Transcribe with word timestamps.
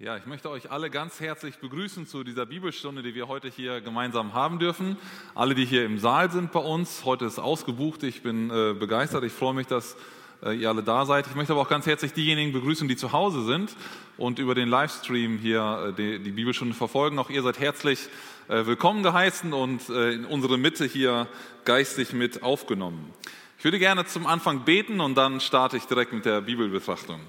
Ja, 0.00 0.16
ich 0.16 0.26
möchte 0.26 0.50
euch 0.50 0.72
alle 0.72 0.90
ganz 0.90 1.20
herzlich 1.20 1.58
begrüßen 1.58 2.08
zu 2.08 2.24
dieser 2.24 2.46
Bibelstunde, 2.46 3.04
die 3.04 3.14
wir 3.14 3.28
heute 3.28 3.46
hier 3.46 3.80
gemeinsam 3.80 4.34
haben 4.34 4.58
dürfen. 4.58 4.96
Alle, 5.36 5.54
die 5.54 5.64
hier 5.64 5.84
im 5.84 6.00
Saal 6.00 6.32
sind 6.32 6.50
bei 6.50 6.58
uns, 6.58 7.04
heute 7.04 7.26
ist 7.26 7.38
ausgebucht. 7.38 8.02
Ich 8.02 8.20
bin 8.20 8.50
äh, 8.50 8.74
begeistert. 8.74 9.22
Ich 9.22 9.32
freue 9.32 9.54
mich, 9.54 9.68
dass 9.68 9.96
äh, 10.42 10.52
ihr 10.56 10.68
alle 10.68 10.82
da 10.82 11.06
seid. 11.06 11.28
Ich 11.28 11.36
möchte 11.36 11.52
aber 11.52 11.62
auch 11.62 11.68
ganz 11.68 11.86
herzlich 11.86 12.12
diejenigen 12.12 12.52
begrüßen, 12.52 12.88
die 12.88 12.96
zu 12.96 13.12
Hause 13.12 13.44
sind 13.44 13.76
und 14.16 14.40
über 14.40 14.56
den 14.56 14.68
Livestream 14.68 15.38
hier 15.38 15.90
äh, 15.90 15.92
die, 15.92 16.18
die, 16.18 16.32
Bibelstunde 16.32 16.74
verfolgen. 16.74 17.20
Auch 17.20 17.30
ihr 17.30 17.44
seid 17.44 17.60
herzlich 17.60 18.08
äh, 18.48 18.66
willkommen 18.66 19.04
geheißen 19.04 19.52
und 19.52 19.88
äh, 19.90 20.10
in 20.10 20.24
unsere 20.24 20.58
Mitte 20.58 20.86
hier 20.86 21.28
geistig 21.64 22.12
mit 22.12 22.42
aufgenommen. 22.42 23.14
Ich 23.58 23.64
würde 23.64 23.78
gerne 23.78 24.06
zum 24.06 24.26
Anfang 24.26 24.64
beten 24.64 25.00
und 25.00 25.14
dann 25.14 25.38
starte 25.38 25.76
ich 25.76 25.84
direkt 25.84 26.12
mit 26.12 26.24
der 26.24 26.40
Bibelbetrachtung. 26.40 27.20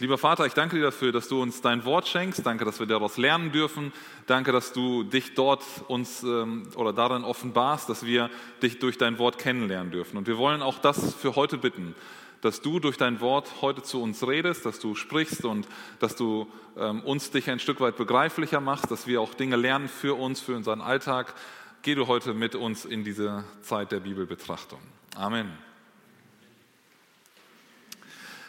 Lieber 0.00 0.16
Vater, 0.16 0.46
ich 0.46 0.54
danke 0.54 0.76
dir 0.76 0.82
dafür, 0.82 1.10
dass 1.10 1.26
du 1.26 1.42
uns 1.42 1.60
dein 1.60 1.84
Wort 1.84 2.06
schenkst. 2.06 2.46
Danke, 2.46 2.64
dass 2.64 2.78
wir 2.78 2.86
daraus 2.86 3.16
lernen 3.16 3.50
dürfen. 3.50 3.92
Danke, 4.26 4.52
dass 4.52 4.72
du 4.72 5.02
dich 5.02 5.34
dort 5.34 5.64
uns 5.88 6.22
ähm, 6.22 6.68
oder 6.76 6.92
darin 6.92 7.24
offenbarst, 7.24 7.88
dass 7.88 8.06
wir 8.06 8.30
dich 8.62 8.78
durch 8.78 8.96
dein 8.96 9.18
Wort 9.18 9.38
kennenlernen 9.38 9.90
dürfen. 9.90 10.16
Und 10.16 10.28
wir 10.28 10.38
wollen 10.38 10.62
auch 10.62 10.78
das 10.78 11.16
für 11.16 11.34
heute 11.34 11.58
bitten, 11.58 11.96
dass 12.42 12.60
du 12.60 12.78
durch 12.78 12.96
dein 12.96 13.20
Wort 13.20 13.60
heute 13.60 13.82
zu 13.82 14.00
uns 14.00 14.24
redest, 14.24 14.64
dass 14.64 14.78
du 14.78 14.94
sprichst 14.94 15.44
und 15.44 15.66
dass 15.98 16.14
du 16.14 16.46
ähm, 16.76 17.00
uns 17.00 17.32
dich 17.32 17.50
ein 17.50 17.58
Stück 17.58 17.80
weit 17.80 17.96
begreiflicher 17.96 18.60
machst, 18.60 18.92
dass 18.92 19.08
wir 19.08 19.20
auch 19.20 19.34
Dinge 19.34 19.56
lernen 19.56 19.88
für 19.88 20.16
uns, 20.16 20.40
für 20.40 20.54
unseren 20.54 20.80
Alltag. 20.80 21.34
Geh 21.82 21.96
du 21.96 22.06
heute 22.06 22.34
mit 22.34 22.54
uns 22.54 22.84
in 22.84 23.02
diese 23.02 23.42
Zeit 23.62 23.90
der 23.90 23.98
Bibelbetrachtung. 23.98 24.78
Amen. 25.16 25.67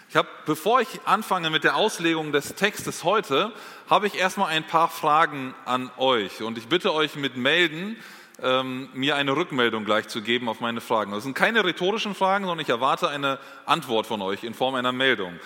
Ich 0.10 0.16
habe, 0.16 0.28
bevor 0.48 0.82
ich 0.82 0.88
anfange 1.06 1.52
mit 1.52 1.64
der 1.64 1.76
Auslegung 1.76 2.32
des 2.32 2.56
Textes 2.56 3.04
heute, 3.04 3.54
habe 3.88 4.08
ich 4.08 4.16
erstmal 4.16 4.48
ein 4.48 4.66
paar 4.66 4.90
Fragen 4.90 5.54
an 5.66 5.92
euch 5.98 6.42
und 6.42 6.58
ich 6.58 6.68
bitte 6.68 6.96
euch 6.96 7.16
mit 7.16 7.38
Melden, 7.38 7.96
ähm, 8.42 8.90
mir 8.94 9.18
eine 9.18 9.36
Rückmeldung 9.36 9.86
gleich 9.86 10.08
zu 10.08 10.24
geben 10.24 10.50
auf 10.50 10.62
meine 10.62 10.82
Fragen. 10.82 11.12
Das 11.12 11.26
sind 11.26 11.36
keine 11.36 11.64
rhetorischen 11.64 12.16
Fragen, 12.16 12.46
sondern 12.46 12.64
ich 12.64 12.70
erwarte 12.70 13.08
eine 13.08 13.38
Antwort 13.68 14.08
von 14.08 14.24
euch 14.24 14.44
in 14.44 14.56
Form 14.56 14.74
einer 14.74 14.92
Meldung. 14.92 15.40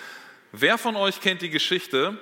Wer 0.50 0.78
von 0.78 0.96
euch 0.96 1.20
kennt 1.20 1.42
die 1.42 1.50
Geschichte 1.50 2.16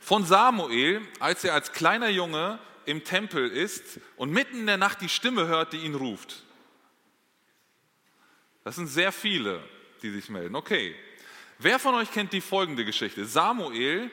von 0.00 0.24
Samuel, 0.24 1.02
als 1.20 1.44
er 1.44 1.52
als 1.52 1.72
kleiner 1.72 2.08
Junge 2.08 2.58
im 2.86 3.04
Tempel 3.04 3.50
ist 3.50 4.00
und 4.16 4.30
mitten 4.30 4.60
in 4.60 4.66
der 4.66 4.78
Nacht 4.78 5.02
die 5.02 5.10
Stimme 5.10 5.46
hört, 5.46 5.74
die 5.74 5.84
ihn 5.84 5.94
ruft? 5.94 6.42
Das 8.64 8.76
sind 8.76 8.86
sehr 8.86 9.12
viele, 9.12 9.62
die 10.02 10.10
sich 10.10 10.30
melden. 10.30 10.56
Okay, 10.56 10.94
Wer 11.62 11.78
von 11.78 11.94
euch 11.94 12.10
kennt 12.10 12.32
die 12.32 12.40
folgende 12.40 12.84
Geschichte? 12.84 13.24
Samuel, 13.24 14.10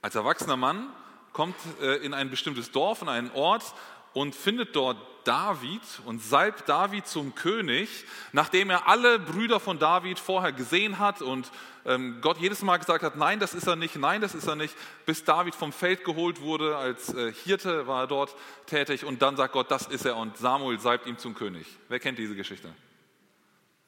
als 0.00 0.14
erwachsener 0.14 0.56
Mann, 0.56 0.88
kommt 1.34 1.54
äh, 1.82 1.96
in 1.96 2.14
ein 2.14 2.30
bestimmtes 2.30 2.70
Dorf, 2.70 3.02
in 3.02 3.10
einen 3.10 3.30
Ort 3.32 3.74
und 4.14 4.34
findet 4.34 4.74
dort 4.74 4.96
David 5.24 5.82
und 6.06 6.22
salbt 6.22 6.70
David 6.70 7.06
zum 7.06 7.34
König, 7.34 8.06
nachdem 8.32 8.70
er 8.70 8.88
alle 8.88 9.18
Brüder 9.18 9.60
von 9.60 9.78
David 9.78 10.18
vorher 10.18 10.52
gesehen 10.52 10.98
hat 10.98 11.20
und 11.20 11.50
ähm, 11.84 12.22
Gott 12.22 12.38
jedes 12.38 12.62
Mal 12.62 12.78
gesagt 12.78 13.04
hat, 13.04 13.16
nein, 13.16 13.38
das 13.38 13.52
ist 13.52 13.66
er 13.66 13.76
nicht, 13.76 13.96
nein, 13.96 14.22
das 14.22 14.34
ist 14.34 14.46
er 14.46 14.56
nicht, 14.56 14.74
bis 15.04 15.24
David 15.24 15.54
vom 15.54 15.74
Feld 15.74 16.04
geholt 16.04 16.40
wurde, 16.40 16.78
als 16.78 17.12
äh, 17.12 17.34
Hirte 17.34 17.86
war 17.86 18.04
er 18.04 18.06
dort 18.06 18.34
tätig 18.64 19.04
und 19.04 19.20
dann 19.20 19.36
sagt 19.36 19.52
Gott, 19.52 19.70
das 19.70 19.88
ist 19.88 20.06
er 20.06 20.16
und 20.16 20.38
Samuel 20.38 20.80
salbt 20.80 21.06
ihm 21.06 21.18
zum 21.18 21.34
König. 21.34 21.66
Wer 21.90 22.00
kennt 22.00 22.18
diese 22.18 22.34
Geschichte? 22.34 22.74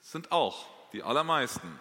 Das 0.02 0.12
sind 0.12 0.30
auch 0.32 0.66
die 0.92 1.02
allermeisten. 1.02 1.78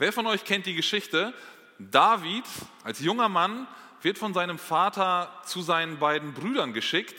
Wer 0.00 0.14
von 0.14 0.26
euch 0.26 0.44
kennt 0.44 0.64
die 0.64 0.74
Geschichte? 0.74 1.34
David 1.78 2.44
als 2.84 3.00
junger 3.00 3.28
Mann 3.28 3.68
wird 4.00 4.16
von 4.16 4.32
seinem 4.32 4.58
Vater 4.58 5.30
zu 5.44 5.60
seinen 5.60 5.98
beiden 5.98 6.32
Brüdern 6.32 6.72
geschickt, 6.72 7.14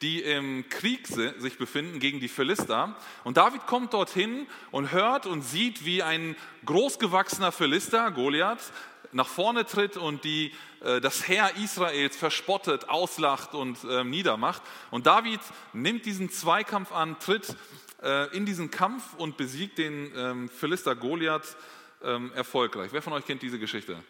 die 0.00 0.22
im 0.22 0.66
Krieg 0.70 1.06
sich 1.06 1.58
befinden 1.58 1.98
gegen 1.98 2.20
die 2.20 2.28
Philister. 2.28 2.96
Und 3.22 3.36
David 3.36 3.66
kommt 3.66 3.92
dorthin 3.92 4.46
und 4.70 4.92
hört 4.92 5.26
und 5.26 5.42
sieht, 5.42 5.84
wie 5.84 6.02
ein 6.02 6.34
großgewachsener 6.64 7.52
Philister, 7.52 8.10
Goliath, 8.12 8.72
nach 9.12 9.28
vorne 9.28 9.66
tritt 9.66 9.98
und 9.98 10.24
die, 10.24 10.54
äh, 10.80 11.02
das 11.02 11.28
Heer 11.28 11.50
Israels 11.62 12.16
verspottet, 12.16 12.88
auslacht 12.88 13.52
und 13.52 13.84
äh, 13.84 14.04
niedermacht. 14.04 14.62
Und 14.90 15.06
David 15.06 15.40
nimmt 15.74 16.06
diesen 16.06 16.30
Zweikampf 16.30 16.92
an, 16.92 17.18
tritt 17.18 17.54
äh, 18.02 18.34
in 18.34 18.46
diesen 18.46 18.70
Kampf 18.70 19.02
und 19.18 19.36
besiegt 19.36 19.76
den 19.76 20.10
ähm, 20.16 20.48
Philister 20.48 20.96
Goliath 20.96 21.58
ähm, 22.04 22.32
erfolgreich. 22.34 22.92
Wer 22.92 23.02
von 23.02 23.12
euch 23.12 23.24
kennt 23.24 23.42
diese 23.42 23.58
Geschichte? 23.58 24.02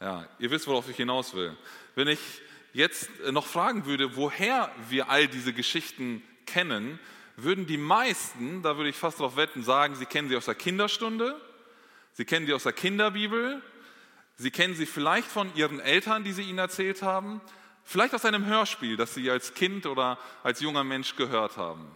Ja, 0.00 0.26
ihr 0.38 0.50
wisst, 0.50 0.66
worauf 0.66 0.88
ich 0.88 0.96
hinaus 0.96 1.34
will. 1.34 1.56
Wenn 1.94 2.08
ich 2.08 2.20
jetzt 2.72 3.10
noch 3.30 3.46
fragen 3.46 3.86
würde, 3.86 4.16
woher 4.16 4.70
wir 4.88 5.10
all 5.10 5.28
diese 5.28 5.52
Geschichten 5.52 6.22
kennen, 6.46 6.98
würden 7.36 7.66
die 7.66 7.76
meisten, 7.76 8.62
da 8.62 8.76
würde 8.76 8.90
ich 8.90 8.96
fast 8.96 9.20
darauf 9.20 9.36
wetten, 9.36 9.62
sagen, 9.62 9.94
sie 9.94 10.06
kennen 10.06 10.28
sie 10.28 10.36
aus 10.36 10.44
der 10.46 10.54
Kinderstunde, 10.54 11.40
sie 12.12 12.24
kennen 12.24 12.46
sie 12.46 12.54
aus 12.54 12.64
der 12.64 12.72
Kinderbibel, 12.72 13.62
sie 14.36 14.50
kennen 14.50 14.74
sie 14.74 14.86
vielleicht 14.86 15.28
von 15.28 15.54
ihren 15.54 15.80
Eltern, 15.80 16.24
die 16.24 16.32
sie 16.32 16.42
ihnen 16.42 16.58
erzählt 16.58 17.02
haben, 17.02 17.40
vielleicht 17.84 18.14
aus 18.14 18.24
einem 18.24 18.46
Hörspiel, 18.46 18.96
das 18.96 19.14
sie 19.14 19.30
als 19.30 19.54
Kind 19.54 19.86
oder 19.86 20.18
als 20.42 20.60
junger 20.60 20.84
Mensch 20.84 21.16
gehört 21.16 21.56
haben. 21.56 21.86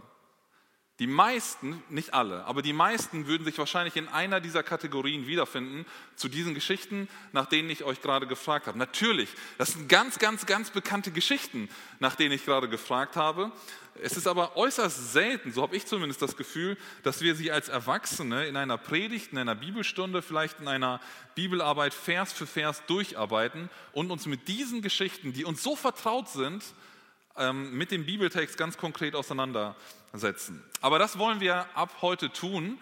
Die 1.01 1.09
meisten, 1.09 1.83
nicht 1.89 2.15
alle, 2.15 2.45
aber 2.45 2.63
die 2.63 2.73
meisten 2.73 3.27
würden 3.27 3.45
sich 3.45 3.59
wahrscheinlich 3.59 3.97
in 3.97 4.07
einer 4.07 4.41
dieser 4.41 4.63
Kategorien 4.63 5.27
wiederfinden 5.27 5.87
zu 6.15 6.29
diesen 6.29 6.55
Geschichten, 6.55 7.09
nach 7.33 7.47
denen 7.47 7.69
ich 7.69 7.83
euch 7.83 8.01
gerade 8.01 8.29
gefragt 8.29 8.69
habe. 8.69 8.79
Natürlich, 8.79 9.29
das 9.59 9.73
sind 9.73 9.89
ganz, 9.89 10.21
ganz, 10.21 10.47
ganz 10.47 10.71
bekannte 10.71 11.11
Geschichten, 11.11 11.69
nach 11.99 12.15
denen 12.15 12.31
ich 12.31 12.45
gerade 12.45 12.69
gefragt 12.69 13.17
habe. 13.17 13.51
Es 14.01 14.17
ist 14.17 14.29
aber 14.29 14.57
äußerst 14.57 15.13
selten, 15.13 15.53
so 15.53 15.63
habe 15.63 15.75
ich 15.75 15.85
zumindest 15.85 16.23
das 16.23 16.37
Gefühl, 16.37 16.77
dass 17.03 17.23
wir 17.23 17.35
sie 17.35 17.51
als 17.51 17.69
Erwachsene 17.69 18.47
in 18.47 18.57
einer 18.57 18.79
Predigt, 18.79 19.33
in 19.33 19.39
einer 19.39 19.57
Bibelstunde, 19.57 20.23
vielleicht 20.23 20.61
in 20.61 20.69
einer 20.69 21.01
Bibelarbeit 21.35 21.93
Vers 21.93 22.33
für 22.33 22.47
Vers 22.47 22.85
durcharbeiten 22.87 23.69
und 23.93 24.13
uns 24.13 24.27
mit 24.27 24.47
diesen 24.47 24.81
Geschichten, 24.81 25.33
die 25.33 25.45
uns 25.45 25.61
so 25.61 25.75
vertraut 25.75 26.29
sind, 26.29 26.63
mit 27.53 27.91
dem 27.91 28.07
Bibeltext 28.07 28.57
ganz 28.57 28.77
konkret 28.77 29.17
auseinandersetzen. 29.17 30.63
Aber 30.81 30.99
das 30.99 31.19
wollen 31.19 31.41
wir 31.41 31.67
ab 31.75 31.97
heute 32.01 32.31
tun. 32.31 32.79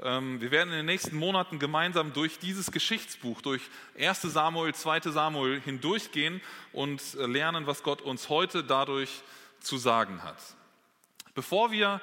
Ähm, 0.00 0.40
wir 0.40 0.50
werden 0.50 0.70
in 0.70 0.78
den 0.78 0.86
nächsten 0.86 1.16
Monaten 1.16 1.60
gemeinsam 1.60 2.12
durch 2.12 2.38
dieses 2.40 2.72
Geschichtsbuch, 2.72 3.40
durch 3.40 3.62
1 3.96 4.22
Samuel, 4.22 4.74
2 4.74 5.00
Samuel 5.12 5.60
hindurchgehen 5.60 6.40
und 6.72 7.00
äh, 7.14 7.26
lernen, 7.26 7.66
was 7.66 7.84
Gott 7.84 8.02
uns 8.02 8.28
heute 8.28 8.64
dadurch 8.64 9.22
zu 9.60 9.78
sagen 9.78 10.24
hat. 10.24 10.38
Bevor 11.34 11.70
wir 11.70 12.00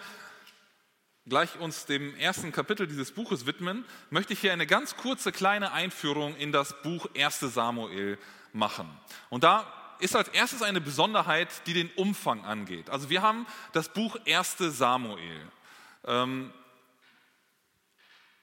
gleich 1.28 1.60
uns 1.60 1.86
dem 1.86 2.16
ersten 2.16 2.54
Kapitel 2.54 2.88
dieses 2.88 3.12
Buches 3.12 3.46
widmen, 3.46 3.86
möchte 4.10 4.34
ich 4.34 4.40
hier 4.40 4.54
eine 4.54 4.66
ganz 4.66 4.96
kurze 4.96 5.31
kleine 5.31 5.74
Einführung 5.74 6.36
in 6.38 6.54
das 6.54 6.81
Buch 6.81 7.08
1 7.16 7.42
Samuel 7.42 8.18
machen. 8.54 8.90
Und 9.30 9.44
da 9.44 9.72
ist 10.00 10.16
als 10.16 10.30
erstes 10.30 10.62
eine 10.62 10.82
Besonderheit, 10.82 11.50
die 11.68 11.74
den 11.74 11.90
Umfang 11.96 12.44
angeht. 12.46 12.90
Also 12.90 13.10
wir 13.10 13.22
haben 13.22 13.46
das 13.74 13.90
Buch 13.90 14.18
1 14.26 14.58
Samuel. 14.58 15.48
Ähm, 16.06 16.54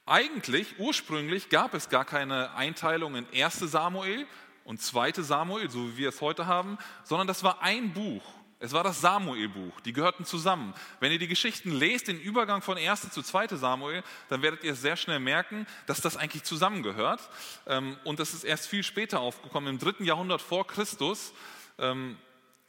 eigentlich, 0.05 0.79
ursprünglich 0.79 1.49
gab 1.49 1.73
es 1.73 1.89
gar 1.89 2.05
keine 2.05 2.53
Einteilung 2.55 3.15
in 3.15 3.27
1 3.33 3.59
Samuel 3.59 4.25
und 4.63 4.81
2 4.81 5.11
Samuel, 5.13 5.69
so 5.69 5.85
wie 5.89 5.97
wir 5.97 6.09
es 6.09 6.21
heute 6.21 6.45
haben, 6.45 6.77
sondern 7.03 7.27
das 7.27 7.43
war 7.43 7.61
ein 7.61 7.93
Buch. 7.93 8.23
Es 8.59 8.71
war 8.73 8.83
das 8.83 9.01
Samuel-Buch, 9.01 9.79
die 9.81 9.93
gehörten 9.93 10.25
zusammen. 10.25 10.73
Wenn 10.99 11.11
ihr 11.11 11.19
die 11.19 11.27
Geschichten 11.27 11.71
lest, 11.71 12.07
den 12.07 12.19
Übergang 12.19 12.63
von 12.63 12.77
1. 12.77 13.11
zu 13.11 13.21
2. 13.21 13.49
Samuel, 13.55 14.03
dann 14.29 14.41
werdet 14.41 14.63
ihr 14.63 14.73
sehr 14.73 14.95
schnell 14.95 15.19
merken, 15.19 15.67
dass 15.85 16.01
das 16.01 16.17
eigentlich 16.17 16.43
zusammengehört. 16.43 17.21
Ähm, 17.67 17.97
und 18.03 18.19
das 18.19 18.33
ist 18.33 18.43
erst 18.43 18.67
viel 18.67 18.81
später 18.81 19.19
aufgekommen. 19.19 19.69
Im 19.69 19.79
dritten 19.79 20.05
Jahrhundert 20.05 20.41
vor 20.41 20.65
Christus 20.65 21.33
ähm, 21.77 22.17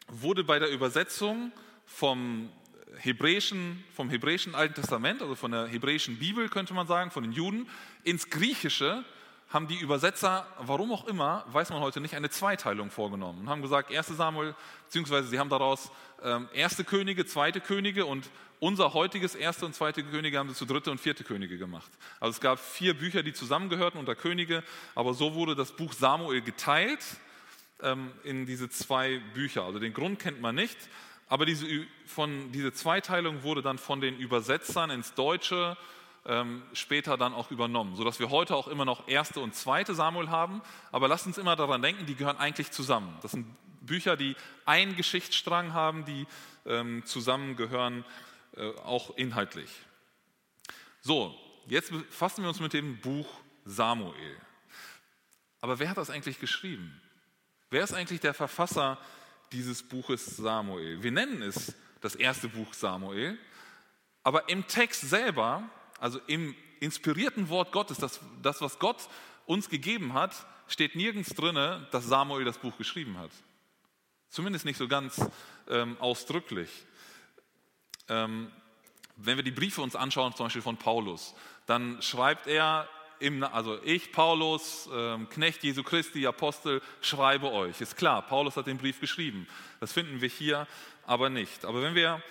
wurde 0.09 0.45
bei 0.45 0.59
der 0.59 0.71
Übersetzung 0.71 1.53
vom 1.87 2.51
hebräischen, 2.99 3.83
vom 3.95 4.11
hebräischen 4.11 4.55
Alten 4.55 4.75
Testament, 4.75 5.23
also 5.23 5.35
von 5.37 5.53
der 5.53 5.67
hebräischen 5.69 6.19
Bibel 6.19 6.51
könnte 6.51 6.75
man 6.75 6.87
sagen, 6.87 7.11
von 7.11 7.23
den 7.23 7.33
Juden, 7.33 7.69
ins 8.05 8.29
Griechische 8.29 9.05
haben 9.49 9.67
die 9.67 9.79
Übersetzer, 9.79 10.47
warum 10.59 10.93
auch 10.93 11.07
immer, 11.07 11.45
weiß 11.49 11.71
man 11.71 11.81
heute 11.81 12.01
nicht, 12.01 12.15
eine 12.15 12.29
Zweiteilung 12.29 12.91
vorgenommen 12.91 13.41
und 13.41 13.49
haben 13.49 13.63
gesagt, 13.63 13.91
erste 13.91 14.15
Samuel, 14.15 14.55
beziehungsweise 14.85 15.29
sie 15.29 15.39
haben 15.39 15.49
daraus 15.49 15.91
ähm, 16.23 16.49
erste 16.53 16.85
Könige, 16.85 17.25
zweite 17.25 17.61
Könige 17.61 18.05
und 18.05 18.29
unser 18.61 18.93
heutiges 18.93 19.35
erste 19.35 19.65
und 19.65 19.75
zweite 19.75 20.03
Könige 20.03 20.39
haben 20.39 20.49
sie 20.49 20.55
zu 20.55 20.67
dritte 20.67 20.91
und 20.91 21.01
vierte 21.01 21.25
Könige 21.25 21.59
gemacht. 21.59 21.91
Also 22.21 22.33
es 22.37 22.41
gab 22.41 22.59
vier 22.59 22.93
Bücher, 22.93 23.23
die 23.23 23.33
zusammengehörten 23.33 23.99
unter 23.99 24.17
Könige, 24.17 24.65
aber 24.95 25.15
so 25.15 25.35
wurde 25.35 25.55
das 25.55 25.73
Buch 25.73 25.93
Samuel 25.93 26.43
geteilt 26.43 27.05
ähm, 27.81 28.11
in 28.25 28.45
diese 28.45 28.69
zwei 28.69 29.21
Bücher. 29.33 29.63
Also 29.63 29.79
den 29.79 29.95
Grund 29.95 30.19
kennt 30.19 30.41
man 30.41 30.57
nicht, 30.57 30.77
aber 31.29 31.47
diese, 31.47 31.67
von, 32.05 32.53
diese 32.53 32.73
Zweiteilung 32.73 33.43
wurde 33.45 33.63
dann 33.63 33.79
von 33.79 34.01
den 34.01 34.19
Übersetzern 34.19 34.91
ins 34.91 35.15
Deutsche 35.15 35.77
ähm, 36.29 36.63
später 36.75 37.17
dann 37.17 37.33
auch 37.33 37.51
übernommen, 37.51 37.97
sodass 37.97 38.21
wir 38.21 38.31
heute 38.31 38.55
auch 38.55 38.69
immer 38.69 38.85
noch 38.85 39.09
erste 39.09 39.41
und 39.41 39.55
zweite 39.55 39.95
Samuel 39.95 40.29
haben. 40.29 40.61
Aber 40.93 41.09
lasst 41.09 41.27
uns 41.27 41.39
immer 41.39 41.57
daran 41.57 41.83
denken, 41.83 42.07
die 42.07 42.15
gehören 42.15 42.37
eigentlich 42.37 42.71
zusammen. 42.71 43.17
Das 43.23 43.33
sind 43.33 43.47
Bücher, 43.81 44.17
die 44.17 44.37
einen 44.67 44.95
Geschichtsstrang 44.95 45.73
haben, 45.73 46.05
die 46.05 46.27
ähm, 46.67 47.05
zusammengehören, 47.07 48.05
äh, 48.57 48.69
auch 48.81 49.17
inhaltlich. 49.17 49.71
So, 51.01 51.35
jetzt 51.67 51.91
befassen 51.91 52.43
wir 52.43 52.51
uns 52.51 52.61
mit 52.61 52.75
dem 52.75 52.99
Buch 53.01 53.27
Samuel. 53.65 54.37
Aber 55.61 55.79
wer 55.79 55.89
hat 55.89 55.97
das 55.97 56.11
eigentlich 56.11 56.39
geschrieben? 56.39 57.01
Wer 57.71 57.83
ist 57.83 57.95
eigentlich 57.95 58.21
der 58.21 58.35
Verfasser 58.35 58.99
dieses 59.53 59.83
Buches 59.83 60.37
Samuel? 60.37 61.03
Wir 61.03 61.13
nennen 61.13 61.41
es 61.41 61.75
das 62.01 62.15
erste 62.15 62.49
Buch 62.49 62.75
Samuel, 62.75 63.39
aber 64.23 64.49
im 64.51 64.67
Text 64.67 65.09
selber, 65.09 65.69
also 66.01 66.21
im 66.27 66.55
inspirierten 66.81 67.49
Wort 67.49 67.73
Gottes, 67.73 67.99
das, 67.99 68.21
das 68.43 68.61
was 68.61 68.79
Gott 68.79 69.09
uns 69.47 69.69
gegeben 69.69 70.15
hat, 70.15 70.35
steht 70.69 70.95
nirgends 70.95 71.31
drin, 71.31 71.87
dass 71.91 72.05
Samuel 72.05 72.45
das 72.45 72.59
Buch 72.59 72.77
geschrieben 72.77 73.19
hat. 73.19 73.31
Zumindest 74.29 74.65
nicht 74.65 74.77
so 74.77 74.87
ganz 74.89 75.21
ähm, 75.69 75.97
ausdrücklich. 76.01 76.71
Ähm, 78.09 78.53
wenn 79.17 79.37
wir 79.37 79.45
die 79.45 79.51
Briefe 79.51 79.83
uns 79.83 79.97
anschauen, 79.97 80.35
zum 80.35 80.47
Beispiel 80.47 80.63
von 80.63 80.77
Paulus, 80.77 81.35
dann 81.67 82.01
schreibt 82.03 82.47
er, 82.47 82.89
im, 83.21 83.43
also 83.43 83.83
ich, 83.83 84.13
Paulus, 84.13 84.89
ähm, 84.93 85.29
Knecht 85.29 85.65
Jesu 85.65 85.83
Christi, 85.83 86.27
Apostel, 86.27 86.81
schreibe 87.01 87.51
euch. 87.51 87.81
Ist 87.81 87.97
klar, 87.97 88.23
Paulus 88.23 88.57
hat 88.57 88.67
den 88.67 88.79
Brief 88.79 89.01
geschrieben. 89.01 89.49
Das 89.81 89.93
finden 89.93 90.21
wir 90.21 90.29
hier 90.29 90.69
aber 91.05 91.31
nicht. 91.31 91.65
Aber 91.65 91.83
wenn 91.83 91.95
wir 91.95 92.23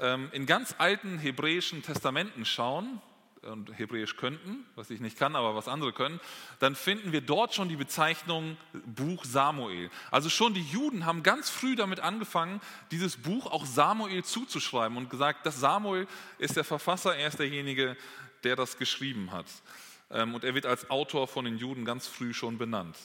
ähm, 0.00 0.30
in 0.32 0.46
ganz 0.46 0.74
alten 0.78 1.18
hebräischen 1.18 1.82
Testamenten 1.82 2.44
schauen, 2.44 3.00
und 3.42 3.76
Hebräisch 3.76 4.16
könnten, 4.16 4.64
was 4.76 4.90
ich 4.90 5.00
nicht 5.00 5.18
kann, 5.18 5.34
aber 5.34 5.54
was 5.54 5.68
andere 5.68 5.92
können, 5.92 6.20
dann 6.60 6.74
finden 6.74 7.12
wir 7.12 7.20
dort 7.20 7.54
schon 7.54 7.68
die 7.68 7.76
Bezeichnung 7.76 8.56
Buch 8.86 9.24
Samuel. 9.24 9.90
Also 10.10 10.28
schon 10.28 10.54
die 10.54 10.62
Juden 10.62 11.06
haben 11.06 11.22
ganz 11.22 11.50
früh 11.50 11.74
damit 11.74 12.00
angefangen, 12.00 12.60
dieses 12.90 13.16
Buch 13.16 13.46
auch 13.46 13.66
Samuel 13.66 14.24
zuzuschreiben 14.24 14.96
und 14.96 15.10
gesagt, 15.10 15.44
dass 15.44 15.58
Samuel 15.58 16.06
ist 16.38 16.56
der 16.56 16.64
Verfasser, 16.64 17.16
er 17.16 17.28
ist 17.28 17.38
derjenige, 17.38 17.96
der 18.44 18.56
das 18.56 18.78
geschrieben 18.78 19.32
hat. 19.32 19.46
Ähm, 20.10 20.34
und 20.34 20.44
er 20.44 20.54
wird 20.54 20.66
als 20.66 20.90
Autor 20.90 21.26
von 21.26 21.44
den 21.44 21.58
Juden 21.58 21.84
ganz 21.84 22.06
früh 22.06 22.32
schon 22.32 22.58
benannt. 22.58 22.96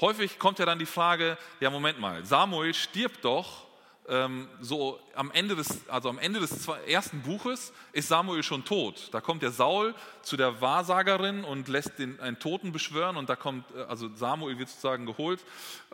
Häufig 0.00 0.38
kommt 0.38 0.58
ja 0.58 0.66
dann 0.66 0.78
die 0.78 0.86
Frage, 0.86 1.36
ja 1.60 1.70
Moment 1.70 2.00
mal, 2.00 2.24
Samuel 2.24 2.74
stirbt 2.74 3.24
doch 3.24 3.66
ähm, 4.08 4.48
so 4.60 4.98
am 5.14 5.30
Ende 5.30 5.54
des, 5.54 5.88
also 5.88 6.08
am 6.08 6.18
Ende 6.18 6.40
des 6.40 6.66
ersten 6.86 7.22
Buches 7.22 7.72
ist 7.92 8.08
Samuel 8.08 8.42
schon 8.42 8.64
tot. 8.64 9.08
Da 9.12 9.20
kommt 9.20 9.42
der 9.42 9.52
Saul 9.52 9.94
zu 10.22 10.36
der 10.36 10.60
Wahrsagerin 10.60 11.44
und 11.44 11.68
lässt 11.68 11.98
den, 11.98 12.18
einen 12.20 12.38
Toten 12.38 12.72
beschwören 12.72 13.16
und 13.16 13.28
da 13.28 13.36
kommt, 13.36 13.64
äh, 13.74 13.82
also 13.82 14.10
Samuel 14.14 14.58
wird 14.58 14.68
sozusagen 14.68 15.06
geholt 15.06 15.44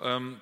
ähm, 0.00 0.40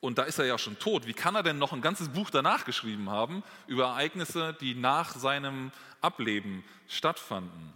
und 0.00 0.18
da 0.18 0.24
ist 0.24 0.38
er 0.38 0.46
ja 0.46 0.58
schon 0.58 0.78
tot. 0.78 1.06
Wie 1.06 1.12
kann 1.12 1.34
er 1.34 1.42
denn 1.42 1.58
noch 1.58 1.72
ein 1.72 1.82
ganzes 1.82 2.10
Buch 2.10 2.30
danach 2.30 2.64
geschrieben 2.64 3.10
haben 3.10 3.42
über 3.66 3.84
Ereignisse, 3.84 4.56
die 4.60 4.74
nach 4.74 5.14
seinem 5.14 5.72
Ableben 6.00 6.64
stattfanden? 6.88 7.72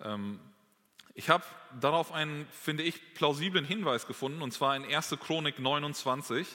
Ähm, 0.00 0.40
ich 1.14 1.30
habe 1.30 1.44
darauf 1.80 2.12
einen, 2.12 2.46
finde 2.52 2.82
ich, 2.82 3.14
plausiblen 3.14 3.64
Hinweis 3.64 4.06
gefunden 4.06 4.42
und 4.42 4.52
zwar 4.52 4.76
in 4.76 4.84
1. 4.84 5.16
Chronik 5.20 5.58
29. 5.58 6.46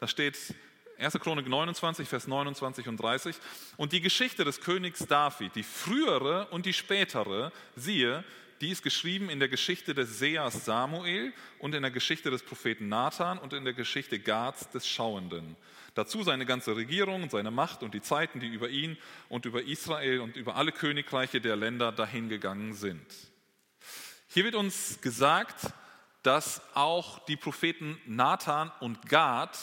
Da 0.00 0.08
steht 0.08 0.54
1. 1.00 1.14
Chronik 1.14 1.48
29, 1.48 2.06
Vers 2.06 2.26
29 2.26 2.86
und 2.86 2.98
30. 2.98 3.34
Und 3.78 3.92
die 3.92 4.02
Geschichte 4.02 4.44
des 4.44 4.60
Königs 4.60 5.06
David, 5.06 5.54
die 5.56 5.62
frühere 5.62 6.48
und 6.50 6.66
die 6.66 6.74
spätere, 6.74 7.52
siehe, 7.74 8.22
die 8.60 8.68
ist 8.68 8.82
geschrieben 8.82 9.30
in 9.30 9.38
der 9.38 9.48
Geschichte 9.48 9.94
des 9.94 10.18
Seers 10.18 10.66
Samuel 10.66 11.32
und 11.58 11.74
in 11.74 11.80
der 11.80 11.90
Geschichte 11.90 12.30
des 12.30 12.42
Propheten 12.42 12.88
Nathan 12.88 13.38
und 13.38 13.54
in 13.54 13.64
der 13.64 13.72
Geschichte 13.72 14.18
Gads 14.18 14.68
des 14.68 14.86
Schauenden. 14.86 15.56
Dazu 15.94 16.22
seine 16.22 16.44
ganze 16.44 16.76
Regierung, 16.76 17.30
seine 17.30 17.50
Macht 17.50 17.82
und 17.82 17.94
die 17.94 18.02
Zeiten, 18.02 18.38
die 18.38 18.48
über 18.48 18.68
ihn 18.68 18.98
und 19.30 19.46
über 19.46 19.62
Israel 19.62 20.20
und 20.20 20.36
über 20.36 20.56
alle 20.56 20.72
Königreiche 20.72 21.40
der 21.40 21.56
Länder 21.56 21.92
dahingegangen 21.92 22.74
sind. 22.74 23.06
Hier 24.28 24.44
wird 24.44 24.54
uns 24.54 25.00
gesagt, 25.00 25.72
dass 26.22 26.60
auch 26.74 27.24
die 27.24 27.36
Propheten 27.36 27.98
Nathan 28.04 28.70
und 28.80 29.08
Gad 29.08 29.58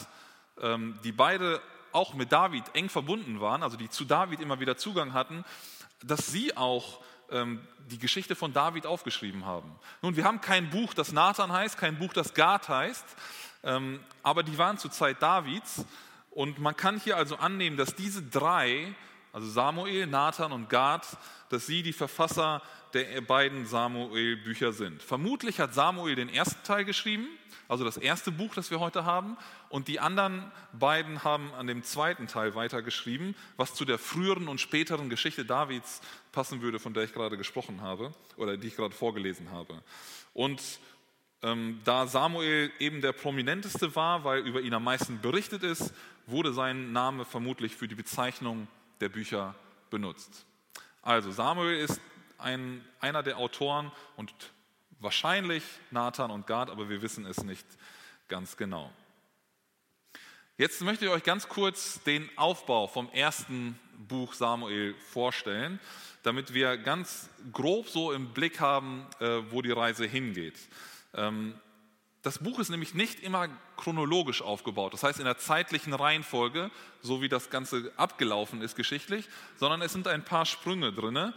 die 1.03 1.11
beide 1.11 1.61
auch 1.91 2.13
mit 2.13 2.31
David 2.31 2.63
eng 2.73 2.89
verbunden 2.89 3.41
waren, 3.41 3.63
also 3.63 3.77
die 3.77 3.89
zu 3.89 4.05
David 4.05 4.39
immer 4.39 4.59
wieder 4.59 4.77
Zugang 4.77 5.13
hatten, 5.13 5.45
dass 6.03 6.27
sie 6.27 6.55
auch 6.55 7.01
ähm, 7.31 7.65
die 7.89 7.97
Geschichte 7.97 8.35
von 8.35 8.53
David 8.53 8.85
aufgeschrieben 8.85 9.45
haben. 9.45 9.71
Nun, 10.01 10.15
wir 10.15 10.23
haben 10.23 10.41
kein 10.41 10.69
Buch, 10.69 10.93
das 10.93 11.11
Nathan 11.11 11.51
heißt, 11.51 11.77
kein 11.77 11.97
Buch, 11.97 12.13
das 12.13 12.33
Gad 12.33 12.69
heißt, 12.69 13.05
ähm, 13.63 13.99
aber 14.23 14.43
die 14.43 14.57
waren 14.57 14.77
zur 14.77 14.91
Zeit 14.91 15.21
Davids 15.21 15.85
und 16.31 16.59
man 16.59 16.75
kann 16.75 16.99
hier 16.99 17.17
also 17.17 17.37
annehmen, 17.37 17.77
dass 17.77 17.95
diese 17.95 18.21
drei, 18.21 18.93
also 19.37 19.49
Samuel, 19.51 20.07
Nathan 20.07 20.51
und 20.51 20.67
Gad, 20.67 21.05
dass 21.49 21.67
sie 21.67 21.83
die 21.83 21.93
Verfasser 21.93 22.63
der 22.95 23.21
beiden 23.21 23.67
Samuel-Bücher 23.67 24.73
sind. 24.73 25.03
Vermutlich 25.03 25.59
hat 25.59 25.75
Samuel 25.75 26.15
den 26.15 26.27
ersten 26.27 26.63
Teil 26.63 26.85
geschrieben, 26.85 27.27
also 27.67 27.83
das 27.83 27.97
erste 27.97 28.31
Buch, 28.31 28.55
das 28.55 28.71
wir 28.71 28.79
heute 28.79 29.05
haben, 29.05 29.37
und 29.69 29.89
die 29.89 29.99
anderen 29.99 30.51
beiden 30.73 31.23
haben 31.23 31.53
an 31.53 31.67
dem 31.67 31.83
zweiten 31.83 32.25
Teil 32.25 32.55
weitergeschrieben, 32.55 33.35
was 33.57 33.75
zu 33.75 33.85
der 33.85 33.99
früheren 33.99 34.47
und 34.47 34.59
späteren 34.59 35.07
Geschichte 35.07 35.45
Davids 35.45 36.01
passen 36.31 36.63
würde, 36.63 36.79
von 36.79 36.95
der 36.95 37.03
ich 37.03 37.13
gerade 37.13 37.37
gesprochen 37.37 37.81
habe 37.81 38.13
oder 38.37 38.57
die 38.57 38.69
ich 38.69 38.75
gerade 38.75 38.95
vorgelesen 38.95 39.51
habe. 39.51 39.83
Und 40.33 40.63
ähm, 41.43 41.79
da 41.85 42.07
Samuel 42.07 42.71
eben 42.79 43.01
der 43.01 43.11
prominenteste 43.11 43.95
war, 43.95 44.23
weil 44.23 44.47
über 44.47 44.61
ihn 44.61 44.73
am 44.73 44.83
meisten 44.83 45.21
berichtet 45.21 45.61
ist, 45.61 45.93
wurde 46.25 46.53
sein 46.53 46.91
Name 46.91 47.23
vermutlich 47.23 47.75
für 47.75 47.87
die 47.87 47.93
Bezeichnung 47.93 48.67
der 48.99 49.09
Bücher 49.09 49.55
benutzt. 49.89 50.45
Also 51.01 51.31
Samuel 51.31 51.77
ist 51.77 52.01
ein, 52.37 52.83
einer 52.99 53.23
der 53.23 53.37
Autoren 53.37 53.91
und 54.15 54.33
wahrscheinlich 54.99 55.63
Nathan 55.91 56.31
und 56.31 56.47
Gad, 56.47 56.69
aber 56.69 56.89
wir 56.89 57.01
wissen 57.01 57.25
es 57.25 57.43
nicht 57.43 57.65
ganz 58.27 58.57
genau. 58.57 58.91
Jetzt 60.57 60.81
möchte 60.81 61.05
ich 61.05 61.11
euch 61.11 61.23
ganz 61.23 61.47
kurz 61.47 62.01
den 62.03 62.29
Aufbau 62.35 62.87
vom 62.87 63.09
ersten 63.11 63.79
Buch 64.07 64.33
Samuel 64.33 64.95
vorstellen, 64.95 65.79
damit 66.23 66.53
wir 66.53 66.77
ganz 66.77 67.29
grob 67.53 67.87
so 67.89 68.11
im 68.11 68.33
Blick 68.33 68.59
haben, 68.59 69.05
äh, 69.19 69.43
wo 69.51 69.61
die 69.61 69.71
Reise 69.71 70.05
hingeht. 70.05 70.57
Das 72.23 72.39
Buch 72.39 72.59
ist 72.59 72.69
nämlich 72.69 72.93
nicht 72.93 73.21
immer 73.21 73.47
chronologisch 73.77 74.41
aufgebaut, 74.41 74.93
das 74.93 75.03
heißt 75.03 75.19
in 75.19 75.25
der 75.25 75.37
zeitlichen 75.37 75.93
Reihenfolge, 75.93 76.71
so 77.01 77.21
wie 77.21 77.29
das 77.29 77.49
Ganze 77.49 77.91
abgelaufen 77.95 78.61
ist 78.61 78.75
geschichtlich, 78.75 79.29
sondern 79.57 79.81
es 79.81 79.93
sind 79.93 80.07
ein 80.07 80.25
paar 80.25 80.45
Sprünge 80.45 80.91
drin, 80.91 81.33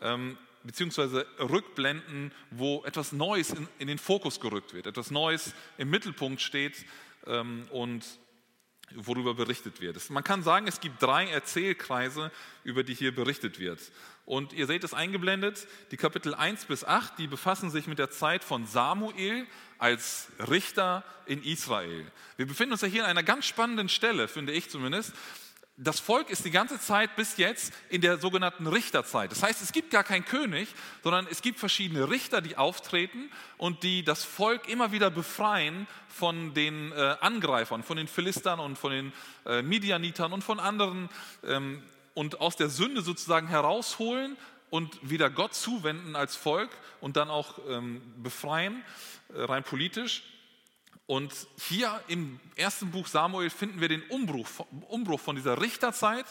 ähm, 0.00 0.36
beziehungsweise 0.64 1.26
Rückblenden, 1.38 2.32
wo 2.50 2.82
etwas 2.84 3.12
Neues 3.12 3.50
in, 3.50 3.68
in, 3.78 3.86
den 3.86 3.98
Fokus 3.98 4.40
gerückt 4.40 4.74
wird, 4.74 4.86
etwas 4.86 5.10
Neues 5.10 5.54
im 5.78 5.90
Mittelpunkt 5.90 6.40
steht 6.40 6.84
ähm, 7.26 7.68
und 7.70 8.04
worüber 8.94 9.34
berichtet 9.34 9.80
wird. 9.80 10.10
Man 10.10 10.24
kann 10.24 10.42
sagen, 10.42 10.66
es 10.66 10.80
gibt 10.80 11.02
drei 11.02 11.28
Erzählkreise, 11.28 12.30
über 12.64 12.82
die 12.82 12.94
hier 12.94 13.14
berichtet 13.14 13.58
wird. 13.58 13.80
Und 14.26 14.54
ihr 14.54 14.66
seht 14.66 14.84
es 14.84 14.94
eingeblendet, 14.94 15.66
die 15.90 15.98
Kapitel 15.98 16.34
1 16.34 16.64
bis 16.64 16.84
8, 16.84 17.18
die 17.18 17.26
befassen 17.26 17.70
sich 17.70 17.86
mit 17.86 17.98
der 17.98 18.10
Zeit 18.10 18.42
von 18.42 18.66
Samuel 18.66 19.46
als 19.78 20.28
Richter 20.50 21.04
in 21.26 21.42
Israel. 21.42 22.10
Wir 22.36 22.46
befinden 22.46 22.72
uns 22.72 22.80
ja 22.80 22.88
hier 22.88 23.04
an 23.04 23.10
einer 23.10 23.22
ganz 23.22 23.44
spannenden 23.44 23.90
Stelle, 23.90 24.28
finde 24.28 24.52
ich 24.52 24.70
zumindest, 24.70 25.12
das 25.76 25.98
Volk 25.98 26.30
ist 26.30 26.44
die 26.44 26.52
ganze 26.52 26.80
Zeit 26.80 27.16
bis 27.16 27.36
jetzt 27.36 27.72
in 27.88 28.00
der 28.00 28.18
sogenannten 28.18 28.68
Richterzeit. 28.68 29.32
Das 29.32 29.42
heißt, 29.42 29.60
es 29.60 29.72
gibt 29.72 29.90
gar 29.90 30.04
keinen 30.04 30.24
König, 30.24 30.68
sondern 31.02 31.26
es 31.28 31.42
gibt 31.42 31.58
verschiedene 31.58 32.08
Richter, 32.10 32.40
die 32.40 32.56
auftreten 32.56 33.28
und 33.58 33.82
die 33.82 34.04
das 34.04 34.22
Volk 34.22 34.68
immer 34.68 34.92
wieder 34.92 35.10
befreien 35.10 35.88
von 36.08 36.54
den 36.54 36.92
äh, 36.92 37.16
Angreifern, 37.20 37.82
von 37.82 37.96
den 37.96 38.06
Philistern 38.06 38.60
und 38.60 38.78
von 38.78 38.92
den 38.92 39.12
äh, 39.46 39.62
Midianitern 39.62 40.32
und 40.32 40.44
von 40.44 40.60
anderen 40.60 41.08
ähm, 41.44 41.82
und 42.14 42.40
aus 42.40 42.56
der 42.56 42.68
Sünde 42.68 43.02
sozusagen 43.02 43.48
herausholen 43.48 44.36
und 44.70 44.98
wieder 45.08 45.30
Gott 45.30 45.54
zuwenden 45.54 46.16
als 46.16 46.36
Volk 46.36 46.70
und 47.00 47.16
dann 47.16 47.28
auch 47.28 47.58
ähm, 47.68 48.02
befreien, 48.22 48.82
äh, 49.34 49.42
rein 49.42 49.62
politisch. 49.62 50.22
Und 51.06 51.32
hier 51.68 52.00
im 52.08 52.40
ersten 52.56 52.90
Buch 52.90 53.06
Samuel 53.06 53.50
finden 53.50 53.80
wir 53.80 53.88
den 53.88 54.02
Umbruch, 54.04 54.48
Umbruch 54.88 55.20
von 55.20 55.36
dieser 55.36 55.60
Richterzeit 55.60 56.24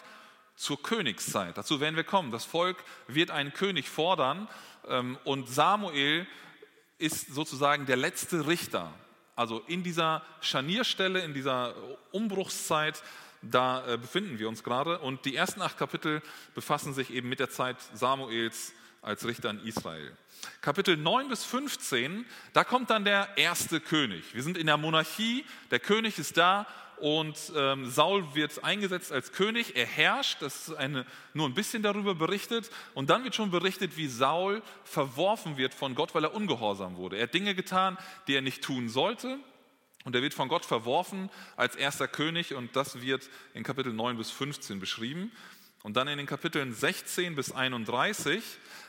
zur 0.56 0.82
Königszeit. 0.82 1.58
Dazu 1.58 1.80
werden 1.80 1.96
wir 1.96 2.04
kommen. 2.04 2.32
Das 2.32 2.46
Volk 2.46 2.84
wird 3.08 3.30
einen 3.30 3.54
König 3.54 3.88
fordern 3.88 4.48
ähm, 4.88 5.18
und 5.26 5.48
Samuel 5.48 6.28
ist 6.98 7.34
sozusagen 7.34 7.86
der 7.86 7.98
letzte 7.98 8.48
Richter. 8.48 8.94
Also 9.36 9.60
in 9.68 9.84
dieser 9.84 10.24
Scharnierstelle, 10.42 11.20
in 11.22 11.34
dieser 11.34 11.76
Umbruchszeit, 12.12 13.02
da 13.44 13.86
äh, 13.86 13.98
befinden 13.98 14.40
wir 14.40 14.50
uns 14.50 14.64
gerade. 14.64 15.00
Und 15.00 15.26
die 15.26 15.36
ersten 15.36 15.62
acht 15.62 15.78
Kapitel 15.78 16.22
befassen 16.56 16.94
sich 16.94 17.12
eben 17.12 17.30
mit 17.30 17.40
der 17.40 17.50
Zeit 17.50 17.78
Samuels 17.94 18.74
als 19.02 19.26
Richter 19.26 19.50
in 19.50 19.60
Israel. 19.66 20.16
Kapitel 20.62 20.98
9 20.98 21.30
bis 21.30 21.44
15, 21.44 22.26
da 22.54 22.64
kommt 22.64 22.90
dann 22.90 23.06
der 23.06 23.30
erste 23.38 23.80
König. 23.80 24.34
Wir 24.34 24.44
sind 24.44 24.58
in 24.58 24.68
der 24.68 24.78
Monarchie, 24.78 25.46
der 25.72 25.80
König 25.80 26.20
ist 26.20 26.38
da 26.38 26.68
und 26.98 27.38
ähm, 27.56 27.90
Saul 27.90 28.36
wird 28.36 28.64
eingesetzt 28.64 29.12
als 29.12 29.32
König, 29.32 29.76
er 29.76 29.86
herrscht, 29.86 30.42
das 30.42 30.70
ist 30.70 30.76
eine, 30.76 31.06
nur 31.34 31.48
ein 31.48 31.54
bisschen 31.54 31.84
darüber 31.84 32.16
berichtet 32.16 32.70
und 32.94 33.10
dann 33.10 33.24
wird 33.24 33.36
schon 33.36 33.52
berichtet, 33.52 33.98
wie 33.98 34.08
Saul 34.08 34.62
verworfen 34.84 35.58
wird 35.58 35.74
von 35.74 35.96
Gott, 35.96 36.14
weil 36.16 36.24
er 36.24 36.34
ungehorsam 36.34 36.96
wurde. 36.98 37.18
Er 37.18 37.24
hat 37.24 37.34
Dinge 37.34 37.56
getan, 37.56 37.98
die 38.28 38.36
er 38.36 38.42
nicht 38.42 38.64
tun 38.64 38.90
sollte 38.90 39.40
und 40.04 40.16
er 40.16 40.22
wird 40.22 40.34
von 40.34 40.50
Gott 40.50 40.66
verworfen 40.66 41.30
als 41.56 41.76
erster 41.76 42.08
König 42.08 42.54
und 42.54 42.76
das 42.76 43.02
wird 43.02 43.30
in 43.54 43.64
Kapitel 43.64 43.94
9 43.94 44.18
bis 44.18 44.32
15 44.32 44.80
beschrieben. 44.80 45.32
Und 45.84 45.98
dann 45.98 46.08
in 46.08 46.18
den 46.18 46.28
Kapiteln 46.28 46.74
16 46.74 47.36
bis 47.36 47.52
31, 47.52 48.42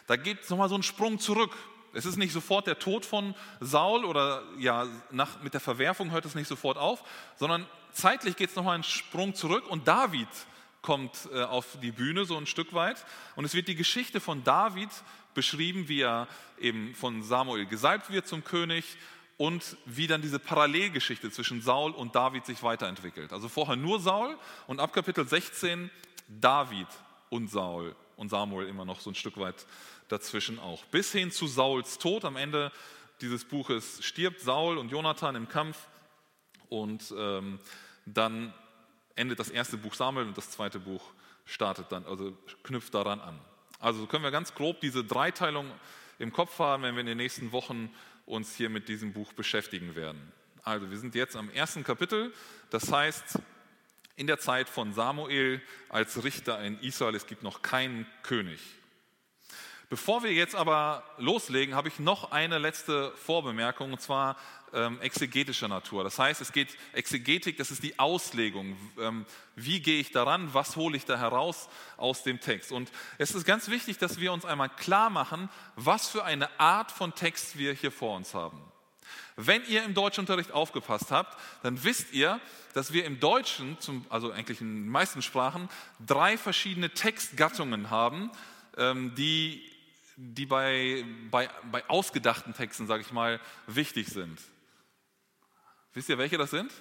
da 0.06 0.16
geht 0.16 0.42
es 0.42 0.50
nochmal 0.50 0.68
so 0.68 0.76
ein 0.76 0.82
Sprung 0.82 1.18
zurück. 1.18 1.56
Es 1.92 2.06
ist 2.06 2.16
nicht 2.16 2.32
sofort 2.32 2.66
der 2.66 2.78
Tod 2.78 3.04
von 3.04 3.34
Saul 3.60 4.04
oder 4.04 4.42
ja, 4.58 4.86
nach, 5.10 5.42
mit 5.42 5.54
der 5.54 5.60
Verwerfung 5.60 6.10
hört 6.10 6.24
es 6.24 6.34
nicht 6.34 6.48
sofort 6.48 6.76
auf, 6.76 7.02
sondern 7.36 7.66
zeitlich 7.92 8.36
geht 8.36 8.50
es 8.50 8.56
nochmal 8.56 8.74
einen 8.74 8.84
Sprung 8.84 9.34
zurück 9.34 9.68
und 9.68 9.86
David 9.86 10.28
kommt 10.82 11.28
äh, 11.32 11.42
auf 11.42 11.78
die 11.80 11.92
Bühne 11.92 12.24
so 12.24 12.36
ein 12.36 12.46
Stück 12.46 12.74
weit 12.74 13.04
und 13.36 13.44
es 13.44 13.54
wird 13.54 13.68
die 13.68 13.76
Geschichte 13.76 14.20
von 14.20 14.44
David 14.44 14.90
beschrieben, 15.34 15.88
wie 15.88 16.02
er 16.02 16.28
eben 16.58 16.94
von 16.94 17.22
Samuel 17.22 17.66
gesalbt 17.66 18.10
wird 18.10 18.26
zum 18.26 18.44
König 18.44 18.84
und 19.36 19.76
wie 19.84 20.06
dann 20.06 20.22
diese 20.22 20.38
Parallelgeschichte 20.38 21.30
zwischen 21.30 21.60
Saul 21.60 21.90
und 21.92 22.14
David 22.14 22.46
sich 22.46 22.62
weiterentwickelt. 22.62 23.32
Also 23.32 23.48
vorher 23.48 23.76
nur 23.76 24.00
Saul 24.00 24.38
und 24.66 24.80
ab 24.80 24.92
Kapitel 24.92 25.26
16 25.26 25.90
David 26.28 26.86
und 27.30 27.50
Saul 27.50 27.96
und 28.16 28.28
Samuel 28.28 28.68
immer 28.68 28.84
noch 28.84 29.00
so 29.00 29.10
ein 29.10 29.14
Stück 29.14 29.36
weit 29.38 29.66
dazwischen 30.08 30.58
auch. 30.58 30.84
Bis 30.86 31.12
hin 31.12 31.30
zu 31.30 31.46
Sauls 31.46 31.98
Tod. 31.98 32.24
Am 32.24 32.36
Ende 32.36 32.70
dieses 33.20 33.44
Buches 33.44 34.04
stirbt 34.04 34.40
Saul 34.40 34.78
und 34.78 34.90
Jonathan 34.90 35.34
im 35.34 35.48
Kampf 35.48 35.88
und 36.68 37.12
ähm, 37.16 37.58
dann 38.06 38.52
endet 39.16 39.38
das 39.38 39.50
erste 39.50 39.76
Buch 39.76 39.94
Samuel 39.94 40.26
und 40.26 40.36
das 40.36 40.50
zweite 40.50 40.78
Buch 40.78 41.02
startet 41.44 41.90
dann, 41.90 42.04
also 42.06 42.36
knüpft 42.62 42.94
daran 42.94 43.20
an. 43.20 43.38
Also 43.78 44.06
können 44.06 44.24
wir 44.24 44.30
ganz 44.30 44.54
grob 44.54 44.80
diese 44.80 45.04
Dreiteilung 45.04 45.70
im 46.18 46.32
Kopf 46.32 46.58
haben, 46.58 46.82
wenn 46.82 46.94
wir 46.94 47.00
in 47.00 47.06
den 47.06 47.18
nächsten 47.18 47.52
Wochen 47.52 47.90
uns 48.26 48.54
hier 48.56 48.70
mit 48.70 48.88
diesem 48.88 49.12
Buch 49.12 49.32
beschäftigen 49.32 49.94
werden. 49.94 50.32
Also 50.62 50.90
wir 50.90 50.98
sind 50.98 51.14
jetzt 51.14 51.36
am 51.36 51.50
ersten 51.50 51.84
Kapitel, 51.84 52.32
das 52.70 52.90
heißt 52.90 53.38
in 54.16 54.26
der 54.26 54.38
Zeit 54.38 54.68
von 54.68 54.94
Samuel 54.94 55.60
als 55.88 56.22
Richter 56.24 56.62
in 56.62 56.78
Israel, 56.80 57.14
es 57.14 57.26
gibt 57.26 57.42
noch 57.42 57.62
keinen 57.62 58.06
König. 58.22 58.60
Bevor 59.90 60.22
wir 60.22 60.32
jetzt 60.32 60.54
aber 60.54 61.04
loslegen, 61.18 61.74
habe 61.74 61.88
ich 61.88 61.98
noch 61.98 62.32
eine 62.32 62.58
letzte 62.58 63.12
Vorbemerkung, 63.16 63.92
und 63.92 64.00
zwar 64.00 64.36
ähm, 64.74 65.00
exegetischer 65.00 65.68
Natur. 65.68 66.04
Das 66.04 66.18
heißt, 66.18 66.40
es 66.40 66.52
geht 66.52 66.76
Exegetik, 66.92 67.56
das 67.56 67.70
ist 67.70 67.82
die 67.82 67.98
Auslegung. 67.98 68.76
Ähm, 68.98 69.24
wie 69.56 69.80
gehe 69.80 70.00
ich 70.00 70.10
daran? 70.10 70.52
Was 70.52 70.76
hole 70.76 70.96
ich 70.96 71.04
da 71.04 71.18
heraus 71.18 71.68
aus 71.96 72.22
dem 72.22 72.40
Text? 72.40 72.72
Und 72.72 72.90
es 73.18 73.34
ist 73.34 73.44
ganz 73.44 73.68
wichtig, 73.68 73.98
dass 73.98 74.20
wir 74.20 74.32
uns 74.32 74.44
einmal 74.44 74.68
klar 74.68 75.10
machen, 75.10 75.48
was 75.76 76.08
für 76.08 76.24
eine 76.24 76.48
Art 76.58 76.90
von 76.90 77.14
Text 77.14 77.56
wir 77.56 77.72
hier 77.72 77.92
vor 77.92 78.16
uns 78.16 78.34
haben. 78.34 78.60
Wenn 79.36 79.64
ihr 79.66 79.84
im 79.84 79.94
Deutschunterricht 79.94 80.52
aufgepasst 80.52 81.10
habt, 81.10 81.36
dann 81.62 81.82
wisst 81.82 82.12
ihr, 82.12 82.40
dass 82.72 82.92
wir 82.92 83.04
im 83.04 83.18
Deutschen, 83.18 83.80
zum, 83.80 84.06
also 84.08 84.30
eigentlich 84.30 84.60
in 84.60 84.84
den 84.84 84.88
meisten 84.88 85.22
Sprachen, 85.22 85.68
drei 86.04 86.38
verschiedene 86.38 86.90
Textgattungen 86.90 87.90
haben, 87.90 88.30
ähm, 88.76 89.14
die, 89.16 89.62
die 90.16 90.46
bei, 90.46 91.04
bei, 91.30 91.48
bei 91.70 91.88
ausgedachten 91.88 92.54
Texten, 92.54 92.86
sage 92.86 93.02
ich 93.02 93.12
mal, 93.12 93.40
wichtig 93.66 94.08
sind. 94.08 94.38
Wisst 95.94 96.08
ihr, 96.08 96.18
welche 96.18 96.36
das 96.36 96.50
sind? 96.50 96.72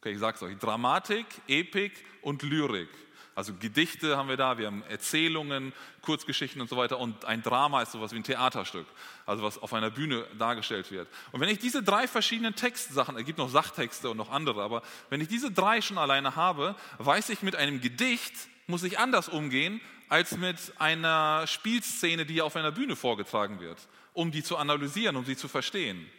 Okay, 0.00 0.12
ich 0.12 0.18
sage 0.18 0.36
es 0.36 0.42
euch. 0.42 0.58
Dramatik, 0.58 1.26
Epik 1.46 1.92
und 2.20 2.42
Lyrik. 2.42 2.90
Also 3.36 3.52
Gedichte 3.54 4.16
haben 4.16 4.28
wir 4.30 4.38
da, 4.38 4.56
wir 4.56 4.66
haben 4.66 4.82
Erzählungen, 4.84 5.74
Kurzgeschichten 6.00 6.60
und 6.60 6.70
so 6.70 6.76
weiter. 6.76 6.98
Und 6.98 7.26
ein 7.26 7.42
Drama 7.42 7.82
ist 7.82 7.92
sowas 7.92 8.12
wie 8.12 8.16
ein 8.16 8.24
Theaterstück, 8.24 8.86
also 9.26 9.42
was 9.42 9.58
auf 9.58 9.74
einer 9.74 9.90
Bühne 9.90 10.26
dargestellt 10.38 10.90
wird. 10.90 11.06
Und 11.32 11.40
wenn 11.40 11.50
ich 11.50 11.58
diese 11.58 11.82
drei 11.82 12.08
verschiedenen 12.08 12.54
Textsachen, 12.54 13.16
es 13.16 13.26
gibt 13.26 13.38
noch 13.38 13.50
Sachtexte 13.50 14.08
und 14.08 14.16
noch 14.16 14.30
andere, 14.30 14.62
aber 14.62 14.82
wenn 15.10 15.20
ich 15.20 15.28
diese 15.28 15.50
drei 15.50 15.82
schon 15.82 15.98
alleine 15.98 16.34
habe, 16.34 16.76
weiß 16.98 17.28
ich, 17.28 17.42
mit 17.42 17.56
einem 17.56 17.82
Gedicht 17.82 18.32
muss 18.66 18.82
ich 18.84 18.98
anders 18.98 19.28
umgehen 19.28 19.82
als 20.08 20.36
mit 20.38 20.56
einer 20.78 21.46
Spielszene, 21.46 22.24
die 22.24 22.40
auf 22.40 22.56
einer 22.56 22.72
Bühne 22.72 22.96
vorgetragen 22.96 23.60
wird, 23.60 23.86
um 24.14 24.30
die 24.30 24.42
zu 24.42 24.56
analysieren, 24.56 25.14
um 25.14 25.26
sie 25.26 25.36
zu 25.36 25.48
verstehen. 25.48 26.10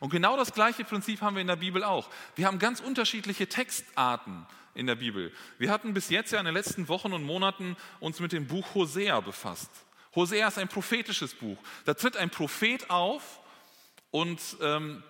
Und 0.00 0.10
genau 0.10 0.36
das 0.36 0.52
gleiche 0.52 0.84
Prinzip 0.84 1.20
haben 1.20 1.36
wir 1.36 1.40
in 1.40 1.46
der 1.46 1.56
Bibel 1.56 1.82
auch. 1.82 2.10
Wir 2.34 2.46
haben 2.46 2.58
ganz 2.58 2.80
unterschiedliche 2.80 3.48
Textarten 3.48 4.46
in 4.74 4.86
der 4.86 4.96
Bibel. 4.96 5.32
Wir 5.58 5.70
hatten 5.70 5.94
bis 5.94 6.10
jetzt 6.10 6.32
ja 6.32 6.38
in 6.38 6.44
den 6.44 6.54
letzten 6.54 6.88
Wochen 6.88 7.12
und 7.12 7.24
Monaten 7.24 7.76
uns 8.00 8.20
mit 8.20 8.32
dem 8.32 8.46
Buch 8.46 8.74
Hosea 8.74 9.20
befasst. 9.20 9.70
Hosea 10.14 10.48
ist 10.48 10.58
ein 10.58 10.68
prophetisches 10.68 11.34
Buch. 11.34 11.58
Da 11.84 11.94
tritt 11.94 12.16
ein 12.16 12.30
Prophet 12.30 12.90
auf 12.90 13.40
und 14.10 14.40
ähm, 14.62 15.02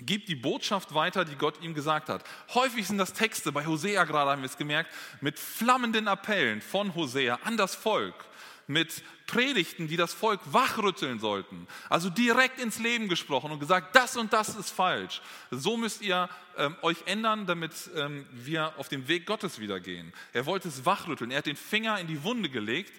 gibt 0.00 0.28
die 0.28 0.34
Botschaft 0.34 0.94
weiter, 0.94 1.24
die 1.24 1.36
Gott 1.36 1.62
ihm 1.62 1.74
gesagt 1.74 2.08
hat. 2.08 2.24
Häufig 2.54 2.86
sind 2.86 2.98
das 2.98 3.12
Texte, 3.12 3.52
bei 3.52 3.66
Hosea 3.66 4.04
gerade 4.04 4.30
haben 4.30 4.42
wir 4.42 4.48
es 4.48 4.56
gemerkt, 4.56 4.92
mit 5.20 5.38
flammenden 5.38 6.08
Appellen 6.08 6.60
von 6.60 6.94
Hosea 6.94 7.38
an 7.44 7.56
das 7.56 7.74
Volk 7.74 8.14
mit 8.70 9.02
Predigten, 9.26 9.88
die 9.88 9.96
das 9.96 10.14
Volk 10.14 10.40
wachrütteln 10.52 11.18
sollten. 11.18 11.66
Also 11.88 12.08
direkt 12.08 12.60
ins 12.60 12.78
Leben 12.78 13.08
gesprochen 13.08 13.50
und 13.50 13.58
gesagt, 13.58 13.96
das 13.96 14.16
und 14.16 14.32
das 14.32 14.54
ist 14.54 14.70
falsch. 14.70 15.20
So 15.50 15.76
müsst 15.76 16.02
ihr 16.02 16.28
ähm, 16.56 16.76
euch 16.82 16.98
ändern, 17.06 17.46
damit 17.46 17.90
ähm, 17.96 18.26
wir 18.30 18.72
auf 18.78 18.88
dem 18.88 19.08
Weg 19.08 19.26
Gottes 19.26 19.58
wieder 19.58 19.80
gehen. 19.80 20.12
Er 20.32 20.46
wollte 20.46 20.68
es 20.68 20.86
wachrütteln. 20.86 21.32
Er 21.32 21.38
hat 21.38 21.46
den 21.46 21.56
Finger 21.56 21.98
in 21.98 22.06
die 22.06 22.22
Wunde 22.22 22.48
gelegt, 22.48 22.92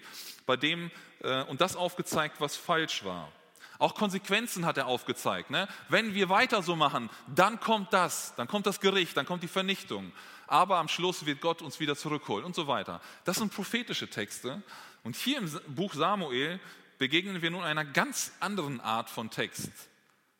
bei 0.44 0.56
dem 0.56 0.90
äh, 1.22 1.42
und 1.44 1.62
das 1.62 1.74
aufgezeigt, 1.74 2.36
was 2.38 2.54
falsch 2.54 3.04
war. 3.04 3.32
Auch 3.78 3.94
Konsequenzen 3.94 4.66
hat 4.66 4.76
er 4.76 4.86
aufgezeigt. 4.86 5.50
Ne? 5.50 5.66
Wenn 5.88 6.14
wir 6.14 6.28
weiter 6.28 6.62
so 6.62 6.76
machen, 6.76 7.10
dann 7.34 7.58
kommt 7.58 7.92
das, 7.92 8.34
dann 8.36 8.46
kommt 8.46 8.66
das 8.66 8.78
Gericht, 8.78 9.16
dann 9.16 9.26
kommt 9.26 9.42
die 9.42 9.48
Vernichtung. 9.48 10.12
Aber 10.46 10.76
am 10.76 10.88
Schluss 10.88 11.24
wird 11.24 11.40
Gott 11.40 11.62
uns 11.62 11.80
wieder 11.80 11.96
zurückholen 11.96 12.44
und 12.44 12.54
so 12.54 12.66
weiter. 12.66 13.00
Das 13.24 13.38
sind 13.38 13.54
prophetische 13.54 14.08
Texte. 14.08 14.62
Und 15.02 15.16
hier 15.16 15.38
im 15.38 15.50
Buch 15.74 15.94
Samuel 15.94 16.60
begegnen 16.98 17.42
wir 17.42 17.50
nun 17.50 17.64
einer 17.64 17.84
ganz 17.84 18.32
anderen 18.40 18.80
Art 18.80 19.10
von 19.10 19.30
Text. 19.30 19.70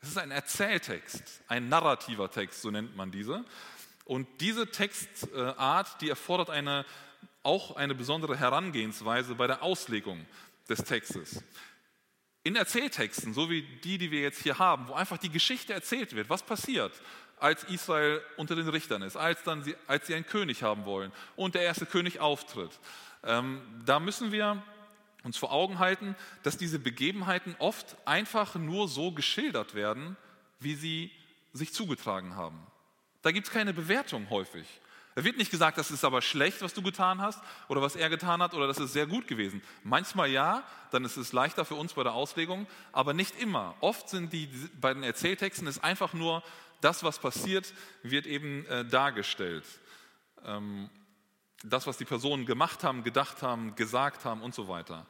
Es 0.01 0.09
ist 0.09 0.17
ein 0.17 0.31
Erzähltext, 0.31 1.41
ein 1.47 1.69
narrativer 1.69 2.29
Text, 2.29 2.61
so 2.61 2.71
nennt 2.71 2.95
man 2.95 3.11
diese. 3.11 3.43
Und 4.05 4.27
diese 4.41 4.69
Textart, 4.69 6.01
die 6.01 6.09
erfordert 6.09 6.49
eine, 6.49 6.85
auch 7.41 7.75
eine 7.75 7.95
besondere 7.95 8.37
Herangehensweise 8.37 9.35
bei 9.35 9.47
der 9.47 9.63
Auslegung 9.63 10.25
des 10.69 10.83
Textes. 10.83 11.43
In 12.43 12.55
Erzähltexten, 12.55 13.33
so 13.33 13.49
wie 13.49 13.63
die, 13.83 13.97
die 13.97 14.11
wir 14.11 14.21
jetzt 14.21 14.41
hier 14.41 14.59
haben, 14.59 14.89
wo 14.89 14.93
einfach 14.93 15.17
die 15.17 15.29
Geschichte 15.29 15.73
erzählt 15.73 16.13
wird, 16.13 16.29
was 16.29 16.43
passiert, 16.43 16.93
als 17.43 17.65
Israel 17.65 18.21
unter 18.37 18.55
den 18.55 18.69
Richtern 18.69 19.01
ist, 19.01 19.17
als, 19.17 19.43
dann 19.43 19.63
sie, 19.63 19.75
als 19.85 20.07
sie 20.07 20.15
einen 20.15 20.25
König 20.25 20.63
haben 20.63 20.85
wollen 20.85 21.11
und 21.35 21.55
der 21.55 21.63
erste 21.63 21.85
König 21.85 22.21
auftritt, 22.21 22.79
ähm, 23.23 23.61
da 23.85 23.99
müssen 23.99 24.31
wir 24.31 24.63
uns 25.23 25.37
vor 25.37 25.51
Augen 25.51 25.77
halten, 25.77 26.15
dass 26.43 26.57
diese 26.57 26.79
Begebenheiten 26.79 27.55
oft 27.59 27.97
einfach 28.05 28.55
nur 28.55 28.87
so 28.87 29.11
geschildert 29.11 29.75
werden, 29.75 30.15
wie 30.59 30.75
sie 30.75 31.11
sich 31.51 31.73
zugetragen 31.73 32.35
haben. 32.37 32.59
Da 33.21 33.31
gibt 33.31 33.47
es 33.47 33.53
keine 33.53 33.73
Bewertung 33.73 34.29
häufig. 34.29 34.65
Da 35.15 35.23
wird 35.23 35.37
nicht 35.37 35.51
gesagt, 35.51 35.77
das 35.77 35.91
ist 35.91 36.05
aber 36.05 36.21
schlecht, 36.21 36.61
was 36.61 36.73
du 36.73 36.81
getan 36.81 37.21
hast 37.21 37.39
oder 37.67 37.81
was 37.81 37.95
er 37.95 38.09
getan 38.09 38.41
hat 38.41 38.53
oder 38.53 38.67
das 38.67 38.79
ist 38.79 38.93
sehr 38.93 39.05
gut 39.05 39.27
gewesen. 39.27 39.61
Manchmal 39.83 40.29
ja, 40.29 40.63
dann 40.91 41.05
ist 41.05 41.17
es 41.17 41.33
leichter 41.33 41.65
für 41.65 41.75
uns 41.75 41.93
bei 41.93 42.03
der 42.03 42.13
Auslegung, 42.13 42.67
aber 42.93 43.13
nicht 43.13 43.39
immer. 43.39 43.75
Oft 43.81 44.09
sind 44.09 44.31
die 44.31 44.47
bei 44.79 44.93
den 44.93 45.03
Erzähltexten 45.03 45.67
ist 45.67 45.83
einfach 45.83 46.13
nur 46.13 46.41
das, 46.83 47.03
was 47.03 47.19
passiert, 47.19 47.73
wird 48.01 48.25
eben 48.25 48.65
äh, 48.65 48.85
dargestellt. 48.85 49.65
Ähm, 50.45 50.89
das, 51.63 51.87
was 51.87 51.97
die 51.97 52.05
Personen 52.05 52.45
gemacht 52.45 52.83
haben, 52.83 53.03
gedacht 53.03 53.41
haben, 53.41 53.75
gesagt 53.75 54.25
haben 54.25 54.41
und 54.41 54.53
so 54.53 54.67
weiter. 54.67 55.05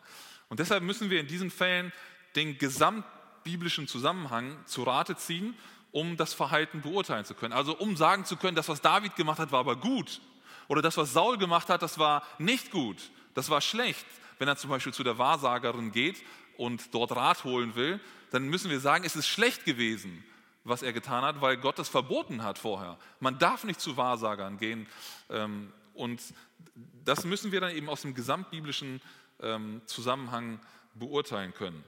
Und 0.49 0.59
deshalb 0.59 0.83
müssen 0.83 1.09
wir 1.09 1.19
in 1.19 1.27
diesen 1.27 1.49
Fällen 1.49 1.91
den 2.35 2.57
gesamtbiblischen 2.57 3.87
Zusammenhang 3.87 4.57
zu 4.65 4.83
Rate 4.83 5.15
ziehen, 5.17 5.55
um 5.91 6.17
das 6.17 6.33
Verhalten 6.33 6.81
beurteilen 6.81 7.25
zu 7.25 7.33
können. 7.33 7.53
Also 7.53 7.75
um 7.77 7.97
sagen 7.97 8.25
zu 8.25 8.37
können, 8.37 8.55
das, 8.55 8.69
was 8.69 8.81
David 8.81 9.15
gemacht 9.15 9.39
hat, 9.39 9.51
war 9.51 9.59
aber 9.59 9.75
gut. 9.75 10.21
Oder 10.67 10.81
das, 10.81 10.97
was 10.97 11.13
Saul 11.13 11.37
gemacht 11.37 11.69
hat, 11.69 11.81
das 11.81 11.99
war 11.99 12.23
nicht 12.37 12.71
gut. 12.71 12.97
Das 13.33 13.49
war 13.49 13.61
schlecht. 13.61 14.05
Wenn 14.39 14.47
er 14.47 14.57
zum 14.57 14.69
Beispiel 14.69 14.93
zu 14.93 15.03
der 15.03 15.17
Wahrsagerin 15.17 15.91
geht 15.91 16.23
und 16.57 16.93
dort 16.93 17.15
Rat 17.15 17.43
holen 17.43 17.75
will, 17.75 17.99
dann 18.31 18.47
müssen 18.47 18.71
wir 18.71 18.79
sagen, 18.79 19.03
es 19.05 19.15
ist 19.15 19.27
schlecht 19.27 19.65
gewesen, 19.65 20.23
was 20.63 20.82
er 20.82 20.93
getan 20.93 21.24
hat, 21.24 21.41
weil 21.41 21.58
Gott 21.58 21.79
es 21.79 21.89
verboten 21.89 22.43
hat 22.43 22.58
vorher. 22.58 22.98
Man 23.20 23.38
darf 23.39 23.63
nicht 23.63 23.82
zu 23.82 23.98
Wahrsagern 23.98 24.58
gehen. 24.58 24.88
Ähm, 25.29 25.72
und 25.93 26.22
das 27.03 27.25
müssen 27.25 27.51
wir 27.51 27.62
dann 27.62 27.75
eben 27.75 27.89
aus 27.89 28.01
dem 28.01 28.13
gesamtbiblischen 28.13 29.01
ähm, 29.41 29.82
Zusammenhang 29.86 30.60
beurteilen 30.96 31.53
können. 31.53 31.84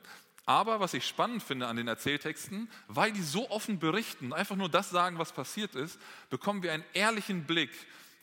Aber 0.45 0.79
was 0.79 0.93
ich 0.93 1.07
spannend 1.07 1.41
finde 1.41 1.67
an 1.67 1.75
den 1.75 1.87
Erzähltexten, 1.87 2.69
weil 2.87 3.11
die 3.11 3.23
so 3.23 3.49
offen 3.49 3.79
berichten, 3.79 4.31
einfach 4.31 4.55
nur 4.55 4.69
das 4.69 4.91
sagen, 4.91 5.17
was 5.17 5.31
passiert 5.31 5.73
ist, 5.73 5.99
bekommen 6.29 6.61
wir 6.61 6.71
einen 6.71 6.83
ehrlichen 6.93 7.45
Blick 7.45 7.71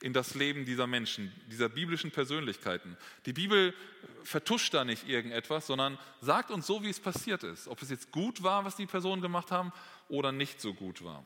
in 0.02 0.12
das 0.12 0.34
Leben 0.34 0.64
dieser 0.64 0.86
Menschen, 0.86 1.32
dieser 1.50 1.68
biblischen 1.68 2.10
Persönlichkeiten. 2.10 2.96
Die 3.26 3.32
Bibel 3.32 3.74
vertuscht 4.24 4.74
da 4.74 4.84
nicht 4.84 5.08
irgendetwas, 5.08 5.66
sondern 5.66 5.98
sagt 6.20 6.50
uns 6.50 6.66
so, 6.66 6.82
wie 6.82 6.90
es 6.90 7.00
passiert 7.00 7.44
ist. 7.44 7.68
Ob 7.68 7.80
es 7.82 7.90
jetzt 7.90 8.10
gut 8.10 8.42
war, 8.42 8.64
was 8.64 8.76
die 8.76 8.86
Personen 8.86 9.22
gemacht 9.22 9.50
haben 9.50 9.72
oder 10.12 10.30
nicht 10.30 10.60
so 10.60 10.74
gut 10.74 11.02
war. 11.02 11.24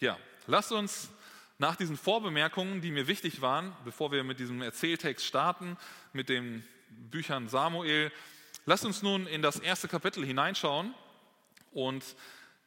Ja, 0.00 0.18
lasst 0.48 0.72
uns 0.72 1.10
nach 1.58 1.76
diesen 1.76 1.96
Vorbemerkungen, 1.96 2.80
die 2.80 2.90
mir 2.90 3.06
wichtig 3.06 3.40
waren, 3.40 3.72
bevor 3.84 4.10
wir 4.10 4.24
mit 4.24 4.40
diesem 4.40 4.62
Erzähltext 4.62 5.24
starten, 5.24 5.76
mit 6.12 6.28
den 6.28 6.66
Büchern 6.88 7.48
Samuel, 7.48 8.10
lasst 8.66 8.84
uns 8.84 9.02
nun 9.02 9.28
in 9.28 9.42
das 9.42 9.60
erste 9.60 9.86
Kapitel 9.86 10.26
hineinschauen 10.26 10.92
und 11.70 12.04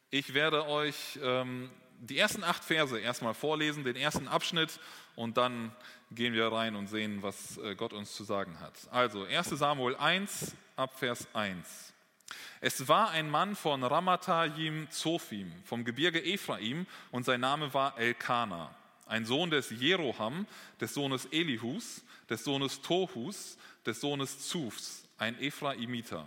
ich 0.08 0.32
werde 0.32 0.66
euch 0.66 1.18
ähm, 1.22 1.70
die 1.98 2.16
ersten 2.16 2.42
acht 2.42 2.64
Verse 2.64 2.98
erstmal 2.98 3.34
vorlesen, 3.34 3.84
den 3.84 3.96
ersten 3.96 4.28
Abschnitt 4.28 4.80
und 5.14 5.36
dann 5.36 5.76
gehen 6.10 6.32
wir 6.32 6.50
rein 6.50 6.74
und 6.74 6.86
sehen, 6.86 7.22
was 7.22 7.58
äh, 7.58 7.74
Gott 7.74 7.92
uns 7.92 8.14
zu 8.14 8.24
sagen 8.24 8.60
hat. 8.60 8.74
Also 8.90 9.24
1 9.24 9.50
Samuel 9.50 9.96
1 9.96 10.54
ab 10.76 10.98
Vers 10.98 11.28
1. 11.34 11.93
Es 12.60 12.88
war 12.88 13.10
ein 13.10 13.30
Mann 13.30 13.56
von 13.56 13.84
Ramatayim 13.84 14.90
Zophim 14.90 15.52
vom 15.64 15.84
Gebirge 15.84 16.24
Ephraim 16.24 16.86
und 17.10 17.24
sein 17.24 17.40
Name 17.40 17.74
war 17.74 17.98
Elkana, 17.98 18.74
ein 19.06 19.26
Sohn 19.26 19.50
des 19.50 19.70
Jeroham, 19.70 20.46
des 20.80 20.94
Sohnes 20.94 21.26
Elihus, 21.26 22.02
des 22.30 22.44
Sohnes 22.44 22.80
Tohus, 22.80 23.58
des 23.84 24.00
Sohnes 24.00 24.48
Zufs, 24.48 25.04
ein 25.18 25.38
Ephraimiter. 25.40 26.26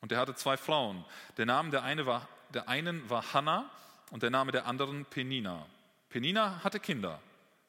Und 0.00 0.12
er 0.12 0.18
hatte 0.18 0.34
zwei 0.34 0.56
Frauen. 0.56 1.04
Der 1.36 1.46
Name 1.46 1.70
der, 1.70 1.82
eine 1.82 2.06
war, 2.06 2.28
der 2.52 2.68
einen 2.68 3.08
war 3.08 3.32
Hannah 3.32 3.70
und 4.10 4.22
der 4.22 4.30
Name 4.30 4.52
der 4.52 4.66
anderen 4.66 5.04
Penina. 5.06 5.66
Penina 6.08 6.62
hatte 6.64 6.80
Kinder, 6.80 7.20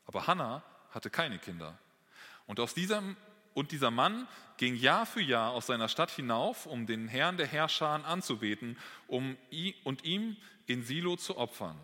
aber 0.06 0.28
Hannah 0.28 0.64
hatte 0.92 1.10
keine 1.10 1.40
Kinder. 1.40 1.78
Und 2.48 2.60
aus 2.60 2.74
diesem 2.74 3.16
und 3.54 3.72
dieser 3.72 3.92
Mann 3.92 4.28
ging 4.58 4.76
Jahr 4.76 5.06
für 5.06 5.22
Jahr 5.22 5.52
aus 5.52 5.68
seiner 5.68 5.90
Stadt 5.90 6.12
hinauf, 6.12 6.66
um 6.66 6.86
den 6.86 7.08
Herrn 7.08 7.38
der 7.38 7.48
Herrscher 7.48 8.06
anzubeten 8.06 8.78
um 9.08 9.38
und 9.84 10.04
ihm 10.04 10.38
in 10.68 10.84
Silo 10.84 11.16
zu 11.16 11.38
opfern. 11.38 11.78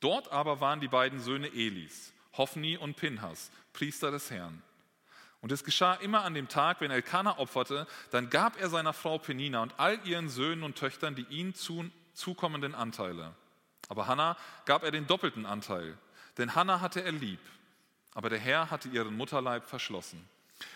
Dort 0.00 0.30
aber 0.30 0.60
waren 0.60 0.80
die 0.80 0.88
beiden 0.88 1.20
Söhne 1.20 1.48
Elis, 1.48 2.12
Hophni 2.36 2.76
und 2.76 2.96
Pinhas, 2.96 3.50
Priester 3.72 4.10
des 4.10 4.30
Herrn. 4.30 4.62
Und 5.40 5.52
es 5.52 5.64
geschah 5.64 5.94
immer 5.94 6.24
an 6.24 6.34
dem 6.34 6.48
Tag, 6.48 6.80
wenn 6.80 6.90
Elkanah 6.90 7.38
opferte, 7.38 7.86
dann 8.10 8.30
gab 8.30 8.60
er 8.60 8.68
seiner 8.68 8.92
Frau 8.92 9.18
Penina 9.18 9.62
und 9.62 9.74
all 9.78 9.98
ihren 10.04 10.28
Söhnen 10.28 10.62
und 10.62 10.76
Töchtern 10.76 11.14
die 11.14 11.26
ihnen 11.28 11.54
zukommenden 12.14 12.74
Anteile. 12.74 13.34
Aber 13.88 14.06
Hannah 14.06 14.36
gab 14.64 14.82
er 14.82 14.90
den 14.90 15.06
doppelten 15.06 15.46
Anteil, 15.46 15.96
denn 16.38 16.54
Hannah 16.54 16.80
hatte 16.80 17.02
er 17.02 17.12
lieb, 17.12 17.40
aber 18.14 18.30
der 18.30 18.38
Herr 18.38 18.70
hatte 18.70 18.88
ihren 18.88 19.16
Mutterleib 19.16 19.64
verschlossen. 19.64 20.26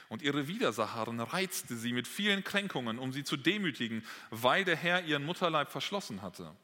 Und 0.09 0.23
ihre 0.23 0.49
Widersacherin 0.49 1.21
reizte 1.21 1.77
sie 1.77 1.93
mit 1.93 2.07
vielen 2.07 2.45
Kränkungen, 2.45 2.99
um 2.99 3.13
sie 3.13 3.25
zu 3.25 3.37
demütigen, 3.37 4.05
weil 4.31 4.65
der 4.65 4.77
Herr 4.77 5.05
ihren 5.05 5.25
Mutterleib 5.25 5.71
verschlossen 5.71 6.23
hatte. 6.23 6.55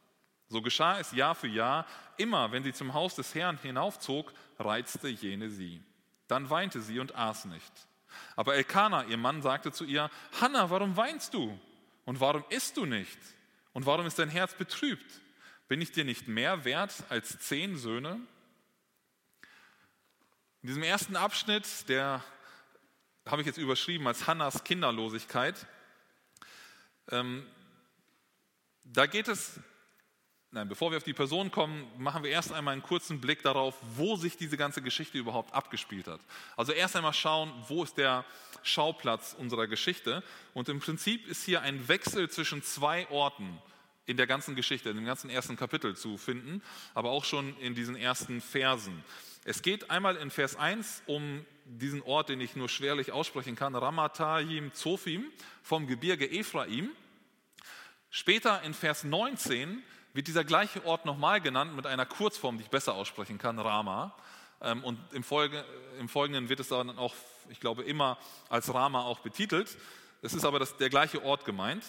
So 0.49 0.63
geschah 0.63 0.99
es 1.01 1.13
Jahr 1.13 1.35
für 1.35 1.49
Jahr, 1.49 1.87
immer 2.19 2.53
wenn 2.53 2.63
sie 2.63 2.73
zum 2.73 2.95
Haus 2.95 3.15
des 3.15 3.35
Herrn 3.35 3.59
hinaufzog, 3.59 4.33
reizte 4.59 5.09
jene 5.09 5.51
sie. 5.51 5.83
Dann 6.29 6.51
weinte 6.51 6.81
sie 6.81 6.99
und 6.99 7.15
aß 7.15 7.47
nicht. 7.47 7.73
Aber 8.37 8.55
Elkanah, 8.55 9.05
ihr 9.05 9.17
Mann, 9.17 9.43
sagte 9.43 9.73
zu 9.73 9.85
ihr, 9.85 10.11
Hannah, 10.41 10.71
warum 10.71 10.97
weinst 10.97 11.35
du? 11.35 11.59
Und 12.05 12.21
warum 12.21 12.45
isst 12.51 12.77
du 12.77 12.87
nicht? 12.87 13.19
Und 13.73 13.87
warum 13.87 14.07
ist 14.07 14.19
dein 14.19 14.29
Herz 14.29 14.55
betrübt? 14.55 15.21
Bin 15.69 15.81
ich 15.81 15.93
dir 15.93 16.05
nicht 16.05 16.29
mehr 16.29 16.65
wert 16.65 16.95
als 17.09 17.39
zehn 17.41 17.77
Söhne? 17.77 18.21
In 20.63 20.69
diesem 20.69 20.83
ersten 20.83 21.17
Abschnitt, 21.17 21.89
der 21.89 22.23
habe 23.27 23.43
ich 23.43 23.47
jetzt 23.47 23.59
überschrieben 23.59 24.07
als 24.07 24.27
Hannas 24.27 24.65
Kinderlosigkeit, 24.65 25.67
ähm, 27.11 27.47
da 28.85 29.07
geht 29.07 29.29
es, 29.29 29.59
nein, 30.51 30.69
bevor 30.69 30.91
wir 30.91 30.99
auf 30.99 31.05
die 31.05 31.13
Person 31.13 31.51
kommen, 31.51 31.87
machen 31.99 32.23
wir 32.23 32.31
erst 32.31 32.53
einmal 32.53 32.73
einen 32.73 32.83
kurzen 32.83 33.21
Blick 33.21 33.43
darauf, 33.43 33.75
wo 33.97 34.17
sich 34.17 34.37
diese 34.37 34.57
ganze 34.57 34.81
Geschichte 34.81 35.19
überhaupt 35.19 35.53
abgespielt 35.53 36.07
hat. 36.07 36.21
Also 36.57 36.73
erst 36.73 36.97
einmal 36.97 37.13
schauen, 37.13 37.53
wo 37.69 37.83
ist 37.83 37.97
der 37.97 38.25
Schauplatz 38.63 39.35
unserer 39.39 39.67
Geschichte. 39.67 40.23
Und 40.55 40.69
im 40.69 40.81
Prinzip 40.81 41.27
ist 41.27 41.45
hier 41.45 41.63
ein 41.63 41.89
Wechsel 41.89 42.29
zwischen 42.31 42.63
zwei 42.63 43.09
Orten 43.11 43.59
in 44.07 44.17
der 44.17 44.27
ganzen 44.27 44.55
Geschichte, 44.55 44.91
in 44.91 44.97
dem 44.97 45.05
ganzen 45.05 45.31
ersten 45.31 45.57
Kapitel 45.57 45.97
zu 45.97 46.17
finden, 46.17 46.63
aber 46.95 47.11
auch 47.11 47.25
schon 47.25 47.57
in 47.59 47.75
diesen 47.75 47.97
ersten 47.97 48.41
Versen. 48.41 49.05
Es 49.49 49.63
geht 49.63 49.93
einmal 49.93 50.17
in 50.17 50.33
Vers 50.33 50.57
1 50.57 51.05
um 51.07 51.47
diesen 51.67 52.03
Ort, 52.03 52.31
den 52.31 52.41
ich 52.41 52.57
nur 52.57 52.69
schwerlich 52.69 53.13
aussprechen 53.13 53.55
kann, 53.55 53.77
Ramatayim 53.77 54.75
Zophim 54.75 55.31
vom 55.63 55.87
Gebirge 55.87 56.29
Ephraim. 56.29 56.91
Später 58.11 58.63
in 58.63 58.75
Vers 58.75 59.05
19 59.05 59.85
wird 60.15 60.27
dieser 60.27 60.43
gleiche 60.43 60.85
Ort 60.85 61.07
nochmal 61.07 61.41
genannt 61.41 61.77
mit 61.77 61.87
einer 61.87 62.07
Kurzform, 62.07 62.57
die 62.59 62.65
ich 62.65 62.71
besser 62.71 62.95
aussprechen 62.95 63.39
kann, 63.39 63.61
Rama. 63.61 64.17
Ähm, 64.63 64.83
und 64.83 64.99
im, 65.13 65.23
Folge, 65.23 65.65
im 66.01 66.09
Folgenden 66.09 66.49
wird 66.49 66.59
es 66.59 66.67
dann 66.67 66.99
auch, 66.99 67.15
ich 67.49 67.61
glaube, 67.61 67.85
immer 67.85 68.19
als 68.49 68.75
Rama 68.75 69.05
auch 69.05 69.21
betitelt. 69.21 69.79
Es 70.23 70.35
ist 70.35 70.45
aber 70.45 70.59
das, 70.59 70.77
der 70.77 70.91
gleiche 70.91 71.23
Ort 71.23 71.45
gemeint. 71.45 71.85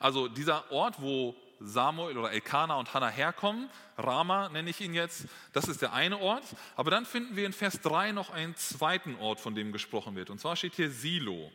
Also 0.00 0.26
dieser 0.26 0.72
Ort, 0.72 1.00
wo 1.00 1.36
Samuel 1.60 2.16
oder 2.16 2.32
Elkanah 2.32 2.76
und 2.76 2.94
Hannah 2.94 3.08
herkommen, 3.08 3.68
Rama 3.96 4.48
nenne 4.48 4.70
ich 4.70 4.80
ihn 4.80 4.94
jetzt, 4.94 5.26
das 5.52 5.68
ist 5.68 5.82
der 5.82 5.92
eine 5.92 6.18
Ort. 6.18 6.44
Aber 6.76 6.90
dann 6.90 7.04
finden 7.04 7.36
wir 7.36 7.46
in 7.46 7.52
Vers 7.52 7.80
3 7.80 8.12
noch 8.12 8.30
einen 8.30 8.54
zweiten 8.56 9.16
Ort, 9.16 9.40
von 9.40 9.54
dem 9.54 9.72
gesprochen 9.72 10.14
wird. 10.14 10.30
Und 10.30 10.40
zwar 10.40 10.56
steht 10.56 10.74
hier 10.74 10.90
Silo. 10.90 11.50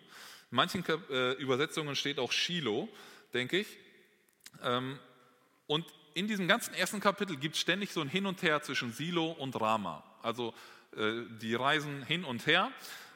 In 0.52 0.56
manchen 0.56 0.84
äh, 1.10 1.34
Übersetzungen 1.34 1.96
steht 1.96 2.20
auch 2.20 2.32
Shiloh, 2.32 2.89
denke 3.34 3.60
ich. 3.60 3.68
Ähm, 4.63 5.00
und 5.68 5.86
in 6.13 6.28
diesem 6.28 6.48
ganzen 6.48 6.74
ersten 6.74 7.00
Kapitel 7.00 7.38
gibt 7.38 7.56
es 7.56 7.62
ständig 7.62 7.92
so 7.92 8.02
ein 8.02 8.10
Hin 8.10 8.26
und 8.26 8.42
Her 8.44 8.62
zwischen 8.62 8.92
Silo 8.92 9.32
und 9.32 9.60
Rama. 9.60 10.04
Also 10.22 10.54
äh, 10.98 11.24
die 11.42 11.56
reisen 11.56 12.04
hin 12.04 12.24
und 12.24 12.46
her. 12.46 12.72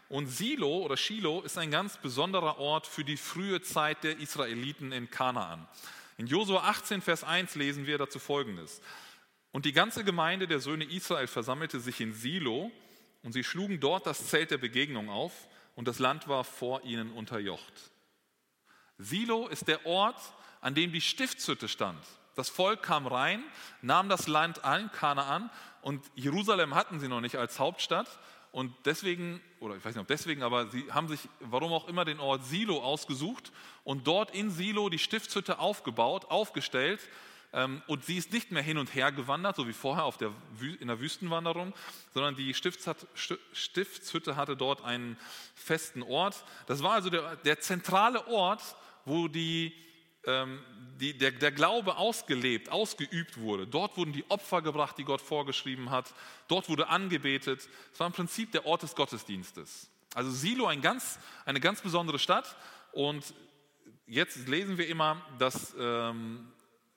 Und 0.09 0.27
Silo 0.27 0.79
oder 0.79 0.97
Shiloh 0.97 1.41
ist 1.41 1.57
ein 1.57 1.69
ganz 1.69 1.97
besonderer 1.97 2.59
Ort 2.59 2.87
für 2.87 3.03
die 3.03 3.17
frühe 3.17 3.61
Zeit 3.61 4.03
der 4.03 4.17
Israeliten 4.19 4.91
in 4.91 5.09
Kanaan. 5.11 5.67
In 6.17 6.25
Josua 6.25 6.63
18, 6.63 7.01
Vers 7.01 7.23
1 7.23 7.53
lesen 7.55 7.85
wir 7.85 7.99
dazu 7.99 8.17
Folgendes. 8.17 8.81
Und 9.51 9.65
die 9.65 9.71
ganze 9.71 10.03
Gemeinde 10.03 10.47
der 10.47 10.59
Söhne 10.59 10.83
Israel 10.83 11.27
versammelte 11.27 11.79
sich 11.79 12.01
in 12.01 12.13
Silo 12.13 12.71
und 13.21 13.33
sie 13.33 13.43
schlugen 13.43 13.79
dort 13.79 14.07
das 14.07 14.27
Zelt 14.27 14.49
der 14.49 14.57
Begegnung 14.57 15.09
auf 15.09 15.47
und 15.75 15.87
das 15.87 15.99
Land 15.99 16.27
war 16.27 16.43
vor 16.43 16.83
ihnen 16.83 17.11
unterjocht. 17.11 17.91
Silo 18.97 19.47
ist 19.47 19.67
der 19.67 19.85
Ort, 19.85 20.19
an 20.59 20.73
dem 20.73 20.91
die 20.91 21.01
Stiftshütte 21.01 21.67
stand. 21.67 22.03
Das 22.35 22.49
Volk 22.49 22.81
kam 22.81 23.05
rein, 23.05 23.43
nahm 23.81 24.09
das 24.09 24.27
Land 24.27 24.63
an, 24.63 24.91
Kanaan, 24.91 25.51
und 25.81 26.03
Jerusalem 26.15 26.75
hatten 26.75 26.99
sie 26.99 27.07
noch 27.07 27.21
nicht 27.21 27.37
als 27.37 27.59
Hauptstadt. 27.59 28.07
Und 28.57 28.73
deswegen, 28.85 29.39
oder 29.59 29.75
ich 29.75 29.85
weiß 29.85 29.93
nicht 29.93 30.01
ob 30.01 30.07
deswegen, 30.07 30.41
aber 30.41 30.71
sie 30.71 30.91
haben 30.91 31.07
sich, 31.07 31.19
warum 31.41 31.71
auch 31.71 31.87
immer, 31.87 32.05
den 32.05 32.19
Ort 32.19 32.43
Silo 32.43 32.81
ausgesucht 32.81 33.51
und 33.83 34.07
dort 34.07 34.33
in 34.33 34.49
Silo 34.49 34.89
die 34.89 34.97
Stiftshütte 34.97 35.59
aufgebaut, 35.59 36.25
aufgestellt. 36.31 36.99
Ähm, 37.53 37.83
und 37.85 38.03
sie 38.03 38.17
ist 38.17 38.33
nicht 38.33 38.51
mehr 38.51 38.63
hin 38.63 38.79
und 38.79 38.95
her 38.95 39.11
gewandert, 39.11 39.57
so 39.57 39.67
wie 39.67 39.73
vorher 39.73 40.05
auf 40.05 40.17
der, 40.17 40.33
in 40.79 40.87
der 40.87 40.99
Wüstenwanderung, 40.99 41.71
sondern 42.15 42.35
die 42.35 42.51
Stiftshütte 42.55 44.35
hatte 44.35 44.57
dort 44.57 44.83
einen 44.83 45.19
festen 45.53 46.01
Ort. 46.01 46.43
Das 46.65 46.81
war 46.81 46.93
also 46.93 47.11
der, 47.11 47.35
der 47.35 47.59
zentrale 47.59 48.25
Ort, 48.25 48.75
wo 49.05 49.27
die 49.27 49.71
ähm, 50.25 50.63
die, 50.99 51.17
der, 51.17 51.31
der 51.31 51.51
Glaube 51.51 51.97
ausgelebt, 51.97 52.69
ausgeübt 52.69 53.37
wurde. 53.37 53.67
Dort 53.67 53.97
wurden 53.97 54.13
die 54.13 54.29
Opfer 54.29 54.61
gebracht, 54.61 54.97
die 54.97 55.03
Gott 55.03 55.21
vorgeschrieben 55.21 55.91
hat. 55.91 56.13
Dort 56.47 56.69
wurde 56.69 56.87
angebetet. 56.89 57.67
Es 57.93 57.99
war 57.99 58.07
im 58.07 58.13
Prinzip 58.13 58.51
der 58.51 58.65
Ort 58.65 58.83
des 58.83 58.95
Gottesdienstes. 58.95 59.89
Also 60.13 60.31
Silo, 60.31 60.65
ein 60.65 60.81
ganz, 60.81 61.19
eine 61.45 61.59
ganz 61.59 61.81
besondere 61.81 62.19
Stadt. 62.19 62.55
Und 62.91 63.33
jetzt 64.07 64.47
lesen 64.47 64.77
wir 64.77 64.87
immer, 64.87 65.21
dass, 65.37 65.75
ähm, 65.79 66.51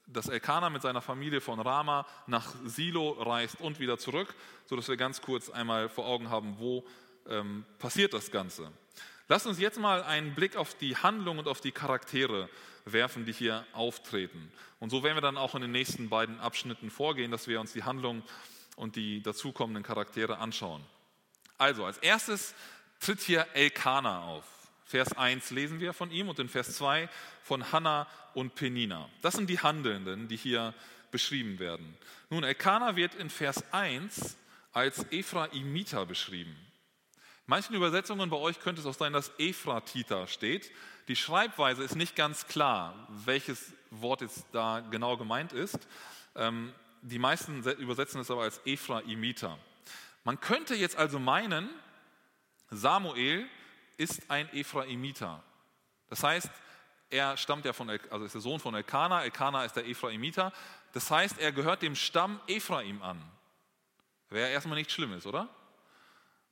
dass 0.06 0.28
Elkanah 0.28 0.70
mit 0.70 0.82
seiner 0.82 1.02
Familie 1.02 1.40
von 1.40 1.60
Rama 1.60 2.06
nach 2.26 2.54
Silo 2.64 3.10
reist 3.10 3.60
und 3.60 3.80
wieder 3.80 3.98
zurück, 3.98 4.34
sodass 4.66 4.88
wir 4.88 4.96
ganz 4.96 5.20
kurz 5.20 5.50
einmal 5.50 5.88
vor 5.88 6.06
Augen 6.06 6.30
haben, 6.30 6.58
wo 6.58 6.84
ähm, 7.28 7.64
passiert 7.78 8.14
das 8.14 8.30
Ganze. 8.30 8.72
Lasst 9.30 9.46
uns 9.46 9.60
jetzt 9.60 9.78
mal 9.78 10.02
einen 10.02 10.34
Blick 10.34 10.56
auf 10.56 10.74
die 10.74 10.96
Handlung 10.96 11.38
und 11.38 11.46
auf 11.46 11.60
die 11.60 11.70
Charaktere 11.70 12.48
werfen, 12.84 13.24
die 13.24 13.32
hier 13.32 13.64
auftreten. 13.72 14.50
Und 14.80 14.90
so 14.90 15.04
werden 15.04 15.16
wir 15.16 15.20
dann 15.20 15.36
auch 15.36 15.54
in 15.54 15.62
den 15.62 15.70
nächsten 15.70 16.08
beiden 16.08 16.40
Abschnitten 16.40 16.90
vorgehen, 16.90 17.30
dass 17.30 17.46
wir 17.46 17.60
uns 17.60 17.72
die 17.72 17.84
Handlung 17.84 18.24
und 18.74 18.96
die 18.96 19.22
dazukommenden 19.22 19.84
Charaktere 19.84 20.38
anschauen. 20.38 20.84
Also 21.58 21.84
als 21.84 21.98
erstes 21.98 22.56
tritt 22.98 23.20
hier 23.20 23.46
Elkanah 23.54 24.24
auf. 24.24 24.42
Vers 24.84 25.16
1 25.16 25.52
lesen 25.52 25.78
wir 25.78 25.92
von 25.92 26.10
ihm 26.10 26.28
und 26.28 26.40
in 26.40 26.48
Vers 26.48 26.74
2 26.74 27.08
von 27.44 27.70
Hannah 27.70 28.08
und 28.34 28.56
Penina. 28.56 29.08
Das 29.22 29.34
sind 29.34 29.48
die 29.48 29.60
Handelnden, 29.60 30.26
die 30.26 30.36
hier 30.36 30.74
beschrieben 31.12 31.60
werden. 31.60 31.96
Nun, 32.30 32.42
Elkanah 32.42 32.96
wird 32.96 33.14
in 33.14 33.30
Vers 33.30 33.62
1 33.70 34.36
als 34.72 35.06
Ephraimiter 35.12 36.04
beschrieben. 36.04 36.56
Manchen 37.50 37.74
Übersetzungen 37.74 38.30
bei 38.30 38.36
euch 38.36 38.60
könnte 38.60 38.80
es 38.80 38.86
auch 38.86 38.94
sein, 38.94 39.12
dass 39.12 39.32
Ephratita 39.36 40.28
steht. 40.28 40.70
Die 41.08 41.16
Schreibweise 41.16 41.82
ist 41.82 41.96
nicht 41.96 42.14
ganz 42.14 42.46
klar, 42.46 42.94
welches 43.08 43.72
Wort 43.90 44.20
jetzt 44.20 44.46
da 44.52 44.78
genau 44.88 45.16
gemeint 45.16 45.52
ist. 45.52 45.88
Ähm, 46.36 46.72
die 47.02 47.18
meisten 47.18 47.64
übersetzen 47.64 48.20
es 48.20 48.30
aber 48.30 48.42
als 48.42 48.60
Ephraimiter. 48.66 49.58
Man 50.22 50.38
könnte 50.38 50.76
jetzt 50.76 50.94
also 50.94 51.18
meinen, 51.18 51.68
Samuel 52.70 53.48
ist 53.96 54.30
ein 54.30 54.48
Ephraimiter. 54.54 55.42
Das 56.08 56.22
heißt, 56.22 56.48
er 57.10 57.36
stammt 57.36 57.64
ja 57.64 57.72
von, 57.72 57.90
also 58.10 58.26
ist 58.26 58.34
der 58.36 58.42
Sohn 58.42 58.60
von 58.60 58.76
Elkanah, 58.76 59.24
Elkanah 59.24 59.64
ist 59.64 59.74
der 59.74 59.88
Ephraimiter. 59.88 60.52
Das 60.92 61.10
heißt, 61.10 61.40
er 61.40 61.50
gehört 61.50 61.82
dem 61.82 61.96
Stamm 61.96 62.38
Ephraim 62.46 63.02
an. 63.02 63.20
Wäre 64.28 64.50
erstmal 64.50 64.78
nichts 64.78 64.92
Schlimmes, 64.92 65.26
oder? 65.26 65.48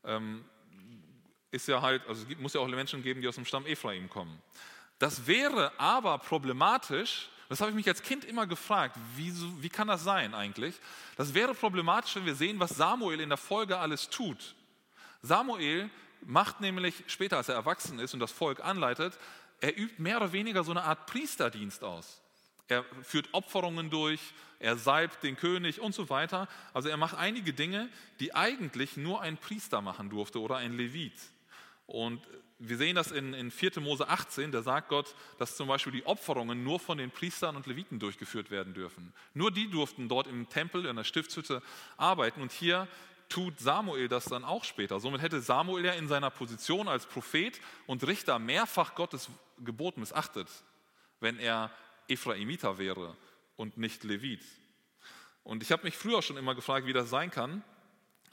Ähm, 0.03 0.45
ist 1.51 1.69
ja 1.69 1.81
halt, 1.81 2.07
also 2.07 2.25
muss 2.39 2.55
ja 2.55 2.61
auch 2.61 2.69
Menschen 2.69 3.03
geben, 3.03 3.21
die 3.21 3.29
aus 3.29 3.37
dem 3.37 3.45
Stamm 3.45 3.67
Ephraim 3.67 4.09
kommen. 4.09 4.41
Das 4.99 5.27
wäre 5.27 5.73
aber 5.79 6.19
problematisch, 6.19 7.31
das 7.49 7.61
habe 7.61 7.71
ich 7.71 7.77
mich 7.77 7.89
als 7.89 8.03
Kind 8.03 8.25
immer 8.25 8.47
gefragt, 8.47 8.97
wie, 9.17 9.33
wie 9.63 9.69
kann 9.71 9.89
das 9.89 10.05
sein 10.05 10.35
eigentlich? 10.35 10.75
Das 11.17 11.33
wäre 11.33 11.55
problematisch, 11.55 12.15
wenn 12.17 12.27
wir 12.27 12.35
sehen, 12.35 12.61
was 12.61 12.71
Samuel 12.71 13.21
in 13.21 13.31
der 13.31 13.39
Folge 13.39 13.79
alles 13.79 14.11
tut. 14.11 14.55
Samuel 15.23 15.89
macht 16.27 16.61
nämlich 16.61 17.05
später, 17.07 17.39
als 17.39 17.49
er 17.49 17.55
erwachsen 17.55 17.99
ist 18.01 18.13
und 18.13 18.21
das 18.21 18.33
Volk 18.33 18.63
anleitet, 18.63 19.19
er 19.61 19.77
übt 19.77 20.01
mehr 20.01 20.19
oder 20.19 20.33
weniger 20.33 20.63
so 20.63 20.73
eine 20.73 20.83
Art 20.83 21.07
Priesterdienst 21.07 21.83
aus. 21.83 22.21
Er 22.69 22.85
führt 23.03 23.33
Opferungen 23.33 23.89
durch, 23.89 24.21
er 24.59 24.77
salbt 24.77 25.23
den 25.23 25.37
König 25.37 25.81
und 25.81 25.95
so 25.95 26.11
weiter. 26.11 26.49
Also 26.75 26.91
er 26.91 26.99
macht 26.99 27.17
einige 27.17 27.55
Dinge, 27.55 27.89
die 28.21 28.35
eigentlich 28.35 28.99
nur 28.99 29.23
ein 29.23 29.39
Priester 29.39 29.81
machen 29.81 30.11
durfte 30.11 30.41
oder 30.41 30.57
ein 30.57 30.77
Levit. 30.77 31.15
Und 31.89 32.21
wir 32.59 32.77
sehen 32.77 32.97
das 32.97 33.11
in, 33.11 33.33
in 33.33 33.51
4. 33.51 33.81
Mose 33.81 34.09
18, 34.09 34.53
da 34.53 34.63
sagt 34.63 34.89
Gott, 34.89 35.15
dass 35.39 35.57
zum 35.57 35.69
Beispiel 35.69 35.93
die 35.93 36.05
Opferungen 36.07 36.63
nur 36.63 36.79
von 36.79 36.99
den 36.99 37.11
Priestern 37.11 37.57
und 37.57 37.67
Leviten 37.67 37.99
durchgeführt 37.99 38.51
werden 38.51 38.75
dürfen. 38.75 39.15
Nur 39.33 39.51
die 39.51 39.71
durften 39.71 40.09
dort 40.09 40.27
im 40.27 40.49
Tempel, 40.49 40.85
in 40.85 40.97
der 40.97 41.05
Stiftshütte 41.05 41.63
arbeiten. 41.97 42.43
Und 42.43 42.53
hier 42.53 42.87
tut 43.31 43.59
Samuel 43.59 44.09
das 44.09 44.27
dann 44.27 44.45
auch 44.45 44.65
später. 44.65 45.01
Somit 45.01 45.23
hätte 45.23 45.41
Samuel 45.41 45.87
ja 45.87 45.93
in 45.93 46.09
seiner 46.09 46.31
Position 46.31 46.89
als 46.89 47.07
Prophet 47.07 47.59
und 47.87 48.07
Richter 48.07 48.39
mehrfach 48.39 48.95
Gottes 48.95 49.31
Gebot 49.65 49.97
missachtet, 49.97 50.49
wenn 51.21 51.39
er 51.39 51.71
Ephraimiter 52.07 52.77
wäre 52.77 53.17
und 53.57 53.79
nicht 53.79 54.05
Levit. 54.05 54.45
Und 55.43 55.63
ich 55.63 55.73
habe 55.73 55.85
mich 55.85 55.97
früher 55.97 56.21
schon 56.21 56.37
immer 56.37 56.55
gefragt, 56.55 56.87
wie 56.87 56.93
das 56.93 57.09
sein 57.09 57.31
kann. 57.31 57.63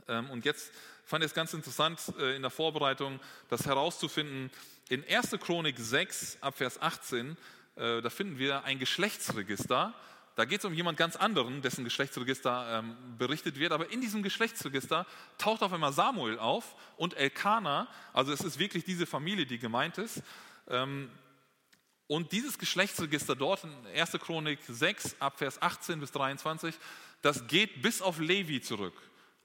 Ähm, 0.07 0.29
und 0.29 0.43
jetzt 0.43 0.73
fand 1.05 1.23
es 1.23 1.33
ganz 1.33 1.53
interessant 1.53 2.01
äh, 2.19 2.35
in 2.35 2.41
der 2.41 2.51
Vorbereitung, 2.51 3.19
das 3.49 3.65
herauszufinden. 3.65 4.51
In 4.89 5.03
1. 5.07 5.31
Chronik 5.39 5.77
6, 5.77 6.39
Abvers 6.41 6.81
18, 6.81 7.37
äh, 7.75 8.01
da 8.01 8.09
finden 8.09 8.37
wir 8.37 8.63
ein 8.63 8.79
Geschlechtsregister. 8.79 9.93
Da 10.35 10.43
geht 10.43 10.59
es 10.59 10.65
um 10.65 10.73
jemand 10.73 10.97
ganz 10.97 11.15
anderen, 11.15 11.61
dessen 11.61 11.85
Geschlechtsregister 11.85 12.79
ähm, 12.79 12.95
berichtet 13.17 13.57
wird. 13.57 13.71
Aber 13.71 13.89
in 13.91 14.01
diesem 14.01 14.21
Geschlechtsregister 14.21 15.05
taucht 15.37 15.61
auf 15.61 15.71
einmal 15.71 15.93
Samuel 15.93 16.39
auf 16.39 16.75
und 16.97 17.13
Elkanah. 17.15 17.87
Also 18.11 18.33
es 18.33 18.41
ist 18.41 18.59
wirklich 18.59 18.83
diese 18.83 19.05
Familie, 19.05 19.45
die 19.45 19.59
gemeint 19.59 19.97
ist. 19.97 20.21
Ähm, 20.67 21.09
und 22.07 22.31
dieses 22.31 22.59
Geschlechtsregister 22.59 23.35
dort 23.35 23.63
in 23.63 23.71
1. 23.95 24.11
Chronik 24.13 24.59
6, 24.67 25.15
Abvers 25.19 25.61
18 25.61 25.99
bis 25.99 26.11
23, 26.11 26.75
das 27.21 27.47
geht 27.47 27.81
bis 27.81 28.01
auf 28.01 28.19
Levi 28.19 28.61
zurück. 28.61 28.93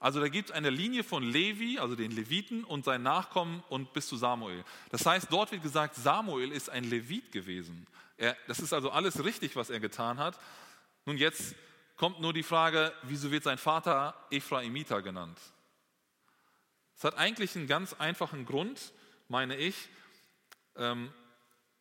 Also 0.01 0.19
da 0.19 0.29
gibt 0.29 0.49
es 0.49 0.55
eine 0.55 0.71
Linie 0.71 1.03
von 1.03 1.21
Levi, 1.21 1.77
also 1.77 1.95
den 1.95 2.09
Leviten 2.09 2.63
und 2.63 2.83
seinen 2.83 3.03
Nachkommen 3.03 3.63
und 3.69 3.93
bis 3.93 4.07
zu 4.07 4.17
Samuel. 4.17 4.65
Das 4.89 5.05
heißt, 5.05 5.27
dort 5.29 5.51
wird 5.51 5.61
gesagt, 5.61 5.93
Samuel 5.93 6.51
ist 6.51 6.71
ein 6.71 6.85
Levit 6.85 7.31
gewesen. 7.31 7.85
Er, 8.17 8.35
das 8.47 8.59
ist 8.59 8.73
also 8.73 8.89
alles 8.89 9.23
richtig, 9.23 9.55
was 9.55 9.69
er 9.69 9.79
getan 9.79 10.17
hat. 10.17 10.39
Nun 11.05 11.17
jetzt 11.17 11.55
kommt 11.97 12.19
nur 12.19 12.33
die 12.33 12.41
Frage, 12.41 12.91
wieso 13.03 13.29
wird 13.29 13.43
sein 13.43 13.59
Vater 13.59 14.15
Ephraimiter 14.31 15.03
genannt? 15.03 15.39
Es 16.97 17.03
hat 17.03 17.15
eigentlich 17.19 17.55
einen 17.55 17.67
ganz 17.67 17.93
einfachen 17.93 18.47
Grund, 18.47 18.93
meine 19.27 19.55
ich. 19.55 19.87
Ähm, 20.77 21.11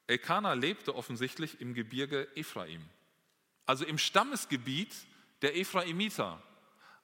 Elkanah 0.08 0.52
lebte 0.52 0.94
offensichtlich 0.94 1.62
im 1.62 1.72
Gebirge 1.72 2.28
Ephraim, 2.36 2.82
also 3.64 3.86
im 3.86 3.96
Stammesgebiet 3.96 4.94
der 5.40 5.56
Ephraimiter. 5.56 6.42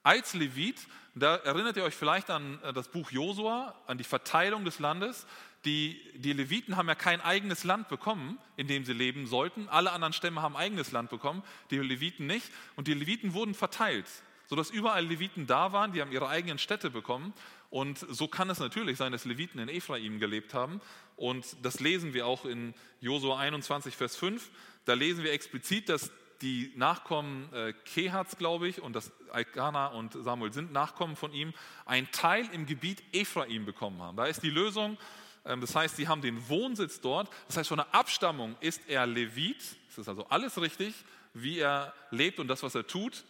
Als 0.07 0.35
Levit, 0.35 0.87
da 1.17 1.35
erinnert 1.35 1.77
ihr 1.77 1.83
euch 1.83 1.97
vielleicht 1.97 2.31
an 2.31 2.63
äh, 2.63 2.73
das 2.73 2.87
Buch 2.87 3.11
Josua, 3.11 3.75
an 3.89 3.99
die 3.99 4.05
Verteilung 4.05 4.65
des 4.65 4.79
Landes. 4.79 5.27
Die, 5.65 6.01
die 6.15 6.33
Leviten 6.33 6.77
haben 6.77 6.87
ja 6.87 6.95
kein 6.95 7.21
eigenes 7.21 7.65
Land 7.65 7.89
bekommen, 7.89 8.39
in 8.57 8.69
dem 8.69 8.85
sie 8.85 8.93
leben 8.93 9.27
sollten. 9.27 9.69
Alle 9.69 9.91
anderen 9.91 10.13
Stämme 10.13 10.43
haben 10.43 10.57
eigenes 10.57 10.93
Land 10.93 11.11
bekommen, 11.11 11.43
die 11.73 11.79
Leviten 11.79 12.29
nicht. 12.29 12.53
Und 12.77 12.87
die 12.87 12.95
Leviten 12.95 13.35
wurden 13.35 13.53
verteilt, 13.53 14.07
sodass 14.47 14.71
überall 14.71 15.05
Leviten 15.05 15.49
da 15.49 15.73
waren, 15.73 15.93
die 15.93 16.01
haben 16.01 16.13
ihre 16.13 16.29
eigenen 16.29 16.59
Städte 16.59 16.89
bekommen. 16.89 17.35
Und 17.69 17.99
so 17.99 18.29
kann 18.29 18.49
es 18.49 18.61
natürlich 18.61 18.99
sein, 18.99 19.11
dass 19.11 19.25
Leviten 19.25 19.59
in 19.59 19.69
Ephraim 19.69 20.21
gelebt 20.21 20.55
haben. 20.55 20.81
Und 21.17 21.57
das 21.63 21.81
lesen 21.81 22.15
wir 22.15 22.29
auch 22.29 22.45
in 22.45 22.75
Josua 23.01 23.41
21, 23.41 23.97
Vers 23.97 24.15
5. 24.15 24.51
Da 24.85 24.95
lesen 24.95 25.25
wir 25.25 25.33
explizit, 25.33 25.89
dass 25.89 26.13
die 26.43 26.73
Nachkommen 26.77 27.53
äh, 27.53 27.73
Kehats, 27.85 28.37
glaube 28.37 28.69
ich, 28.69 28.83
und 28.83 28.95
das 28.95 29.13
Alkana 29.31 29.89
und 29.89 30.13
Samuel 30.13 30.53
sind 30.53 30.73
Nachkommen 30.73 31.17
von 31.17 31.33
ihm, 31.33 31.53
einen 31.85 32.11
Teil 32.11 32.49
im 32.53 32.67
Gebiet 32.67 33.03
Ephraim 33.13 33.65
bekommen 33.65 34.01
haben. 34.03 34.17
Da 34.17 34.27
ist 34.27 34.43
die 34.43 34.51
Lösung. 34.51 34.99
Ähm, 35.45 35.61
das 35.61 35.75
heißt, 35.75 35.97
sie 35.97 36.09
haben 36.09 36.23
den 36.23 36.49
Wohnsitz 36.49 37.01
dort. 37.01 37.31
Das 37.47 37.57
heißt, 37.57 37.69
von 37.69 37.79
der 37.79 37.95
Abstammung 37.95 38.57
ist 38.61 38.83
er 38.89 39.07
Levit. 39.07 39.63
Es 39.89 39.99
ist 39.99 40.09
also 40.09 40.27
alles 40.29 40.61
richtig, 40.61 40.95
wie 41.35 41.59
er 41.59 41.95
lebt 42.11 42.39
und 42.39 42.49
das, 42.49 42.63
was 42.63 42.75
er 42.75 42.87
tut. 42.87 43.25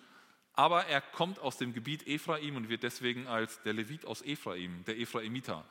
Aber 0.54 0.86
er 0.86 1.00
kommt 1.00 1.38
aus 1.38 1.58
dem 1.58 1.74
Gebiet 1.74 2.06
Ephraim 2.06 2.56
und 2.56 2.68
wird 2.68 2.82
deswegen 2.82 3.26
als 3.26 3.62
der 3.62 3.74
Levit 3.74 4.06
aus 4.06 4.22
Ephraim, 4.22 4.84
der 4.86 4.98
Ephraimiter, 4.98 5.64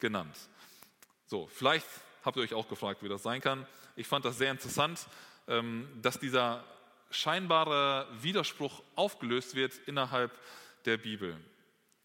genannt. 0.00 0.36
So, 1.26 1.46
vielleicht 1.46 1.86
habt 2.24 2.36
ihr 2.36 2.42
euch 2.42 2.54
auch 2.54 2.68
gefragt, 2.68 3.02
wie 3.02 3.08
das 3.08 3.22
sein 3.22 3.40
kann. 3.40 3.66
Ich 3.94 4.08
fand 4.08 4.24
das 4.24 4.38
sehr 4.38 4.50
interessant, 4.50 5.06
ähm, 5.46 5.88
dass 6.02 6.18
dieser 6.18 6.64
scheinbare 7.12 8.08
Widerspruch 8.20 8.82
aufgelöst 8.96 9.54
wird 9.54 9.78
innerhalb 9.86 10.38
der 10.84 10.96
Bibel. 10.96 11.36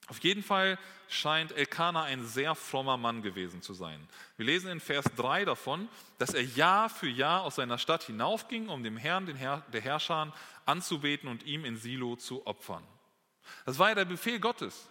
Auf 0.08 0.20
jeden 0.20 0.44
Fall 0.44 0.78
scheint 1.10 1.52
Elkanah 1.52 2.04
ein 2.04 2.26
sehr 2.26 2.56
frommer 2.56 2.98
Mann 2.98 3.22
gewesen 3.22 3.62
zu 3.62 3.74
sein. 3.74 4.08
Wir 4.38 4.46
lesen 4.46 4.70
in 4.70 4.80
Vers 4.80 5.06
3 5.16 5.46
davon, 5.46 5.90
dass 6.18 6.34
er 6.34 6.44
Jahr 6.44 6.90
für 6.90 7.10
Jahr 7.10 7.44
aus 7.44 7.56
seiner 7.56 7.78
Stadt 7.78 8.04
hinaufging, 8.04 8.70
um 8.70 8.84
dem 8.84 8.98
Herrn, 8.98 9.26
den 9.26 9.36
Herr, 9.36 9.64
der 9.74 9.82
Herrscher, 9.82 10.34
anzubeten 10.66 11.30
und 11.30 11.44
ihm 11.44 11.66
in 11.66 11.78
Silo 11.78 12.16
zu 12.16 12.46
opfern. 12.46 12.84
Das 13.66 13.80
war 13.80 13.90
ja 13.90 13.96
der 13.96 14.06
Befehl 14.06 14.40
Gottes. 14.40 14.90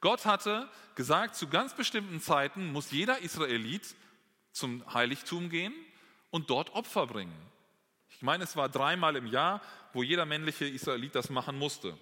Gott 0.00 0.24
hatte 0.24 0.68
gesagt, 0.94 1.36
zu 1.36 1.48
ganz 1.48 1.74
bestimmten 1.74 2.20
Zeiten 2.20 2.72
muss 2.72 2.90
jeder 2.90 3.18
Israelit 3.18 3.94
zum 4.52 4.82
Heiligtum 4.92 5.50
gehen 5.50 5.74
und 6.30 6.50
dort 6.50 6.74
Opfer 6.74 7.06
bringen. 7.06 7.34
Ich 8.20 8.22
meine, 8.22 8.44
es 8.44 8.54
war 8.54 8.68
dreimal 8.68 9.16
im 9.16 9.26
Jahr, 9.26 9.62
wo 9.94 10.02
jeder 10.02 10.26
männliche 10.26 10.66
Israelit 10.66 11.14
das 11.14 11.30
machen 11.30 11.58
musste, 11.58 11.96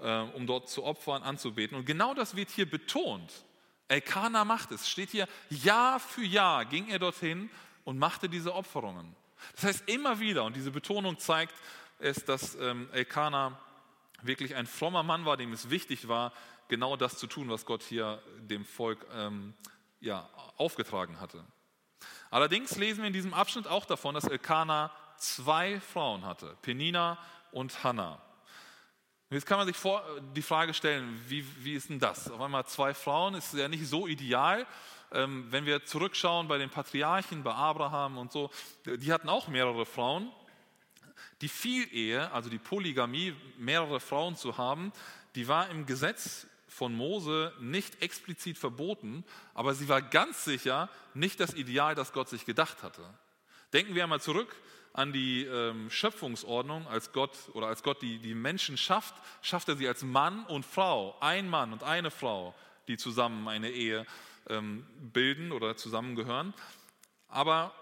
äh, 0.00 0.22
um 0.34 0.44
dort 0.44 0.68
zu 0.68 0.82
opfern, 0.82 1.22
anzubeten. 1.22 1.78
Und 1.78 1.84
genau 1.84 2.14
das 2.14 2.34
wird 2.34 2.50
hier 2.50 2.68
betont. 2.68 3.32
Elkanah 3.86 4.44
macht 4.44 4.72
es. 4.72 4.88
Steht 4.88 5.10
hier, 5.10 5.28
Jahr 5.50 6.00
für 6.00 6.24
Jahr 6.24 6.64
ging 6.64 6.88
er 6.88 6.98
dorthin 6.98 7.48
und 7.84 7.96
machte 7.96 8.28
diese 8.28 8.52
Opferungen. 8.52 9.14
Das 9.54 9.62
heißt 9.62 9.88
immer 9.88 10.18
wieder, 10.18 10.42
und 10.42 10.56
diese 10.56 10.72
Betonung 10.72 11.16
zeigt 11.20 11.54
es, 12.00 12.24
dass 12.24 12.56
ähm, 12.56 12.88
Elkanah 12.90 13.56
wirklich 14.20 14.56
ein 14.56 14.66
frommer 14.66 15.04
Mann 15.04 15.24
war, 15.26 15.36
dem 15.36 15.52
es 15.52 15.70
wichtig 15.70 16.08
war, 16.08 16.32
genau 16.66 16.96
das 16.96 17.18
zu 17.18 17.28
tun, 17.28 17.48
was 17.48 17.66
Gott 17.66 17.84
hier 17.84 18.20
dem 18.40 18.64
Volk 18.64 19.06
ähm, 19.14 19.54
ja, 20.00 20.28
aufgetragen 20.56 21.20
hatte. 21.20 21.44
Allerdings 22.32 22.76
lesen 22.78 23.02
wir 23.02 23.06
in 23.06 23.12
diesem 23.12 23.32
Abschnitt 23.32 23.68
auch 23.68 23.84
davon, 23.84 24.16
dass 24.16 24.24
Elkanah 24.24 24.90
zwei 25.16 25.80
Frauen 25.80 26.24
hatte, 26.24 26.56
Penina 26.62 27.18
und 27.50 27.84
Hannah. 27.84 28.20
Jetzt 29.30 29.46
kann 29.46 29.56
man 29.56 29.66
sich 29.66 29.76
vor, 29.76 30.04
die 30.36 30.42
Frage 30.42 30.74
stellen, 30.74 31.18
wie, 31.26 31.44
wie 31.64 31.74
ist 31.74 31.88
denn 31.88 31.98
das? 31.98 32.30
Auf 32.30 32.40
einmal 32.40 32.66
zwei 32.66 32.92
Frauen 32.92 33.34
ist 33.34 33.54
ja 33.54 33.66
nicht 33.66 33.86
so 33.86 34.06
ideal. 34.06 34.66
Ähm, 35.10 35.46
wenn 35.50 35.64
wir 35.64 35.86
zurückschauen 35.86 36.48
bei 36.48 36.58
den 36.58 36.68
Patriarchen, 36.68 37.42
bei 37.42 37.54
Abraham 37.54 38.18
und 38.18 38.30
so, 38.30 38.50
die 38.84 39.10
hatten 39.12 39.30
auch 39.30 39.48
mehrere 39.48 39.86
Frauen. 39.86 40.30
Die 41.40 41.48
Vielehe, 41.48 42.30
also 42.30 42.50
die 42.50 42.58
Polygamie, 42.58 43.34
mehrere 43.56 44.00
Frauen 44.00 44.36
zu 44.36 44.58
haben, 44.58 44.92
die 45.34 45.48
war 45.48 45.70
im 45.70 45.86
Gesetz 45.86 46.46
von 46.68 46.94
Mose 46.94 47.52
nicht 47.60 48.02
explizit 48.02 48.58
verboten, 48.58 49.24
aber 49.54 49.74
sie 49.74 49.88
war 49.88 50.02
ganz 50.02 50.44
sicher 50.44 50.88
nicht 51.14 51.40
das 51.40 51.54
Ideal, 51.54 51.94
das 51.94 52.12
Gott 52.12 52.28
sich 52.28 52.46
gedacht 52.46 52.82
hatte. 52.82 53.02
Denken 53.72 53.94
wir 53.94 54.02
einmal 54.02 54.20
zurück 54.20 54.54
an 54.92 55.12
die 55.12 55.44
ähm, 55.44 55.90
Schöpfungsordnung, 55.90 56.86
als 56.86 57.12
Gott 57.12 57.36
oder 57.54 57.68
als 57.68 57.82
Gott 57.82 58.02
die, 58.02 58.18
die 58.18 58.34
Menschen 58.34 58.76
schafft, 58.76 59.14
schafft 59.40 59.68
er 59.68 59.76
sie 59.76 59.88
als 59.88 60.02
Mann 60.02 60.44
und 60.46 60.66
Frau, 60.66 61.16
ein 61.20 61.48
Mann 61.48 61.72
und 61.72 61.82
eine 61.82 62.10
Frau, 62.10 62.54
die 62.88 62.96
zusammen 62.96 63.48
eine 63.48 63.70
Ehe 63.70 64.06
ähm, 64.48 64.86
bilden 65.00 65.52
oder 65.52 65.76
zusammengehören. 65.76 66.52
Aber 67.28 67.74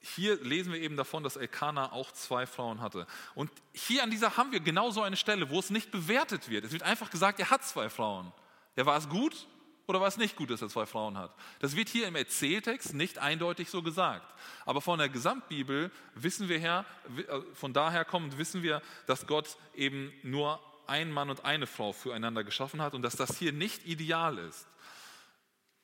hier 0.00 0.42
lesen 0.42 0.72
wir 0.72 0.80
eben 0.80 0.96
davon, 0.96 1.22
dass 1.22 1.36
Elkanah 1.36 1.92
auch 1.92 2.10
zwei 2.10 2.46
Frauen 2.46 2.80
hatte. 2.80 3.06
Und 3.36 3.50
hier 3.72 4.02
an 4.02 4.10
dieser 4.10 4.36
haben 4.36 4.50
wir 4.50 4.58
genau 4.58 4.90
so 4.90 5.02
eine 5.02 5.16
Stelle, 5.16 5.48
wo 5.48 5.60
es 5.60 5.70
nicht 5.70 5.92
bewertet 5.92 6.48
wird. 6.48 6.64
Es 6.64 6.72
wird 6.72 6.82
einfach 6.82 7.10
gesagt, 7.10 7.38
er 7.38 7.50
hat 7.50 7.64
zwei 7.64 7.88
Frauen. 7.88 8.32
Ja, 8.74 8.84
war 8.84 8.96
es 8.96 9.08
gut 9.08 9.46
oder 9.86 10.00
war 10.00 10.08
es 10.08 10.16
nicht 10.16 10.36
gut, 10.36 10.50
dass 10.50 10.62
er 10.62 10.68
zwei 10.68 10.86
Frauen 10.86 11.18
hat? 11.18 11.34
Das 11.60 11.76
wird 11.76 11.88
hier 11.88 12.06
im 12.06 12.16
Erzähltext 12.16 12.94
nicht 12.94 13.18
eindeutig 13.18 13.68
so 13.68 13.82
gesagt. 13.82 14.32
Aber 14.64 14.80
von 14.80 14.98
der 14.98 15.08
Gesamtbibel 15.08 15.90
wissen 16.14 16.48
wir 16.48 16.58
her, 16.58 16.84
äh, 17.16 17.40
von 17.54 17.72
daher 17.72 18.04
kommend 18.04 18.38
wissen 18.38 18.62
wir, 18.62 18.80
dass 19.06 19.26
Gott 19.26 19.56
eben 19.74 20.12
nur 20.22 20.60
einen 20.86 21.12
Mann 21.12 21.30
und 21.30 21.44
eine 21.44 21.66
Frau 21.66 21.92
füreinander 21.92 22.44
geschaffen 22.44 22.80
hat 22.80 22.94
und 22.94 23.02
dass 23.02 23.16
das 23.16 23.38
hier 23.38 23.52
nicht 23.52 23.86
ideal 23.86 24.38
ist. 24.38 24.66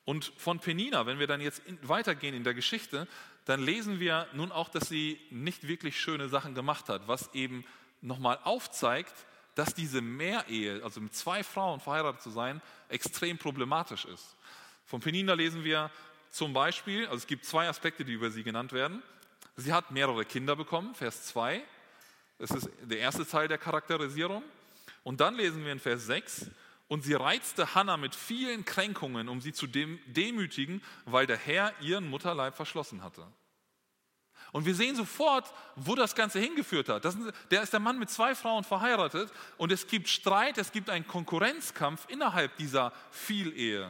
Und 0.04 0.32
von 0.36 0.58
Penina, 0.58 1.04
wenn 1.06 1.18
wir 1.18 1.26
dann 1.26 1.40
jetzt 1.40 1.62
weitergehen 1.82 2.34
in 2.34 2.44
der 2.44 2.54
Geschichte, 2.54 3.06
dann 3.44 3.60
lesen 3.60 4.00
wir 4.00 4.26
nun 4.32 4.52
auch, 4.52 4.68
dass 4.68 4.88
sie 4.88 5.20
nicht 5.30 5.68
wirklich 5.68 6.00
schöne 6.00 6.28
Sachen 6.28 6.54
gemacht 6.54 6.88
hat, 6.88 7.08
was 7.08 7.34
eben 7.34 7.64
nochmal 8.00 8.38
aufzeigt, 8.44 9.12
dass 9.58 9.74
diese 9.74 10.00
Mehrehe, 10.00 10.84
also 10.84 11.00
mit 11.00 11.16
zwei 11.16 11.42
Frauen 11.42 11.80
verheiratet 11.80 12.22
zu 12.22 12.30
sein, 12.30 12.62
extrem 12.88 13.38
problematisch 13.38 14.04
ist. 14.04 14.36
Von 14.84 15.00
Penina 15.00 15.32
lesen 15.32 15.64
wir 15.64 15.90
zum 16.30 16.52
Beispiel, 16.52 17.06
also 17.06 17.16
es 17.16 17.26
gibt 17.26 17.44
zwei 17.44 17.68
Aspekte, 17.68 18.04
die 18.04 18.12
über 18.12 18.30
sie 18.30 18.44
genannt 18.44 18.72
werden. 18.72 19.02
Sie 19.56 19.72
hat 19.72 19.90
mehrere 19.90 20.24
Kinder 20.24 20.54
bekommen, 20.54 20.94
Vers 20.94 21.24
2. 21.24 21.60
Das 22.38 22.52
ist 22.52 22.70
der 22.82 23.00
erste 23.00 23.26
Teil 23.26 23.48
der 23.48 23.58
Charakterisierung. 23.58 24.44
Und 25.02 25.20
dann 25.20 25.34
lesen 25.34 25.64
wir 25.64 25.72
in 25.72 25.80
Vers 25.80 26.06
6, 26.06 26.46
und 26.86 27.02
sie 27.02 27.14
reizte 27.14 27.74
Hannah 27.74 27.96
mit 27.96 28.14
vielen 28.14 28.64
Kränkungen, 28.64 29.28
um 29.28 29.40
sie 29.40 29.52
zu 29.52 29.66
demütigen, 29.66 30.82
weil 31.04 31.26
der 31.26 31.36
Herr 31.36 31.72
ihren 31.80 32.08
Mutterleib 32.08 32.54
verschlossen 32.54 33.02
hatte. 33.02 33.26
Und 34.52 34.64
wir 34.64 34.74
sehen 34.74 34.96
sofort, 34.96 35.52
wo 35.76 35.94
das 35.94 36.14
Ganze 36.14 36.38
hingeführt 36.38 36.88
hat. 36.88 37.04
Das, 37.04 37.16
der 37.50 37.62
ist 37.62 37.72
der 37.72 37.80
Mann 37.80 37.98
mit 37.98 38.10
zwei 38.10 38.34
Frauen 38.34 38.64
verheiratet 38.64 39.30
und 39.56 39.72
es 39.72 39.86
gibt 39.86 40.08
Streit, 40.08 40.58
es 40.58 40.72
gibt 40.72 40.90
einen 40.90 41.06
Konkurrenzkampf 41.06 42.06
innerhalb 42.08 42.56
dieser 42.56 42.92
Vielehe. 43.10 43.88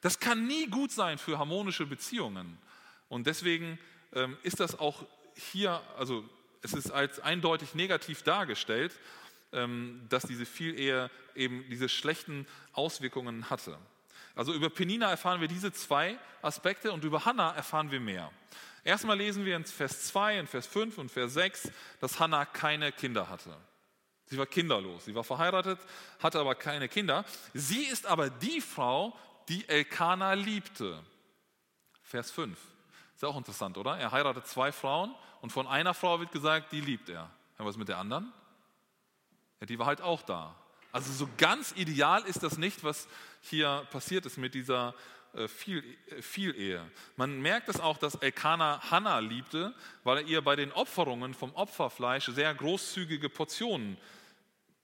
Das 0.00 0.20
kann 0.20 0.46
nie 0.46 0.66
gut 0.66 0.92
sein 0.92 1.18
für 1.18 1.38
harmonische 1.38 1.86
Beziehungen. 1.86 2.58
Und 3.08 3.26
deswegen 3.26 3.78
ähm, 4.12 4.36
ist 4.42 4.60
das 4.60 4.78
auch 4.78 5.04
hier, 5.52 5.80
also 5.96 6.28
es 6.62 6.74
ist 6.74 6.90
als 6.90 7.20
eindeutig 7.20 7.74
negativ 7.74 8.22
dargestellt. 8.22 8.92
Ähm, 9.54 10.00
dass 10.08 10.24
diese 10.24 10.46
Vielehe 10.46 11.08
eben 11.36 11.64
diese 11.70 11.88
schlechten 11.88 12.44
Auswirkungen 12.72 13.50
hatte. 13.50 13.78
Also 14.34 14.52
über 14.52 14.68
Penina 14.68 15.08
erfahren 15.08 15.40
wir 15.40 15.46
diese 15.46 15.72
zwei 15.72 16.18
Aspekte 16.42 16.90
und 16.90 17.04
über 17.04 17.24
Hannah 17.24 17.54
erfahren 17.54 17.92
wir 17.92 18.00
mehr. 18.00 18.32
Erstmal 18.84 19.16
lesen 19.16 19.44
wir 19.44 19.56
in 19.56 19.64
Vers 19.64 20.04
2, 20.08 20.38
in 20.38 20.46
Vers 20.46 20.66
5 20.66 20.98
und 20.98 21.10
Vers 21.10 21.34
6, 21.34 21.70
dass 22.00 22.20
Hannah 22.20 22.44
keine 22.44 22.92
Kinder 22.92 23.28
hatte. 23.28 23.56
Sie 24.26 24.38
war 24.38 24.46
kinderlos, 24.46 25.06
sie 25.06 25.14
war 25.14 25.24
verheiratet, 25.24 25.78
hatte 26.18 26.38
aber 26.38 26.54
keine 26.54 26.88
Kinder. 26.88 27.24
Sie 27.52 27.84
ist 27.84 28.06
aber 28.06 28.30
die 28.30 28.60
Frau, 28.60 29.16
die 29.48 29.68
Elkanah 29.68 30.34
liebte. 30.34 31.02
Vers 32.02 32.30
5. 32.30 32.58
Ist 33.14 33.24
auch 33.24 33.36
interessant, 33.36 33.78
oder? 33.78 33.96
Er 33.98 34.12
heiratet 34.12 34.46
zwei 34.46 34.72
Frauen 34.72 35.14
und 35.40 35.50
von 35.50 35.66
einer 35.66 35.94
Frau 35.94 36.20
wird 36.20 36.32
gesagt, 36.32 36.72
die 36.72 36.80
liebt 36.80 37.08
er. 37.08 37.30
Und 37.58 37.66
was 37.66 37.76
mit 37.76 37.88
der 37.88 37.98
anderen? 37.98 38.32
Ja, 39.60 39.66
die 39.66 39.78
war 39.78 39.86
halt 39.86 40.00
auch 40.02 40.22
da. 40.22 40.54
Also 40.92 41.12
so 41.12 41.28
ganz 41.38 41.72
ideal 41.72 42.22
ist 42.24 42.42
das 42.42 42.58
nicht, 42.58 42.84
was 42.84 43.08
hier 43.40 43.86
passiert 43.90 44.26
ist 44.26 44.38
mit 44.38 44.54
dieser 44.54 44.94
äh, 45.34 45.48
viel, 45.48 45.82
äh, 46.08 46.22
Vielehe. 46.22 46.88
Man 47.16 47.40
merkt 47.40 47.68
es 47.68 47.80
auch, 47.80 47.98
dass 47.98 48.14
Elkanah 48.14 48.90
Hannah 48.90 49.18
liebte, 49.18 49.74
weil 50.02 50.18
er 50.18 50.24
ihr 50.24 50.42
bei 50.42 50.56
den 50.56 50.72
Opferungen 50.72 51.34
vom 51.34 51.54
Opferfleisch 51.54 52.26
sehr 52.26 52.54
großzügige 52.54 53.28
Portionen 53.28 53.96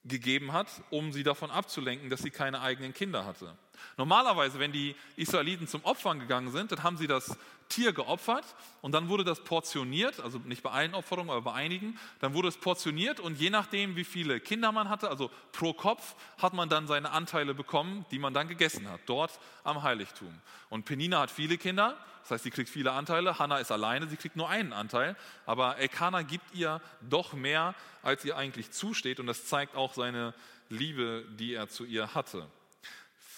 gegeben 0.05 0.53
hat, 0.53 0.69
um 0.91 1.13
sie 1.13 1.23
davon 1.23 1.51
abzulenken, 1.51 2.11
dass 2.11 2.23
sie 2.23 2.31
keine 2.31 2.61
eigenen 2.61 2.95
Kinder 2.95 3.25
hatte. 3.27 3.57
Normalerweise, 3.97 4.59
wenn 4.59 4.73
die 4.73 4.95
Israeliten 5.17 5.67
zum 5.67 5.85
Opfern 5.85 6.21
gegangen 6.21 6.51
sind, 6.53 6.73
dann 6.73 6.83
haben 6.83 6.97
sie 6.97 7.07
das 7.07 7.37
Tier 7.71 7.93
geopfert 7.93 8.45
und 8.83 8.93
dann 8.93 9.09
wurde 9.09 9.23
das 9.23 9.45
portioniert, 9.45 10.21
also 10.21 10.39
nicht 10.39 10.63
bei 10.63 10.71
allen 10.71 10.93
Opferungen, 10.93 11.31
aber 11.31 11.43
bei 11.43 11.53
einigen, 11.53 11.99
dann 12.19 12.35
wurde 12.35 12.49
es 12.49 12.57
portioniert 12.57 13.21
und 13.21 13.39
je 13.39 13.49
nachdem, 13.49 13.95
wie 13.95 14.05
viele 14.05 14.41
Kinder 14.41 14.73
man 14.73 14.89
hatte, 14.89 15.09
also 15.09 15.31
pro 15.53 15.73
Kopf, 15.73 16.17
hat 16.39 16.53
man 16.53 16.69
dann 16.69 16.89
seine 16.89 17.13
Anteile 17.13 17.55
bekommen, 17.55 18.05
die 18.11 18.19
man 18.19 18.35
dann 18.35 18.49
gegessen 18.49 18.91
hat, 18.91 19.01
dort 19.07 19.39
am 19.63 19.83
Heiligtum. 19.83 20.35
Und 20.69 20.85
Penina 20.85 21.21
hat 21.21 21.31
viele 21.31 21.59
Kinder, 21.59 21.97
das 22.23 22.33
heißt, 22.33 22.45
sie 22.45 22.51
kriegt 22.51 22.69
viele 22.69 22.93
Anteile, 22.93 23.39
Hannah 23.39 23.59
ist 23.59 23.71
alleine, 23.71 24.09
sie 24.09 24.17
kriegt 24.17 24.37
nur 24.37 24.49
einen 24.49 24.73
Anteil, 24.73 25.17
aber 25.47 25.79
Elkanah 25.79 26.23
gibt 26.23 26.55
ihr 26.55 26.81
doch 27.09 27.33
mehr, 27.35 27.75
als 28.03 28.25
ihr 28.25 28.37
eigentlich 28.37 28.73
zusteht 28.73 29.21
und 29.21 29.27
das 29.27 29.47
zeigt 29.47 29.77
auch 29.77 29.95
seine 29.95 30.35
Liebe, 30.69 31.25
die 31.39 31.55
er 31.55 31.69
zu 31.69 31.85
ihr 31.85 32.15
hatte. 32.15 32.47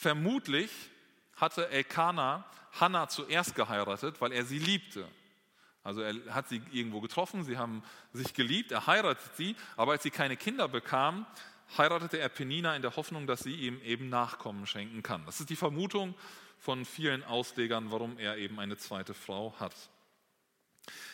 Vermutlich 0.02 0.70
hatte 1.36 1.68
Elkanah 1.68 2.44
Hannah 2.72 3.08
zuerst 3.08 3.54
geheiratet, 3.54 4.20
weil 4.20 4.32
er 4.32 4.44
sie 4.44 4.58
liebte. 4.58 5.06
Also 5.84 6.00
er 6.00 6.14
hat 6.34 6.48
sie 6.48 6.60
irgendwo 6.72 7.00
getroffen, 7.00 7.44
sie 7.44 7.56
haben 7.56 7.84
sich 8.12 8.34
geliebt, 8.34 8.72
er 8.72 8.88
heiratet 8.88 9.36
sie, 9.36 9.54
aber 9.76 9.92
als 9.92 10.02
sie 10.02 10.10
keine 10.10 10.36
Kinder 10.36 10.66
bekam, 10.66 11.24
heiratete 11.78 12.18
er 12.18 12.28
Penina 12.28 12.74
in 12.74 12.82
der 12.82 12.96
Hoffnung, 12.96 13.28
dass 13.28 13.44
sie 13.44 13.54
ihm 13.54 13.80
eben 13.82 14.08
Nachkommen 14.08 14.66
schenken 14.66 15.04
kann. 15.04 15.24
Das 15.24 15.38
ist 15.38 15.50
die 15.50 15.56
Vermutung 15.56 16.16
von 16.58 16.84
vielen 16.84 17.22
Auslegern, 17.22 17.92
warum 17.92 18.18
er 18.18 18.38
eben 18.38 18.58
eine 18.58 18.76
zweite 18.76 19.14
Frau 19.14 19.54
hat. 19.60 19.74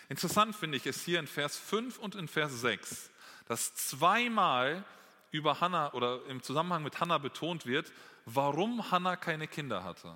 Interessant 0.08 0.56
finde 0.56 0.78
ich 0.78 0.86
es 0.86 1.04
hier 1.04 1.18
in 1.18 1.26
Vers 1.26 1.58
5 1.58 1.98
und 1.98 2.14
in 2.14 2.26
Vers 2.26 2.58
6, 2.62 3.10
dass 3.48 3.74
zweimal 3.74 4.82
über 5.30 5.60
Hannah 5.60 5.92
oder 5.92 6.24
im 6.26 6.42
Zusammenhang 6.42 6.82
mit 6.82 7.00
Hannah 7.00 7.18
betont 7.18 7.66
wird, 7.66 7.92
warum 8.34 8.90
Hannah 8.90 9.16
keine 9.16 9.48
Kinder 9.48 9.84
hatte. 9.84 10.14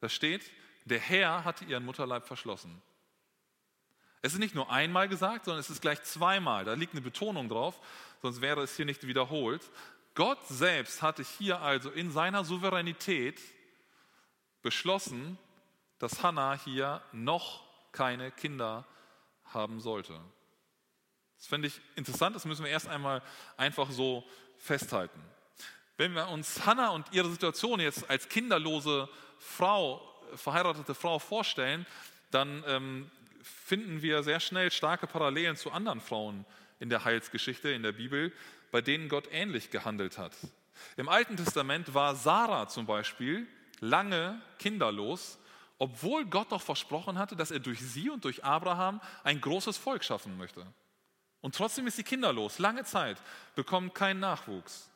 Da 0.00 0.08
steht, 0.08 0.50
der 0.84 0.98
Herr 0.98 1.44
hatte 1.44 1.64
ihren 1.64 1.84
Mutterleib 1.84 2.26
verschlossen. 2.26 2.82
Es 4.22 4.32
ist 4.32 4.38
nicht 4.38 4.54
nur 4.54 4.70
einmal 4.70 5.08
gesagt, 5.08 5.44
sondern 5.44 5.60
es 5.60 5.70
ist 5.70 5.80
gleich 5.80 6.02
zweimal. 6.02 6.64
Da 6.64 6.74
liegt 6.74 6.92
eine 6.92 7.00
Betonung 7.00 7.48
drauf, 7.48 7.80
sonst 8.20 8.40
wäre 8.40 8.62
es 8.62 8.76
hier 8.76 8.84
nicht 8.84 9.06
wiederholt. 9.06 9.70
Gott 10.14 10.46
selbst 10.48 11.00
hatte 11.00 11.22
hier 11.22 11.60
also 11.60 11.90
in 11.90 12.10
seiner 12.10 12.44
Souveränität 12.44 13.40
beschlossen, 14.62 15.38
dass 15.98 16.22
Hannah 16.22 16.58
hier 16.58 17.02
noch 17.12 17.64
keine 17.92 18.30
Kinder 18.30 18.86
haben 19.44 19.80
sollte. 19.80 20.20
Das 21.38 21.46
finde 21.46 21.68
ich 21.68 21.80
interessant, 21.94 22.36
das 22.36 22.44
müssen 22.44 22.64
wir 22.64 22.70
erst 22.70 22.88
einmal 22.88 23.22
einfach 23.56 23.90
so 23.90 24.24
festhalten. 24.58 25.22
Wenn 26.00 26.14
wir 26.14 26.28
uns 26.28 26.64
Hannah 26.64 26.88
und 26.92 27.12
ihre 27.12 27.28
Situation 27.28 27.78
jetzt 27.78 28.08
als 28.08 28.26
kinderlose 28.30 29.06
Frau, 29.38 30.00
verheiratete 30.34 30.94
Frau 30.94 31.18
vorstellen, 31.18 31.84
dann 32.30 32.64
ähm, 32.66 33.10
finden 33.42 34.00
wir 34.00 34.22
sehr 34.22 34.40
schnell 34.40 34.70
starke 34.70 35.06
Parallelen 35.06 35.56
zu 35.56 35.70
anderen 35.72 36.00
Frauen 36.00 36.46
in 36.78 36.88
der 36.88 37.04
Heilsgeschichte, 37.04 37.68
in 37.68 37.82
der 37.82 37.92
Bibel, 37.92 38.32
bei 38.70 38.80
denen 38.80 39.10
Gott 39.10 39.28
ähnlich 39.30 39.68
gehandelt 39.68 40.16
hat. 40.16 40.32
Im 40.96 41.10
Alten 41.10 41.36
Testament 41.36 41.92
war 41.92 42.14
Sarah 42.14 42.66
zum 42.66 42.86
Beispiel 42.86 43.46
lange 43.80 44.40
kinderlos, 44.58 45.38
obwohl 45.76 46.24
Gott 46.24 46.50
doch 46.50 46.62
versprochen 46.62 47.18
hatte, 47.18 47.36
dass 47.36 47.50
er 47.50 47.60
durch 47.60 47.78
sie 47.78 48.08
und 48.08 48.24
durch 48.24 48.42
Abraham 48.42 49.02
ein 49.22 49.38
großes 49.38 49.76
Volk 49.76 50.02
schaffen 50.02 50.38
möchte. 50.38 50.66
Und 51.42 51.54
trotzdem 51.54 51.86
ist 51.86 51.96
sie 51.96 52.04
kinderlos, 52.04 52.58
lange 52.58 52.84
Zeit, 52.84 53.18
bekommt 53.54 53.94
keinen 53.94 54.20
Nachwuchs. 54.20 54.89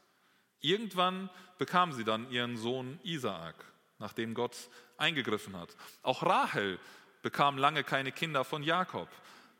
Irgendwann 0.64 1.29
bekam 1.59 1.92
sie 1.92 2.05
dann 2.05 2.31
ihren 2.31 2.57
Sohn 2.57 2.98
Isaak, 3.03 3.55
nachdem 3.98 4.33
Gott 4.33 4.57
eingegriffen 4.96 5.55
hat. 5.59 5.68
Auch 6.03 6.22
Rahel 6.22 6.79
bekam 7.20 7.59
lange 7.59 7.85
keine 7.85 8.12
Kinder 8.12 8.44
von 8.44 8.62
Jakob. 8.62 9.09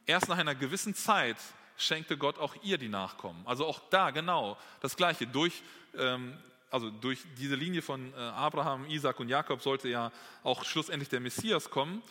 Erst 0.07 0.31
nach 0.31 0.39
einer 0.39 0.55
gewissen 0.55 0.95
Zeit 0.95 1.37
schenkte 1.77 2.17
Gott 2.17 2.39
auch 2.39 2.57
ihr 2.63 2.79
die 2.79 2.89
Nachkommen. 2.89 3.47
Also 3.47 3.67
auch 3.67 3.81
da 3.91 4.13
genau 4.13 4.57
das 4.81 4.97
Gleiche. 4.97 5.27
Durch, 5.27 5.63
ähm, 5.95 6.39
also 6.71 6.89
durch 6.89 7.21
diese 7.37 7.55
Linie 7.55 7.83
von 7.83 8.15
äh, 8.15 8.17
Abraham, 8.17 8.87
Isaac 8.89 9.21
und 9.21 9.29
Jakob 9.29 9.61
sollte 9.61 9.91
ja 9.91 10.11
auch 10.43 10.65
schlussendlich 10.65 11.11
der 11.11 11.21
Messias 11.21 11.69
kommen. 11.69 12.03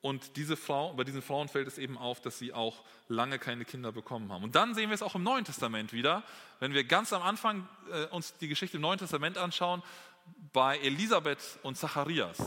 Und 0.00 0.36
diese 0.36 0.56
Frau, 0.56 0.92
bei 0.94 1.02
diesen 1.02 1.22
Frauen 1.22 1.48
fällt 1.48 1.66
es 1.66 1.76
eben 1.76 1.98
auf, 1.98 2.20
dass 2.20 2.38
sie 2.38 2.52
auch 2.52 2.84
lange 3.08 3.38
keine 3.38 3.64
Kinder 3.64 3.90
bekommen 3.90 4.32
haben. 4.32 4.44
Und 4.44 4.54
dann 4.54 4.74
sehen 4.74 4.90
wir 4.90 4.94
es 4.94 5.02
auch 5.02 5.16
im 5.16 5.24
Neuen 5.24 5.44
Testament 5.44 5.92
wieder. 5.92 6.22
Wenn 6.60 6.72
wir 6.72 6.84
ganz 6.84 7.12
am 7.12 7.22
Anfang 7.22 7.68
äh, 7.90 8.04
uns 8.06 8.36
die 8.38 8.46
Geschichte 8.46 8.76
im 8.76 8.82
Neuen 8.82 8.98
Testament 8.98 9.38
anschauen, 9.38 9.82
bei 10.52 10.78
Elisabeth 10.78 11.58
und 11.62 11.76
Zacharias. 11.76 12.38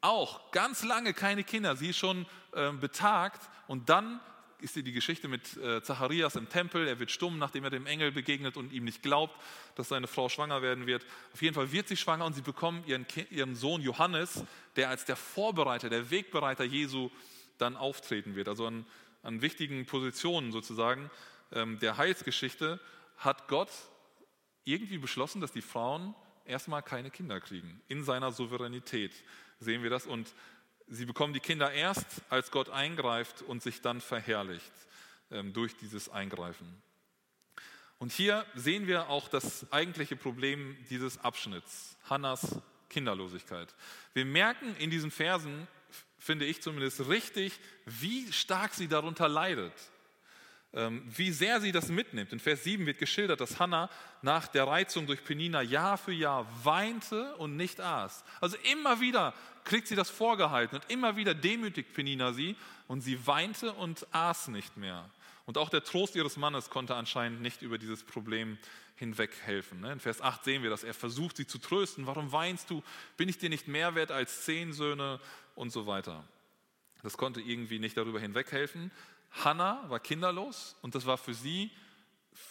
Auch 0.00 0.50
ganz 0.52 0.84
lange 0.84 1.14
keine 1.14 1.42
Kinder, 1.42 1.74
sie 1.76 1.88
ist 1.88 1.98
schon 1.98 2.26
äh, 2.52 2.70
betagt 2.72 3.40
und 3.66 3.88
dann 3.88 4.20
ist 4.60 4.76
die 4.76 4.92
Geschichte 4.92 5.28
mit 5.28 5.56
äh, 5.56 5.82
Zacharias 5.82 6.36
im 6.36 6.48
Tempel. 6.48 6.86
Er 6.88 6.98
wird 6.98 7.10
stumm, 7.10 7.38
nachdem 7.38 7.64
er 7.64 7.70
dem 7.70 7.86
Engel 7.86 8.12
begegnet 8.12 8.56
und 8.56 8.72
ihm 8.72 8.84
nicht 8.84 9.02
glaubt, 9.02 9.34
dass 9.74 9.88
seine 9.88 10.06
Frau 10.06 10.28
schwanger 10.28 10.62
werden 10.62 10.86
wird. 10.86 11.04
Auf 11.32 11.42
jeden 11.42 11.54
Fall 11.54 11.72
wird 11.72 11.88
sie 11.88 11.96
schwanger 11.96 12.24
und 12.24 12.34
sie 12.34 12.42
bekommen 12.42 12.82
ihren, 12.86 13.06
ihren 13.30 13.54
Sohn 13.54 13.82
Johannes, 13.82 14.44
der 14.76 14.88
als 14.88 15.04
der 15.04 15.16
Vorbereiter, 15.16 15.88
der 15.88 16.10
Wegbereiter 16.10 16.64
Jesu 16.64 17.10
dann 17.58 17.76
auftreten 17.76 18.36
wird. 18.36 18.48
Also 18.48 18.66
an, 18.66 18.86
an 19.22 19.42
wichtigen 19.42 19.86
Positionen 19.86 20.52
sozusagen 20.52 21.10
ähm, 21.52 21.78
der 21.78 21.96
Heilsgeschichte 21.96 22.80
hat 23.18 23.48
Gott 23.48 23.70
irgendwie 24.64 24.98
beschlossen, 24.98 25.40
dass 25.40 25.52
die 25.52 25.62
Frauen 25.62 26.14
erstmal 26.44 26.82
keine 26.82 27.10
Kinder 27.10 27.40
kriegen. 27.40 27.80
In 27.88 28.04
seiner 28.04 28.32
Souveränität 28.32 29.12
sehen 29.60 29.82
wir 29.82 29.90
das. 29.90 30.06
Und 30.06 30.34
Sie 30.88 31.04
bekommen 31.04 31.32
die 31.32 31.40
Kinder 31.40 31.72
erst, 31.72 32.06
als 32.28 32.50
Gott 32.50 32.70
eingreift 32.70 33.42
und 33.42 33.62
sich 33.62 33.80
dann 33.80 34.00
verherrlicht 34.00 34.72
ähm, 35.30 35.52
durch 35.52 35.76
dieses 35.76 36.08
Eingreifen. 36.08 36.82
Und 37.98 38.12
hier 38.12 38.44
sehen 38.54 38.86
wir 38.86 39.08
auch 39.08 39.28
das 39.28 39.70
eigentliche 39.72 40.16
Problem 40.16 40.76
dieses 40.90 41.18
Abschnitts, 41.18 41.96
Hannas 42.08 42.60
Kinderlosigkeit. 42.88 43.74
Wir 44.14 44.24
merken 44.24 44.76
in 44.76 44.90
diesen 44.90 45.10
Versen, 45.10 45.66
finde 46.18 46.44
ich 46.44 46.62
zumindest 46.62 47.08
richtig, 47.08 47.58
wie 47.84 48.30
stark 48.32 48.74
sie 48.74 48.88
darunter 48.88 49.28
leidet. 49.28 49.72
Ähm, 50.76 51.02
wie 51.08 51.32
sehr 51.32 51.62
sie 51.62 51.72
das 51.72 51.88
mitnimmt. 51.88 52.34
In 52.34 52.38
Vers 52.38 52.64
7 52.64 52.84
wird 52.84 52.98
geschildert, 52.98 53.40
dass 53.40 53.58
Hannah 53.58 53.88
nach 54.20 54.46
der 54.46 54.66
Reizung 54.66 55.06
durch 55.06 55.24
Penina 55.24 55.62
Jahr 55.62 55.96
für 55.96 56.12
Jahr 56.12 56.46
weinte 56.62 57.34
und 57.36 57.56
nicht 57.56 57.80
aß. 57.80 58.22
Also 58.42 58.58
immer 58.70 59.00
wieder 59.00 59.32
kriegt 59.64 59.88
sie 59.88 59.96
das 59.96 60.10
vorgehalten 60.10 60.76
und 60.76 60.90
immer 60.90 61.16
wieder 61.16 61.32
demütigt 61.32 61.94
Penina 61.94 62.34
sie 62.34 62.56
und 62.88 63.00
sie 63.00 63.26
weinte 63.26 63.72
und 63.72 64.06
aß 64.12 64.48
nicht 64.48 64.76
mehr. 64.76 65.08
Und 65.46 65.56
auch 65.56 65.70
der 65.70 65.82
Trost 65.82 66.14
ihres 66.14 66.36
Mannes 66.36 66.68
konnte 66.68 66.94
anscheinend 66.94 67.40
nicht 67.40 67.62
über 67.62 67.78
dieses 67.78 68.04
Problem 68.04 68.58
hinweg 68.96 69.30
helfen. 69.44 69.80
Ne? 69.80 69.92
In 69.92 70.00
Vers 70.00 70.20
8 70.20 70.44
sehen 70.44 70.62
wir, 70.62 70.68
dass 70.68 70.84
er 70.84 70.92
versucht, 70.92 71.38
sie 71.38 71.46
zu 71.46 71.56
trösten. 71.56 72.06
Warum 72.06 72.32
weinst 72.32 72.68
du? 72.68 72.82
Bin 73.16 73.30
ich 73.30 73.38
dir 73.38 73.48
nicht 73.48 73.66
mehr 73.66 73.94
wert 73.94 74.10
als 74.10 74.44
zehn 74.44 74.74
Söhne? 74.74 75.20
Und 75.54 75.70
so 75.70 75.86
weiter. 75.86 76.22
Das 77.02 77.16
konnte 77.16 77.40
irgendwie 77.40 77.78
nicht 77.78 77.96
darüber 77.96 78.20
hinweg 78.20 78.52
helfen. 78.52 78.90
Hannah 79.30 79.88
war 79.88 80.00
kinderlos 80.00 80.76
und 80.82 80.94
das 80.94 81.06
war 81.06 81.18
für 81.18 81.34
sie, 81.34 81.70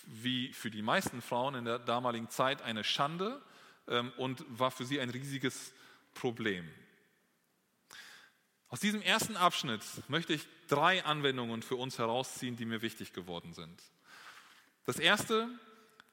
wie 0.06 0.54
für 0.54 0.72
die 0.72 0.82
meisten 0.82 1.22
Frauen 1.22 1.56
in 1.56 1.66
der 1.66 1.80
damaligen 1.80 2.30
Zeit, 2.30 2.62
eine 2.62 2.84
Schande 2.84 3.42
ähm, 3.88 4.12
und 4.18 4.44
war 4.48 4.72
für 4.72 4.86
sie 4.86 5.00
ein 5.00 5.10
riesiges 5.10 5.74
Problem. 6.14 6.70
Aus 8.70 8.80
diesem 8.80 9.02
ersten 9.02 9.38
Abschnitt 9.38 9.84
möchte 10.08 10.34
ich 10.34 10.48
drei 10.68 11.06
Anwendungen 11.06 11.62
für 11.62 11.76
uns 11.76 11.98
herausziehen, 12.00 12.58
die 12.58 12.66
mir 12.66 12.82
wichtig 12.82 13.14
geworden 13.14 13.54
sind. 13.54 13.82
Das 14.86 14.98
erste, 14.98 15.48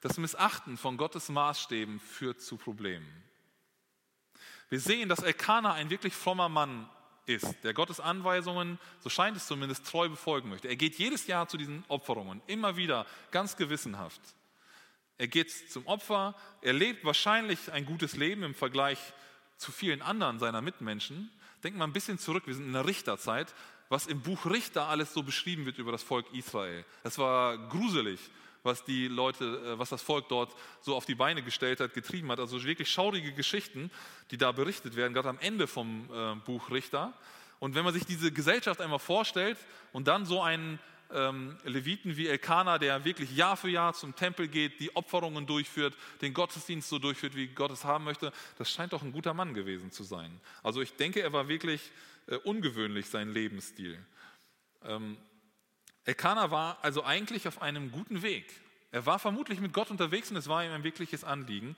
das 0.01 0.19
Missachten 0.19 0.77
von 0.77 0.97
Gottes 0.97 1.29
Maßstäben 1.29 2.01
führt 2.01 2.41
zu 2.41 2.57
Problemen. 2.57 3.25
Wir 4.69 4.81
sehen, 4.81 5.09
dass 5.09 5.21
Elkanah 5.21 5.75
ein 5.75 5.91
wirklich 5.91 6.15
frommer 6.15 6.49
Mann 6.49 6.89
ist, 7.27 7.47
der 7.63 7.75
Gottes 7.75 8.01
Anweisungen, 8.01 8.79
so 9.01 9.09
scheint 9.09 9.37
es 9.37 9.47
zumindest, 9.47 9.87
treu 9.87 10.09
befolgen 10.09 10.49
möchte. 10.49 10.69
Er 10.69 10.77
geht 10.77 10.97
jedes 10.99 11.27
Jahr 11.27 11.49
zu 11.49 11.57
diesen 11.57 11.85
Opferungen, 11.89 12.43
immer 12.47 12.77
wieder, 12.77 13.07
ganz 13.31 13.57
gewissenhaft. 13.57 14.21
Er 15.19 15.29
geht 15.29 15.51
zum 15.71 15.87
Opfer, 15.87 16.35
er 16.63 16.73
lebt 16.73 17.05
wahrscheinlich 17.05 17.71
ein 17.71 17.87
gutes 17.87 18.17
Leben 18.17 18.43
im 18.43 18.55
Vergleich 18.55 18.99
zu 19.57 19.71
vielen 19.71 20.03
anderen 20.03 20.39
seiner 20.39 20.63
Mitmenschen. 20.63 21.31
Denkt 21.63 21.79
mal 21.79 21.85
ein 21.85 21.93
bisschen 21.93 22.19
zurück, 22.19 22.47
wir 22.47 22.55
sind 22.55 22.67
in 22.67 22.73
der 22.73 22.87
Richterzeit, 22.87 23.55
was 23.89 24.07
im 24.07 24.23
Buch 24.23 24.47
Richter 24.47 24.89
alles 24.89 25.13
so 25.13 25.23
beschrieben 25.23 25.67
wird 25.67 25.79
über 25.79 25.93
das 25.93 26.03
Volk 26.03 26.27
Israel. 26.33 26.85
Es 27.05 27.19
war 27.19 27.57
gruselig 27.69 28.19
was 28.63 28.85
die 28.85 29.09
Leute, 29.09 29.45
äh, 29.45 29.79
was 29.79 29.91
das 29.91 30.03
Volk 30.03 30.29
dort 30.29 30.55
so 30.81 30.95
auf 30.95 31.05
die 31.05 31.15
Beine 31.15 31.43
gestellt 31.43 31.81
hat, 31.81 31.95
getrieben 31.95 32.31
hat. 32.31 32.41
Also 32.41 32.63
wirklich 32.63 32.91
schaurige 32.91 33.33
Geschichten, 33.33 33.91
die 34.31 34.39
da 34.39 34.53
berichtet 34.53 34.97
werden, 34.97 35.15
gerade 35.15 35.29
am 35.29 35.39
Ende 35.39 35.67
vom 35.67 36.09
äh, 36.13 36.35
Buch 36.45 36.71
Richter. 36.71 37.13
Und 37.59 37.75
wenn 37.75 37.85
man 37.85 37.95
sich 37.95 38.05
diese 38.05 38.33
Gesellschaft 38.33 38.81
einmal 38.81 38.99
vorstellt 38.99 39.59
und 39.93 40.09
dann 40.09 40.27
so 40.27 40.43
einen 40.43 40.79
ähm, 41.13 41.57
Leviten 41.65 42.17
wie 42.17 42.27
Elkanah, 42.27 42.79
der 42.79 43.05
wirklich 43.05 43.35
Jahr 43.37 43.57
für 43.57 43.69
Jahr 43.69 43.93
zum 43.95 44.17
Tempel 44.17 44.49
geht, 44.49 44.81
die 44.81 44.95
Opferungen 44.97 45.47
durchführt, 45.47 45.95
den 46.23 46.35
Gottesdienst 46.35 46.89
so 46.89 46.99
durchführt, 46.99 47.37
wie 47.37 47.49
Gott 47.49 47.71
es 47.71 47.85
haben 47.85 48.05
möchte, 48.05 48.33
das 48.59 48.71
scheint 48.71 48.93
doch 48.93 49.03
ein 49.03 49.13
guter 49.13 49.35
Mann 49.35 49.55
gewesen 49.55 49.91
zu 49.91 50.03
sein. 50.05 50.41
Also 50.63 50.81
ich 50.81 50.97
denke, 50.97 51.21
er 51.21 51.33
war 51.33 51.49
wirklich 51.49 51.91
äh, 52.27 52.37
ungewöhnlich, 52.37 53.09
sein 53.09 53.33
Lebensstil. 53.33 53.99
Ähm, 54.85 55.17
Elkanah 56.05 56.51
war 56.51 56.79
also 56.83 57.05
eigentlich 57.05 57.47
auf 57.47 57.63
einem 57.63 57.93
guten 57.93 58.23
Weg. 58.23 58.53
Er 58.91 59.07
war 59.07 59.19
vermutlich 59.19 59.61
mit 59.61 59.73
Gott 59.73 59.91
unterwegs 59.91 60.31
und 60.31 60.37
es 60.37 60.49
war 60.49 60.65
ihm 60.65 60.73
ein 60.73 60.85
wirkliches 60.85 61.25
Anliegen, 61.25 61.77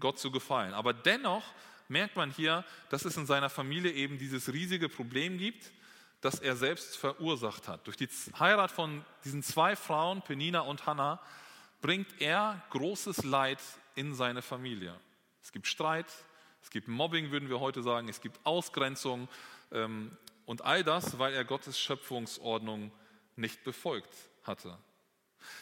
Gott 0.00 0.18
zu 0.18 0.30
gefallen. 0.30 0.74
Aber 0.74 0.92
dennoch 0.92 1.44
merkt 1.88 2.16
man 2.16 2.30
hier, 2.30 2.64
dass 2.90 3.04
es 3.04 3.16
in 3.16 3.26
seiner 3.26 3.48
Familie 3.48 3.92
eben 3.92 4.18
dieses 4.18 4.52
riesige 4.52 4.88
Problem 4.88 5.38
gibt, 5.38 5.70
das 6.20 6.40
er 6.40 6.56
selbst 6.56 6.96
verursacht 6.96 7.68
hat. 7.68 7.86
Durch 7.86 7.96
die 7.96 8.08
Heirat 8.38 8.70
von 8.70 9.04
diesen 9.24 9.42
zwei 9.42 9.76
Frauen, 9.76 10.22
Penina 10.22 10.60
und 10.60 10.86
Hannah, 10.86 11.20
bringt 11.80 12.20
er 12.20 12.62
großes 12.70 13.24
Leid 13.24 13.58
in 13.94 14.14
seine 14.14 14.42
Familie. 14.42 14.94
Es 15.42 15.52
gibt 15.52 15.66
Streit, 15.66 16.06
es 16.62 16.70
gibt 16.70 16.86
Mobbing, 16.86 17.30
würden 17.32 17.48
wir 17.48 17.60
heute 17.60 17.82
sagen, 17.82 18.08
es 18.08 18.20
gibt 18.20 18.38
Ausgrenzung 18.44 19.28
ähm, 19.72 20.16
und 20.46 20.62
all 20.62 20.84
das, 20.84 21.18
weil 21.18 21.34
er 21.34 21.44
Gottes 21.44 21.78
Schöpfungsordnung 21.78 22.92
nicht 23.36 23.64
befolgt 23.64 24.14
hatte. 24.42 24.76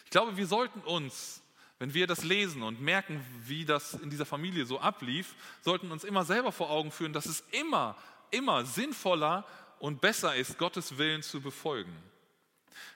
Ich 0.05 0.11
glaube, 0.11 0.37
wir 0.37 0.47
sollten 0.47 0.81
uns, 0.81 1.43
wenn 1.79 1.95
wir 1.95 2.07
das 2.07 2.25
lesen 2.25 2.63
und 2.63 2.81
merken, 2.81 3.25
wie 3.47 3.65
das 3.65 3.95
in 3.95 4.11
dieser 4.11 4.27
Familie 4.27 4.67
so 4.67 4.81
ablief, 4.81 5.35
sollten 5.63 5.91
uns 5.91 6.05
immer 6.05 6.25
selber 6.25 6.53
vor 6.53 6.71
Augen 6.71 6.91
führen, 6.91 7.13
dass 7.13 7.27
es 7.27 7.43
immer, 7.53 7.97
immer 8.31 8.65
sinnvoller 8.65 9.47
und 9.79 10.01
besser 10.01 10.35
ist, 10.37 10.59
Gottes 10.59 10.99
Willen 10.99 11.23
zu 11.23 11.41
befolgen. 11.41 11.97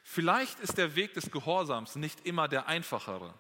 Vielleicht 0.02 0.60
ist 0.60 0.76
der 0.76 0.96
Weg 0.96 1.14
des 1.14 1.30
Gehorsams 1.30 1.96
nicht 1.96 2.26
immer 2.26 2.46
der 2.46 2.68
einfachere. 2.68 3.32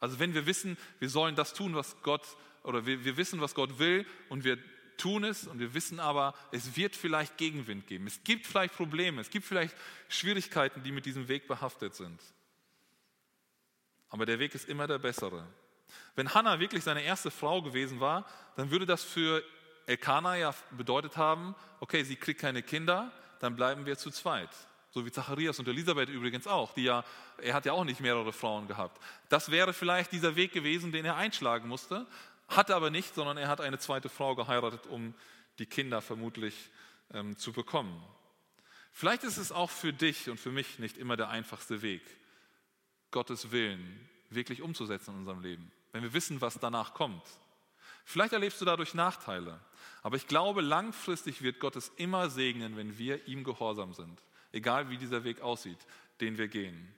Also 0.00 0.18
wenn 0.18 0.34
wir 0.34 0.46
wissen, 0.46 0.76
wir 0.98 1.08
sollen 1.08 1.36
das 1.36 1.54
tun, 1.54 1.74
was 1.74 1.96
Gott, 2.02 2.36
oder 2.62 2.84
wir, 2.86 3.04
wir 3.04 3.16
wissen, 3.16 3.40
was 3.40 3.54
Gott 3.54 3.78
will 3.78 4.06
und 4.28 4.44
wir 4.44 4.58
tun 4.98 5.24
es 5.24 5.46
und 5.46 5.58
wir 5.58 5.74
wissen 5.74 6.00
aber, 6.00 6.34
es 6.50 6.76
wird 6.76 6.96
vielleicht 6.96 7.36
Gegenwind 7.36 7.86
geben. 7.86 8.06
Es 8.06 8.22
gibt 8.24 8.46
vielleicht 8.46 8.74
Probleme, 8.74 9.20
es 9.20 9.30
gibt 9.30 9.46
vielleicht 9.46 9.74
Schwierigkeiten, 10.08 10.82
die 10.82 10.92
mit 10.92 11.06
diesem 11.06 11.28
Weg 11.28 11.48
behaftet 11.48 11.94
sind. 11.94 12.20
Aber 14.08 14.26
der 14.26 14.38
Weg 14.38 14.54
ist 14.54 14.68
immer 14.68 14.86
der 14.86 14.98
bessere. 14.98 15.46
Wenn 16.14 16.34
Hannah 16.34 16.60
wirklich 16.60 16.84
seine 16.84 17.02
erste 17.02 17.30
Frau 17.30 17.62
gewesen 17.62 18.00
war, 18.00 18.26
dann 18.56 18.70
würde 18.70 18.86
das 18.86 19.02
für 19.02 19.42
Elkanah 19.86 20.36
ja 20.36 20.54
bedeutet 20.70 21.16
haben, 21.16 21.54
okay, 21.80 22.04
sie 22.04 22.16
kriegt 22.16 22.40
keine 22.40 22.62
Kinder, 22.62 23.10
dann 23.40 23.56
bleiben 23.56 23.86
wir 23.86 23.96
zu 23.96 24.10
zweit. 24.10 24.50
So 24.90 25.06
wie 25.06 25.10
Zacharias 25.10 25.58
und 25.58 25.66
Elisabeth 25.68 26.10
übrigens 26.10 26.46
auch, 26.46 26.74
die 26.74 26.84
ja, 26.84 27.02
er 27.38 27.54
hat 27.54 27.64
ja 27.64 27.72
auch 27.72 27.84
nicht 27.84 28.00
mehrere 28.00 28.32
Frauen 28.32 28.68
gehabt. 28.68 29.00
Das 29.30 29.50
wäre 29.50 29.72
vielleicht 29.72 30.12
dieser 30.12 30.36
Weg 30.36 30.52
gewesen, 30.52 30.92
den 30.92 31.06
er 31.06 31.16
einschlagen 31.16 31.66
musste. 31.66 32.06
Hat 32.56 32.68
er 32.68 32.76
aber 32.76 32.90
nicht, 32.90 33.14
sondern 33.14 33.38
er 33.38 33.48
hat 33.48 33.60
eine 33.60 33.78
zweite 33.78 34.08
Frau 34.08 34.34
geheiratet, 34.34 34.86
um 34.86 35.14
die 35.58 35.66
Kinder 35.66 36.02
vermutlich 36.02 36.70
ähm, 37.12 37.36
zu 37.36 37.52
bekommen. 37.52 38.02
Vielleicht 38.92 39.24
ist 39.24 39.38
es 39.38 39.52
auch 39.52 39.70
für 39.70 39.92
dich 39.92 40.28
und 40.28 40.38
für 40.38 40.52
mich 40.52 40.78
nicht 40.78 40.98
immer 40.98 41.16
der 41.16 41.30
einfachste 41.30 41.80
Weg, 41.80 42.02
Gottes 43.10 43.52
Willen 43.52 44.08
wirklich 44.28 44.60
umzusetzen 44.60 45.12
in 45.12 45.20
unserem 45.20 45.40
Leben, 45.40 45.72
wenn 45.92 46.02
wir 46.02 46.12
wissen, 46.12 46.40
was 46.40 46.58
danach 46.58 46.92
kommt. 46.92 47.22
Vielleicht 48.04 48.32
erlebst 48.32 48.60
du 48.60 48.64
dadurch 48.64 48.92
Nachteile, 48.94 49.58
aber 50.02 50.16
ich 50.16 50.26
glaube, 50.26 50.60
langfristig 50.60 51.42
wird 51.42 51.58
Gott 51.58 51.76
es 51.76 51.88
immer 51.96 52.28
segnen, 52.28 52.76
wenn 52.76 52.98
wir 52.98 53.26
ihm 53.28 53.44
gehorsam 53.44 53.94
sind, 53.94 54.22
egal 54.52 54.90
wie 54.90 54.98
dieser 54.98 55.24
Weg 55.24 55.40
aussieht, 55.40 55.78
den 56.20 56.36
wir 56.36 56.48
gehen. 56.48 56.94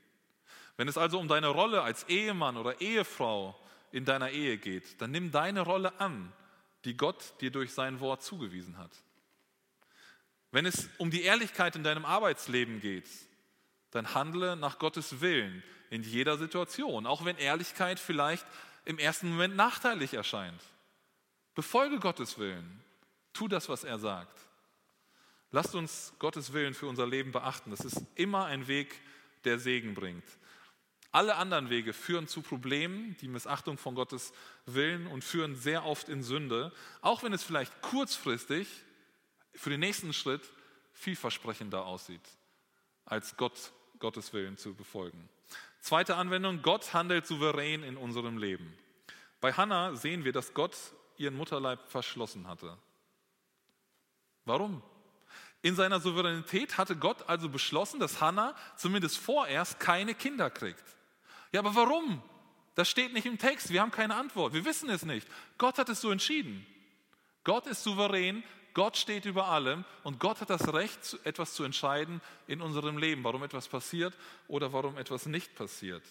Wenn 0.76 0.88
es 0.88 0.98
also 0.98 1.20
um 1.20 1.28
deine 1.28 1.48
Rolle 1.48 1.82
als 1.82 2.04
Ehemann 2.04 2.56
oder 2.56 2.80
Ehefrau 2.80 3.56
in 3.94 4.04
deiner 4.04 4.30
Ehe 4.30 4.58
geht, 4.58 5.00
dann 5.00 5.12
nimm 5.12 5.30
deine 5.30 5.60
Rolle 5.60 6.00
an, 6.00 6.32
die 6.84 6.96
Gott 6.96 7.40
dir 7.40 7.52
durch 7.52 7.72
sein 7.72 8.00
Wort 8.00 8.24
zugewiesen 8.24 8.76
hat. 8.76 8.90
Wenn 10.50 10.66
es 10.66 10.88
um 10.98 11.12
die 11.12 11.22
Ehrlichkeit 11.22 11.76
in 11.76 11.84
deinem 11.84 12.04
Arbeitsleben 12.04 12.80
geht, 12.80 13.08
dann 13.92 14.12
handle 14.12 14.56
nach 14.56 14.80
Gottes 14.80 15.20
Willen 15.20 15.62
in 15.90 16.02
jeder 16.02 16.36
Situation, 16.38 17.06
auch 17.06 17.24
wenn 17.24 17.38
Ehrlichkeit 17.38 18.00
vielleicht 18.00 18.44
im 18.84 18.98
ersten 18.98 19.30
Moment 19.30 19.54
nachteilig 19.54 20.12
erscheint. 20.12 20.60
Befolge 21.54 22.00
Gottes 22.00 22.36
Willen. 22.36 22.82
Tu 23.32 23.46
das, 23.46 23.68
was 23.68 23.84
er 23.84 24.00
sagt. 24.00 24.36
Lasst 25.52 25.76
uns 25.76 26.12
Gottes 26.18 26.52
Willen 26.52 26.74
für 26.74 26.88
unser 26.88 27.06
Leben 27.06 27.30
beachten. 27.30 27.70
Das 27.70 27.84
ist 27.84 28.02
immer 28.16 28.46
ein 28.46 28.66
Weg, 28.66 29.00
der 29.44 29.60
Segen 29.60 29.94
bringt. 29.94 30.24
Alle 31.14 31.36
anderen 31.36 31.70
Wege 31.70 31.92
führen 31.92 32.26
zu 32.26 32.42
Problemen, 32.42 33.16
die 33.20 33.28
Missachtung 33.28 33.78
von 33.78 33.94
Gottes 33.94 34.32
Willen 34.66 35.06
und 35.06 35.22
führen 35.22 35.54
sehr 35.54 35.86
oft 35.86 36.08
in 36.08 36.24
Sünde, 36.24 36.72
auch 37.02 37.22
wenn 37.22 37.32
es 37.32 37.44
vielleicht 37.44 37.82
kurzfristig 37.82 38.66
für 39.54 39.70
den 39.70 39.78
nächsten 39.78 40.12
Schritt 40.12 40.42
vielversprechender 40.92 41.84
aussieht, 41.86 42.20
als 43.04 43.36
Gott, 43.36 43.70
Gottes 44.00 44.32
Willen 44.32 44.58
zu 44.58 44.74
befolgen. 44.74 45.28
Zweite 45.78 46.16
Anwendung, 46.16 46.62
Gott 46.62 46.92
handelt 46.92 47.28
souverän 47.28 47.84
in 47.84 47.96
unserem 47.96 48.36
Leben. 48.36 48.76
Bei 49.40 49.52
Hannah 49.52 49.94
sehen 49.94 50.24
wir, 50.24 50.32
dass 50.32 50.52
Gott 50.52 50.76
ihren 51.16 51.36
Mutterleib 51.36 51.78
verschlossen 51.88 52.48
hatte. 52.48 52.76
Warum? 54.46 54.82
In 55.62 55.76
seiner 55.76 56.00
Souveränität 56.00 56.76
hatte 56.76 56.96
Gott 56.96 57.28
also 57.28 57.48
beschlossen, 57.48 58.00
dass 58.00 58.20
Hannah 58.20 58.56
zumindest 58.76 59.16
vorerst 59.16 59.78
keine 59.78 60.16
Kinder 60.16 60.50
kriegt. 60.50 60.82
Ja, 61.54 61.60
aber 61.60 61.76
warum? 61.76 62.20
Das 62.74 62.90
steht 62.90 63.12
nicht 63.12 63.26
im 63.26 63.38
Text. 63.38 63.72
Wir 63.72 63.80
haben 63.80 63.92
keine 63.92 64.16
Antwort. 64.16 64.54
Wir 64.54 64.64
wissen 64.64 64.90
es 64.90 65.04
nicht. 65.04 65.28
Gott 65.56 65.78
hat 65.78 65.88
es 65.88 66.00
so 66.00 66.10
entschieden. 66.10 66.66
Gott 67.44 67.68
ist 67.68 67.84
souverän. 67.84 68.42
Gott 68.74 68.96
steht 68.96 69.24
über 69.24 69.46
allem 69.46 69.84
und 70.02 70.18
Gott 70.18 70.40
hat 70.40 70.50
das 70.50 70.74
Recht, 70.74 71.16
etwas 71.22 71.54
zu 71.54 71.62
entscheiden 71.62 72.20
in 72.48 72.60
unserem 72.60 72.98
Leben, 72.98 73.22
warum 73.22 73.44
etwas 73.44 73.68
passiert 73.68 74.18
oder 74.48 74.72
warum 74.72 74.98
etwas 74.98 75.26
nicht 75.26 75.54
passiert. 75.54 76.02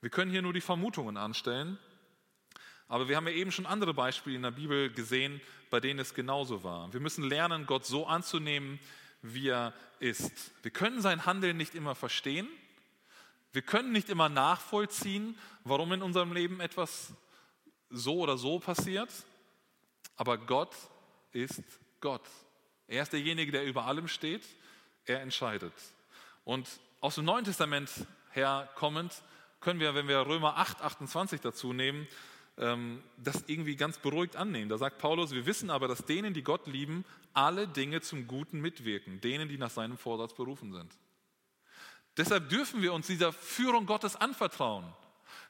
Wir 0.00 0.08
können 0.08 0.30
hier 0.30 0.40
nur 0.40 0.54
die 0.54 0.62
Vermutungen 0.62 1.18
anstellen, 1.18 1.78
aber 2.88 3.06
wir 3.10 3.16
haben 3.16 3.26
ja 3.26 3.34
eben 3.34 3.52
schon 3.52 3.66
andere 3.66 3.92
Beispiele 3.92 4.36
in 4.36 4.44
der 4.44 4.52
Bibel 4.52 4.90
gesehen, 4.90 5.42
bei 5.68 5.78
denen 5.78 6.00
es 6.00 6.14
genauso 6.14 6.64
war. 6.64 6.90
Wir 6.90 7.00
müssen 7.00 7.24
lernen, 7.24 7.66
Gott 7.66 7.84
so 7.84 8.06
anzunehmen, 8.06 8.80
wie 9.20 9.48
er 9.48 9.74
ist. 9.98 10.52
Wir 10.62 10.70
können 10.70 11.02
sein 11.02 11.26
Handeln 11.26 11.58
nicht 11.58 11.74
immer 11.74 11.94
verstehen, 11.94 12.48
wir 13.52 13.62
können 13.62 13.92
nicht 13.92 14.08
immer 14.08 14.28
nachvollziehen, 14.28 15.36
warum 15.64 15.92
in 15.92 16.02
unserem 16.02 16.32
Leben 16.32 16.60
etwas 16.60 17.12
so 17.90 18.18
oder 18.18 18.38
so 18.38 18.60
passiert, 18.60 19.10
aber 20.16 20.38
Gott 20.38 20.74
ist 21.32 21.62
Gott. 22.00 22.22
Er 22.86 23.02
ist 23.02 23.12
derjenige, 23.12 23.52
der 23.52 23.64
über 23.64 23.86
allem 23.86 24.08
steht, 24.08 24.44
er 25.04 25.20
entscheidet. 25.20 25.72
Und 26.44 26.68
aus 27.00 27.16
dem 27.16 27.24
Neuen 27.24 27.44
Testament 27.44 27.90
her 28.32 28.68
kommend 28.74 29.22
können 29.60 29.80
wir, 29.80 29.94
wenn 29.94 30.08
wir 30.08 30.26
Römer 30.26 30.56
8, 30.56 30.82
28 30.82 31.40
dazu 31.40 31.72
nehmen, 31.72 32.06
ähm, 32.58 33.02
das 33.16 33.44
irgendwie 33.46 33.76
ganz 33.76 33.98
beruhigt 33.98 34.36
annehmen. 34.36 34.68
Da 34.68 34.78
sagt 34.78 34.98
Paulus, 34.98 35.32
wir 35.32 35.46
wissen 35.46 35.70
aber, 35.70 35.88
dass 35.88 36.04
denen, 36.04 36.34
die 36.34 36.42
Gott 36.42 36.66
lieben, 36.66 37.04
alle 37.32 37.68
Dinge 37.68 38.00
zum 38.00 38.26
Guten 38.26 38.60
mitwirken, 38.60 39.20
denen, 39.20 39.48
die 39.48 39.58
nach 39.58 39.70
seinem 39.70 39.96
Vorsatz 39.96 40.34
berufen 40.34 40.72
sind. 40.72 40.92
Deshalb 42.20 42.50
dürfen 42.50 42.82
wir 42.82 42.92
uns 42.92 43.06
dieser 43.06 43.32
Führung 43.32 43.86
Gottes 43.86 44.14
anvertrauen. 44.14 44.84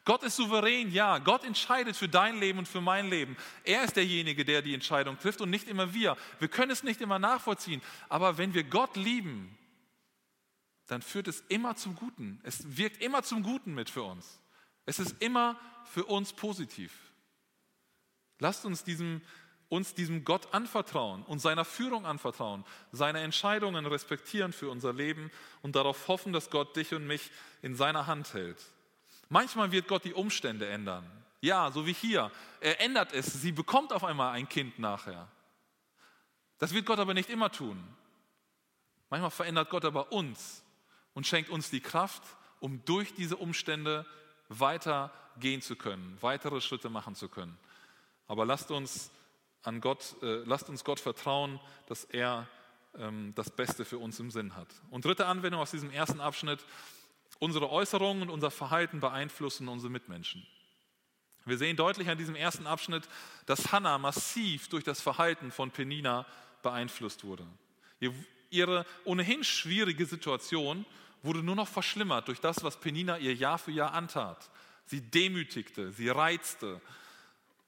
Gott 0.05 0.23
ist 0.23 0.37
souverän, 0.37 0.93
ja. 0.93 1.19
Gott 1.19 1.43
entscheidet 1.43 1.97
für 1.97 2.09
dein 2.09 2.39
Leben 2.39 2.61
und 2.61 2.69
für 2.69 2.81
mein 2.81 3.11
Leben. 3.11 3.37
Er 3.65 3.83
ist 3.83 3.97
derjenige, 3.97 4.45
der 4.45 4.63
die 4.63 4.73
Entscheidung 4.73 5.19
trifft 5.19 5.41
und 5.41 5.51
nicht 5.51 5.67
immer 5.67 5.93
wir. 5.95 6.17
Wir 6.39 6.47
können 6.47 6.71
es 6.71 6.85
nicht 6.85 7.01
immer 7.01 7.19
nachvollziehen. 7.19 7.83
Aber 8.09 8.39
wenn 8.39 8.55
wir 8.55 8.63
Gott 8.63 8.95
lieben, 8.95 9.59
dann 10.87 11.03
führt 11.03 11.27
es 11.27 11.41
immer 11.49 11.75
zum 11.75 11.97
Guten. 11.97 12.39
Es 12.45 12.77
wirkt 12.77 13.03
immer 13.03 13.25
zum 13.25 13.43
Guten 13.43 13.75
mit 13.75 13.91
für 13.91 14.05
uns. 14.05 14.39
Es 14.87 15.01
ist 15.01 15.17
immer 15.21 15.59
für 15.93 16.05
uns 16.05 16.33
positiv. 16.33 16.93
Lasst 18.39 18.65
uns 18.65 18.85
diesem 18.85 19.23
uns 19.71 19.95
diesem 19.95 20.25
Gott 20.25 20.53
anvertrauen 20.53 21.23
und 21.23 21.39
seiner 21.39 21.65
Führung 21.65 22.05
anvertrauen, 22.05 22.65
seine 22.93 23.21
Entscheidungen 23.21 23.87
respektieren 23.87 24.53
für 24.53 24.69
unser 24.69 24.93
Leben 24.93 25.31
und 25.63 25.77
darauf 25.77 26.09
hoffen, 26.09 26.33
dass 26.35 26.51
Gott 26.51 26.77
dich 26.77 26.93
und 26.93 27.07
mich 27.07 27.31
in 27.63 27.75
seiner 27.75 28.07
Hand 28.07 28.35
hält. 28.35 28.59
Manchmal 29.29 29.73
wird 29.73 29.89
Gott 29.89 30.05
die 30.05 30.13
Umstände 30.13 30.69
ändern. 30.69 31.09
Ja, 31.41 31.71
so 31.71 31.87
wie 31.87 31.93
hier. 31.93 32.31
Er 32.61 32.81
ändert 32.81 33.13
es. 33.13 33.33
Sie 33.33 33.53
bekommt 33.53 33.93
auf 33.93 34.05
einmal 34.05 34.33
ein 34.33 34.49
Kind 34.49 34.79
nachher. 34.79 35.29
Das 36.59 36.75
wird 36.75 36.85
Gott 36.85 36.99
aber 36.99 37.15
nicht 37.15 37.31
immer 37.31 37.51
tun. 37.51 37.83
Manchmal 39.09 39.31
verändert 39.31 39.71
Gott 39.71 39.85
aber 39.85 40.13
uns 40.13 40.63
und 41.15 41.27
schenkt 41.27 41.49
uns 41.49 41.71
die 41.71 41.81
Kraft, 41.81 42.23
um 42.59 42.85
durch 42.85 43.15
diese 43.15 43.37
Umstände 43.37 44.05
weiter 44.49 45.13
gehen 45.39 45.63
zu 45.63 45.77
können, 45.77 46.19
weitere 46.21 46.61
Schritte 46.61 46.91
machen 46.91 47.15
zu 47.15 47.29
können. 47.29 47.57
Aber 48.27 48.45
lasst 48.45 48.71
uns 48.71 49.11
an 49.63 49.81
Gott, 49.81 50.17
äh, 50.23 50.43
lasst 50.45 50.69
uns 50.69 50.85
Gott 50.85 51.01
vertrauen, 51.01 51.61
dass 51.87 52.05
er 52.05 52.49
ähm, 52.97 53.33
das 53.35 53.51
Beste 53.51 53.85
für 53.85 53.99
uns 53.99 54.19
im 54.21 54.31
Sinn 54.31 54.57
hat. 54.57 54.69
Und 54.91 55.05
dritte 55.05 55.27
Anwendung 55.27 55.61
aus 55.61 55.71
diesem 55.71 55.91
ersten 55.91 56.21
Abschnitt, 56.21 56.65
unsere 57.39 57.71
Äußerungen 57.71 58.23
und 58.25 58.31
unser 58.31 58.51
Verhalten 58.51 59.01
beeinflussen 59.01 59.69
unsere 59.69 59.91
Mitmenschen. 59.91 60.47
Wir 61.45 61.57
sehen 61.57 61.77
deutlich 61.77 62.09
an 62.09 62.19
diesem 62.19 62.37
ersten 62.37 62.67
Abschnitt, 62.67 63.09
dass 63.47 63.73
Hannah 63.73 63.99
massiv 63.99 64.69
durch 64.69 64.85
das 64.85 65.01
Verhalten 65.01 65.51
von 65.51 65.71
Penina 65.71 66.27
beeinflusst 66.63 67.25
wurde. 67.25 67.47
Ihre 68.51 68.85
ohnehin 69.05 69.43
schwierige 69.45 70.05
Situation 70.05 70.85
wurde 71.23 71.43
nur 71.43 71.57
noch 71.57 71.69
verschlimmert 71.69 72.29
durch 72.29 72.41
das, 72.41 72.63
was 72.63 72.79
Penina 72.79 73.19
ihr 73.19 73.35
Jahr 73.35 73.59
für 73.59 73.71
Jahr 73.71 73.93
antat. 73.93 74.51
Sie 74.87 75.01
demütigte, 75.01 75.93
sie 75.93 76.09
reizte, 76.09 76.81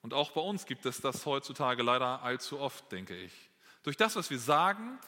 und 0.03 0.15
auch 0.15 0.33
bei 0.33 0.41
uns 0.41 0.67
gibt 0.67 0.85
es 0.85 1.01
das 1.01 1.25
heutzutage 1.27 1.83
leider 1.83 2.23
allzu 2.23 2.59
oft, 2.61 2.91
denke 2.91 3.17
ich. 3.17 3.33
Durch 3.85 3.97
das, 3.97 4.17
was 4.17 4.31
wir 4.31 4.39
sagen 4.39 4.99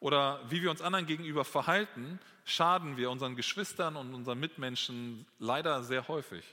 oder 0.00 0.40
wie 0.50 0.62
wir 0.62 0.70
uns 0.70 0.80
anderen 0.80 1.06
gegenüber 1.06 1.44
verhalten, 1.44 2.18
schaden 2.44 2.96
wir 2.96 3.10
unseren 3.10 3.36
Geschwistern 3.36 3.96
und 3.96 4.14
unseren 4.14 4.40
Mitmenschen 4.40 5.26
leider 5.38 5.82
sehr 5.82 6.08
häufig. 6.08 6.44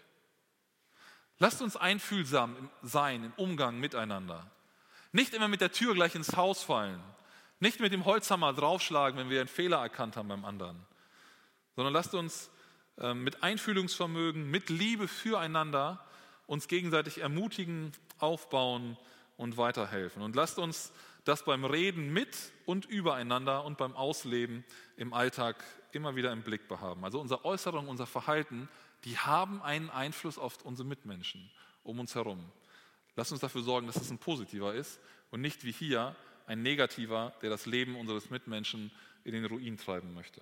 Lasst 1.39 1.62
uns 1.62 1.76
einfühlsam 1.76 2.70
sein 2.82 3.24
im 3.24 3.34
Umgang 3.38 3.80
miteinander. 3.80 4.50
Nicht 5.12 5.34
immer 5.34 5.48
mit 5.48 5.62
der 5.62 5.72
Tür 5.72 5.93
gleich 5.93 6.16
ins 6.16 6.36
Haus 6.36 6.64
fallen. 6.64 7.02
Nicht 7.60 7.80
mit 7.80 7.93
dem 7.93 8.06
Holzhammer 8.06 8.54
draufschlagen, 8.54 9.18
wenn 9.18 9.30
wir 9.30 9.39
einen 9.39 9.48
Fehler 9.48 9.78
erkannt 9.78 10.18
haben 10.18 10.28
beim 10.28 10.43
anderen. 10.43 10.86
Sondern 11.76 11.93
lasst 11.93 12.14
uns 12.14 12.50
ähm, 12.98 13.24
mit 13.24 13.43
Einfühlungsvermögen, 13.43 14.50
mit 14.50 14.70
Liebe 14.70 15.08
füreinander 15.08 16.06
uns 16.48 16.68
gegenseitig 16.68 17.20
ermutigen, 17.20 17.91
aufbauen 18.20 18.98
und 19.38 19.58
weiterhelfen. 19.58 20.22
Und 20.22 20.36
lasst 20.36 20.60
uns 20.60 20.91
das 21.24 21.43
beim 21.43 21.66
Reden 21.66 22.14
mit 22.14 22.38
und 22.66 22.86
übereinander 22.86 23.66
und 23.66 23.78
beim 23.78 23.96
Ausleben 23.96 24.64
im 24.96 25.14
Alltag 25.14 25.64
immer 25.91 26.16
wieder 26.16 26.32
im 26.32 26.43
Blick 26.43 26.68
behaben. 26.68 27.04
Also 27.04 27.20
unsere 27.20 27.46
Äußerung, 27.46 27.88
unser 27.88 28.06
Verhalten, 28.06 28.70
die 29.04 29.18
haben 29.18 29.62
einen 29.62 29.89
Einfluss 29.89 30.38
auf 30.38 30.64
unsere 30.64 30.88
Mitmenschen 30.88 31.50
um 31.84 32.00
uns 32.00 32.16
herum. 32.16 32.43
Lasst 33.16 33.32
uns 33.32 33.41
dafür 33.41 33.62
sorgen, 33.62 33.88
dass 33.88 33.96
es 33.96 34.12
ein 34.12 34.18
positiver 34.18 34.74
ist 34.74 35.00
und 35.32 35.41
nicht 35.41 35.64
wie 35.64 35.72
hier 35.72 36.16
ein 36.48 36.62
negativer, 36.62 37.34
der 37.41 37.50
das 37.50 37.66
Leben 37.66 37.96
unseres 37.96 38.30
Mitmenschen 38.30 38.91
in 39.24 39.34
den 39.34 39.46
Ruin 39.46 39.78
treiben 39.78 40.14
möchte. 40.14 40.41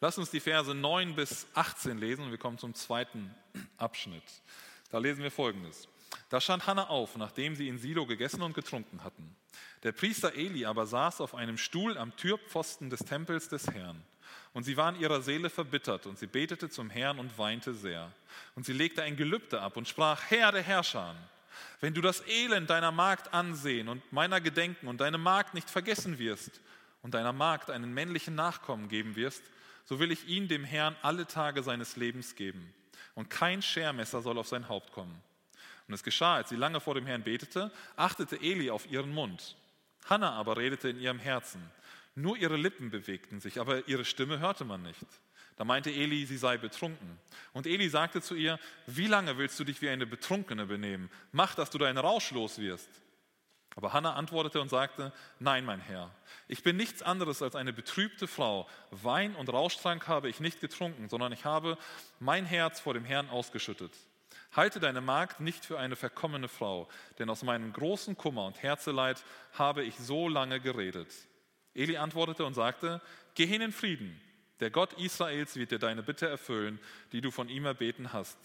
Lass 0.00 0.18
uns 0.18 0.30
die 0.30 0.40
Verse 0.40 0.74
9 0.74 1.14
bis 1.14 1.46
18 1.54 1.96
lesen 1.96 2.24
und 2.24 2.30
wir 2.30 2.38
kommen 2.38 2.58
zum 2.58 2.74
zweiten 2.74 3.34
Abschnitt. 3.78 4.22
Da 4.90 4.98
lesen 4.98 5.22
wir 5.22 5.30
folgendes. 5.30 5.88
Da 6.28 6.40
stand 6.40 6.66
Hannah 6.66 6.88
auf, 6.88 7.16
nachdem 7.16 7.56
sie 7.56 7.68
in 7.68 7.78
Silo 7.78 8.04
gegessen 8.04 8.42
und 8.42 8.54
getrunken 8.54 9.02
hatten. 9.04 9.34
Der 9.84 9.92
Priester 9.92 10.34
Eli 10.34 10.66
aber 10.66 10.86
saß 10.86 11.20
auf 11.20 11.34
einem 11.34 11.56
Stuhl 11.56 11.96
am 11.96 12.14
Türpfosten 12.16 12.90
des 12.90 13.00
Tempels 13.00 13.48
des 13.48 13.68
Herrn. 13.68 14.02
Und 14.52 14.64
sie 14.64 14.76
war 14.76 14.94
in 14.94 15.00
ihrer 15.00 15.22
Seele 15.22 15.48
verbittert 15.48 16.06
und 16.06 16.18
sie 16.18 16.26
betete 16.26 16.68
zum 16.68 16.90
Herrn 16.90 17.18
und 17.18 17.38
weinte 17.38 17.72
sehr. 17.72 18.12
Und 18.54 18.66
sie 18.66 18.72
legte 18.72 19.02
ein 19.02 19.16
Gelübde 19.16 19.60
ab 19.60 19.76
und 19.76 19.88
sprach, 19.88 20.22
Herr 20.28 20.52
der 20.52 20.62
Herrscher, 20.62 21.14
wenn 21.80 21.94
du 21.94 22.02
das 22.02 22.26
Elend 22.26 22.68
deiner 22.68 22.92
Magd 22.92 23.32
ansehen 23.32 23.88
und 23.88 24.12
meiner 24.12 24.40
gedenken 24.40 24.88
und 24.88 25.00
deine 25.00 25.18
Magd 25.18 25.54
nicht 25.54 25.70
vergessen 25.70 26.18
wirst 26.18 26.60
und 27.02 27.14
deiner 27.14 27.32
Magd 27.32 27.70
einen 27.70 27.94
männlichen 27.94 28.34
Nachkommen 28.34 28.88
geben 28.88 29.16
wirst, 29.16 29.42
so 29.86 29.98
will 29.98 30.12
ich 30.12 30.28
ihn 30.28 30.48
dem 30.48 30.64
Herrn 30.64 30.96
alle 31.02 31.26
Tage 31.26 31.62
seines 31.62 31.96
Lebens 31.96 32.34
geben. 32.34 32.74
Und 33.14 33.30
kein 33.30 33.62
Schermesser 33.62 34.20
soll 34.20 34.36
auf 34.36 34.48
sein 34.48 34.68
Haupt 34.68 34.92
kommen. 34.92 35.22
Und 35.88 35.94
es 35.94 36.02
geschah, 36.02 36.36
als 36.36 36.50
sie 36.50 36.56
lange 36.56 36.80
vor 36.80 36.94
dem 36.94 37.06
Herrn 37.06 37.22
betete, 37.22 37.70
achtete 37.94 38.36
Eli 38.36 38.70
auf 38.70 38.90
ihren 38.90 39.12
Mund. 39.12 39.56
Hannah 40.04 40.32
aber 40.32 40.56
redete 40.56 40.88
in 40.88 41.00
ihrem 41.00 41.18
Herzen. 41.18 41.62
Nur 42.14 42.36
ihre 42.36 42.56
Lippen 42.56 42.90
bewegten 42.90 43.40
sich, 43.40 43.60
aber 43.60 43.86
ihre 43.88 44.04
Stimme 44.04 44.38
hörte 44.40 44.64
man 44.64 44.82
nicht. 44.82 45.06
Da 45.56 45.64
meinte 45.64 45.90
Eli, 45.90 46.26
sie 46.26 46.36
sei 46.36 46.58
betrunken. 46.58 47.18
Und 47.52 47.66
Eli 47.66 47.88
sagte 47.88 48.20
zu 48.20 48.34
ihr, 48.34 48.58
wie 48.86 49.06
lange 49.06 49.38
willst 49.38 49.58
du 49.58 49.64
dich 49.64 49.80
wie 49.80 49.88
eine 49.88 50.06
Betrunkene 50.06 50.66
benehmen? 50.66 51.10
Mach, 51.32 51.54
dass 51.54 51.70
du 51.70 51.78
deinen 51.78 51.98
Rausch 51.98 52.30
los 52.32 52.58
wirst. 52.58 52.90
Aber 53.76 53.92
Hannah 53.92 54.14
antwortete 54.14 54.60
und 54.62 54.70
sagte, 54.70 55.12
nein, 55.38 55.66
mein 55.66 55.80
Herr, 55.80 56.10
ich 56.48 56.62
bin 56.62 56.78
nichts 56.78 57.02
anderes 57.02 57.42
als 57.42 57.54
eine 57.54 57.74
betrübte 57.74 58.26
Frau. 58.26 58.66
Wein 58.90 59.36
und 59.36 59.52
Rauschtrank 59.52 60.08
habe 60.08 60.30
ich 60.30 60.40
nicht 60.40 60.62
getrunken, 60.62 61.10
sondern 61.10 61.30
ich 61.32 61.44
habe 61.44 61.76
mein 62.18 62.46
Herz 62.46 62.80
vor 62.80 62.94
dem 62.94 63.04
Herrn 63.04 63.28
ausgeschüttet. 63.28 63.92
Halte 64.52 64.80
deine 64.80 65.02
Magd 65.02 65.40
nicht 65.40 65.66
für 65.66 65.78
eine 65.78 65.94
verkommene 65.94 66.48
Frau, 66.48 66.88
denn 67.18 67.28
aus 67.28 67.42
meinem 67.42 67.70
großen 67.74 68.16
Kummer 68.16 68.46
und 68.46 68.62
Herzeleid 68.62 69.22
habe 69.52 69.84
ich 69.84 69.98
so 69.98 70.28
lange 70.28 70.58
geredet. 70.58 71.12
Eli 71.74 71.98
antwortete 71.98 72.46
und 72.46 72.54
sagte, 72.54 73.02
Geh 73.34 73.44
hin 73.44 73.60
in 73.60 73.72
Frieden, 73.72 74.18
der 74.60 74.70
Gott 74.70 74.94
Israels 74.94 75.56
wird 75.56 75.70
dir 75.70 75.78
deine 75.78 76.02
Bitte 76.02 76.26
erfüllen, 76.26 76.80
die 77.12 77.20
du 77.20 77.30
von 77.30 77.50
ihm 77.50 77.66
erbeten 77.66 78.14
hast. 78.14 78.38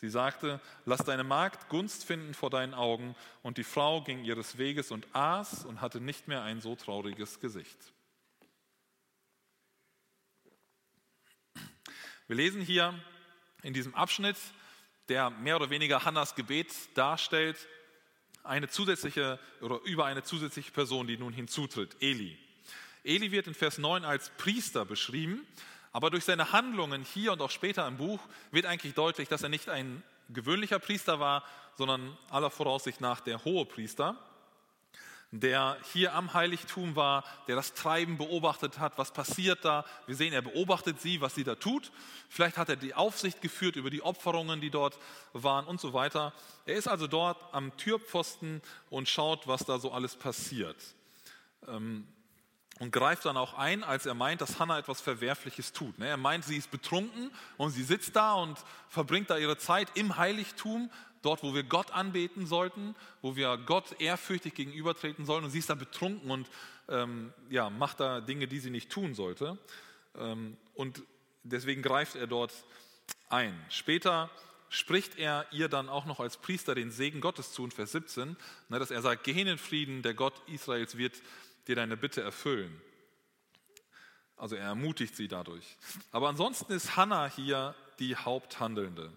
Sie 0.00 0.08
sagte, 0.08 0.60
lass 0.84 1.04
deine 1.04 1.24
Magd 1.24 1.68
Gunst 1.68 2.04
finden 2.04 2.32
vor 2.32 2.50
deinen 2.50 2.72
Augen. 2.72 3.16
Und 3.42 3.58
die 3.58 3.64
Frau 3.64 4.00
ging 4.02 4.24
ihres 4.24 4.56
Weges 4.56 4.90
und 4.92 5.06
aß 5.12 5.64
und 5.64 5.80
hatte 5.80 6.00
nicht 6.00 6.28
mehr 6.28 6.42
ein 6.42 6.60
so 6.60 6.76
trauriges 6.76 7.40
Gesicht. 7.40 7.76
Wir 12.28 12.36
lesen 12.36 12.60
hier 12.60 12.94
in 13.62 13.74
diesem 13.74 13.94
Abschnitt, 13.94 14.36
der 15.08 15.30
mehr 15.30 15.56
oder 15.56 15.70
weniger 15.70 16.04
Hannas 16.04 16.34
Gebet 16.34 16.72
darstellt, 16.94 17.56
eine 18.44 18.68
zusätzliche 18.68 19.40
oder 19.60 19.80
über 19.82 20.04
eine 20.04 20.22
zusätzliche 20.22 20.70
Person, 20.70 21.06
die 21.06 21.16
nun 21.16 21.32
hinzutritt, 21.32 21.96
Eli. 22.00 22.38
Eli 23.02 23.32
wird 23.32 23.46
in 23.46 23.54
Vers 23.54 23.78
9 23.78 24.04
als 24.04 24.30
Priester 24.36 24.84
beschrieben, 24.84 25.46
aber 25.92 26.10
durch 26.10 26.24
seine 26.24 26.52
Handlungen 26.52 27.02
hier 27.02 27.32
und 27.32 27.42
auch 27.42 27.50
später 27.50 27.86
im 27.86 27.96
Buch 27.96 28.20
wird 28.50 28.66
eigentlich 28.66 28.94
deutlich, 28.94 29.28
dass 29.28 29.42
er 29.42 29.48
nicht 29.48 29.68
ein 29.68 30.02
gewöhnlicher 30.28 30.78
Priester 30.78 31.20
war, 31.20 31.44
sondern 31.76 32.16
aller 32.30 32.50
Voraussicht 32.50 33.00
nach 33.00 33.20
der 33.20 33.44
hohe 33.44 33.64
Priester 33.64 34.16
der 35.30 35.76
hier 35.92 36.14
am 36.14 36.32
Heiligtum 36.32 36.96
war, 36.96 37.22
der 37.48 37.56
das 37.56 37.74
Treiben 37.74 38.16
beobachtet 38.16 38.78
hat, 38.78 38.96
was 38.96 39.12
passiert 39.12 39.64
da. 39.64 39.84
Wir 40.06 40.16
sehen, 40.16 40.32
er 40.32 40.40
beobachtet 40.40 41.00
sie, 41.00 41.20
was 41.20 41.34
sie 41.34 41.44
da 41.44 41.54
tut. 41.54 41.92
Vielleicht 42.30 42.56
hat 42.56 42.70
er 42.70 42.76
die 42.76 42.94
Aufsicht 42.94 43.42
geführt 43.42 43.76
über 43.76 43.90
die 43.90 44.02
Opferungen, 44.02 44.60
die 44.60 44.70
dort 44.70 44.98
waren 45.34 45.66
und 45.66 45.80
so 45.80 45.92
weiter. 45.92 46.32
Er 46.64 46.76
ist 46.76 46.88
also 46.88 47.06
dort 47.06 47.36
am 47.52 47.76
Türpfosten 47.76 48.62
und 48.88 49.08
schaut, 49.08 49.46
was 49.46 49.66
da 49.66 49.78
so 49.78 49.92
alles 49.92 50.16
passiert. 50.16 50.76
Ähm, 51.66 52.08
und 52.78 52.92
greift 52.92 53.24
dann 53.24 53.36
auch 53.36 53.54
ein, 53.54 53.82
als 53.82 54.06
er 54.06 54.14
meint, 54.14 54.40
dass 54.40 54.58
Hannah 54.58 54.78
etwas 54.78 55.00
Verwerfliches 55.00 55.72
tut. 55.72 55.98
Ne? 55.98 56.06
Er 56.06 56.16
meint, 56.16 56.44
sie 56.44 56.56
ist 56.56 56.70
betrunken 56.70 57.30
und 57.56 57.70
sie 57.70 57.82
sitzt 57.82 58.14
da 58.14 58.34
und 58.34 58.58
verbringt 58.88 59.30
da 59.30 59.38
ihre 59.38 59.58
Zeit 59.58 59.88
im 59.94 60.16
Heiligtum 60.16 60.90
dort, 61.22 61.42
wo 61.42 61.54
wir 61.54 61.64
Gott 61.64 61.90
anbeten 61.92 62.46
sollten, 62.46 62.94
wo 63.22 63.36
wir 63.36 63.56
Gott 63.58 64.00
ehrfürchtig 64.00 64.54
gegenübertreten 64.54 65.26
sollen. 65.26 65.44
Und 65.44 65.50
sie 65.50 65.58
ist 65.58 65.70
da 65.70 65.74
betrunken 65.74 66.30
und 66.30 66.48
ähm, 66.88 67.32
ja, 67.50 67.70
macht 67.70 68.00
da 68.00 68.20
Dinge, 68.20 68.46
die 68.46 68.60
sie 68.60 68.70
nicht 68.70 68.90
tun 68.90 69.14
sollte. 69.14 69.58
Ähm, 70.16 70.56
und 70.74 71.02
deswegen 71.42 71.82
greift 71.82 72.14
er 72.14 72.26
dort 72.26 72.52
ein. 73.28 73.58
Später 73.68 74.30
spricht 74.70 75.18
er 75.18 75.46
ihr 75.50 75.68
dann 75.68 75.88
auch 75.88 76.04
noch 76.04 76.20
als 76.20 76.36
Priester 76.36 76.74
den 76.74 76.90
Segen 76.90 77.20
Gottes 77.20 77.52
zu 77.52 77.64
in 77.64 77.70
Vers 77.70 77.92
17, 77.92 78.36
ne, 78.68 78.78
dass 78.78 78.90
er 78.90 79.02
sagt, 79.02 79.24
geh 79.24 79.32
hin 79.32 79.46
in 79.46 79.58
Frieden, 79.58 80.02
der 80.02 80.14
Gott 80.14 80.34
Israels 80.46 80.96
wird 80.98 81.20
dir 81.68 81.76
deine 81.76 81.96
Bitte 81.96 82.22
erfüllen. 82.22 82.80
Also 84.36 84.56
er 84.56 84.66
ermutigt 84.66 85.16
sie 85.16 85.28
dadurch. 85.28 85.76
Aber 86.12 86.28
ansonsten 86.28 86.72
ist 86.72 86.96
Hannah 86.96 87.28
hier 87.28 87.74
die 87.98 88.16
Haupthandelnde. 88.16 89.12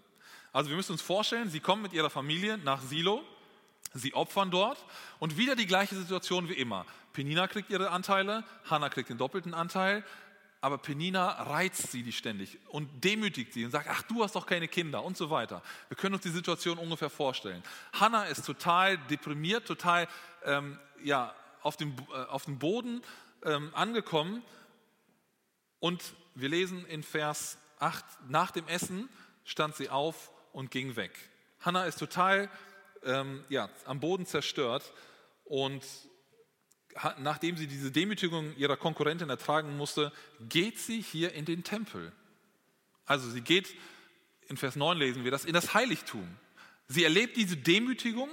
Also 0.52 0.68
wir 0.70 0.76
müssen 0.76 0.92
uns 0.92 1.02
vorstellen, 1.02 1.48
sie 1.48 1.60
kommen 1.60 1.82
mit 1.82 1.92
ihrer 1.92 2.10
Familie 2.10 2.58
nach 2.58 2.82
Silo, 2.82 3.22
sie 3.94 4.14
opfern 4.14 4.50
dort 4.50 4.84
und 5.18 5.36
wieder 5.36 5.56
die 5.56 5.66
gleiche 5.66 5.94
Situation 5.94 6.48
wie 6.48 6.54
immer. 6.54 6.84
Penina 7.12 7.46
kriegt 7.46 7.70
ihre 7.70 7.90
Anteile, 7.90 8.44
Hannah 8.68 8.88
kriegt 8.88 9.08
den 9.08 9.18
doppelten 9.18 9.54
Anteil, 9.54 10.04
aber 10.60 10.78
Penina 10.78 11.28
reizt 11.42 11.90
sie 11.90 12.02
die 12.02 12.12
ständig 12.12 12.58
und 12.68 13.04
demütigt 13.04 13.52
sie 13.52 13.64
und 13.64 13.70
sagt, 13.70 13.88
ach 13.90 14.02
du 14.02 14.22
hast 14.22 14.36
doch 14.36 14.46
keine 14.46 14.68
Kinder 14.68 15.02
und 15.02 15.16
so 15.16 15.30
weiter. 15.30 15.62
Wir 15.88 15.96
können 15.96 16.14
uns 16.14 16.22
die 16.22 16.30
Situation 16.30 16.78
ungefähr 16.78 17.10
vorstellen. 17.10 17.62
Hannah 17.92 18.24
ist 18.24 18.44
total 18.44 18.98
deprimiert, 18.98 19.66
total 19.66 20.08
ähm, 20.44 20.78
ja, 21.02 21.34
auf, 21.62 21.76
dem, 21.76 21.94
äh, 22.12 22.24
auf 22.24 22.44
dem 22.44 22.58
Boden 22.58 23.02
ähm, 23.44 23.70
angekommen 23.74 24.42
und 25.78 26.14
wir 26.34 26.48
lesen 26.48 26.86
in 26.86 27.02
Vers 27.02 27.58
8, 27.78 28.04
nach 28.28 28.50
dem 28.50 28.68
Essen 28.68 29.08
stand 29.44 29.74
sie 29.74 29.90
auf 29.90 30.30
und 30.52 30.70
ging 30.70 30.96
weg. 30.96 31.12
Hannah 31.60 31.84
ist 31.84 31.98
total 31.98 32.50
ähm, 33.04 33.44
ja, 33.48 33.68
am 33.84 34.00
Boden 34.00 34.26
zerstört 34.26 34.92
und 35.44 35.84
nachdem 37.18 37.56
sie 37.56 37.66
diese 37.66 37.90
Demütigung 37.90 38.54
ihrer 38.56 38.76
Konkurrentin 38.76 39.30
ertragen 39.30 39.76
musste, 39.76 40.12
geht 40.48 40.78
sie 40.78 41.00
hier 41.00 41.32
in 41.32 41.44
den 41.44 41.64
Tempel. 41.64 42.12
Also 43.06 43.30
sie 43.30 43.40
geht, 43.40 43.74
in 44.48 44.56
Vers 44.56 44.76
9 44.76 44.98
lesen 44.98 45.24
wir 45.24 45.30
das, 45.30 45.44
in 45.44 45.54
das 45.54 45.74
Heiligtum. 45.74 46.36
Sie 46.88 47.04
erlebt 47.04 47.36
diese 47.36 47.56
Demütigung 47.56 48.28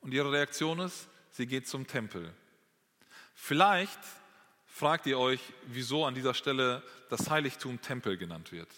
und 0.00 0.12
ihre 0.12 0.32
Reaktion 0.32 0.80
ist, 0.80 1.08
sie 1.38 1.46
geht 1.46 1.68
zum 1.68 1.86
Tempel. 1.86 2.34
Vielleicht 3.32 4.00
fragt 4.66 5.06
ihr 5.06 5.18
euch, 5.18 5.40
wieso 5.66 6.04
an 6.04 6.14
dieser 6.14 6.34
Stelle 6.34 6.82
das 7.10 7.30
Heiligtum 7.30 7.80
Tempel 7.80 8.18
genannt 8.18 8.50
wird. 8.50 8.68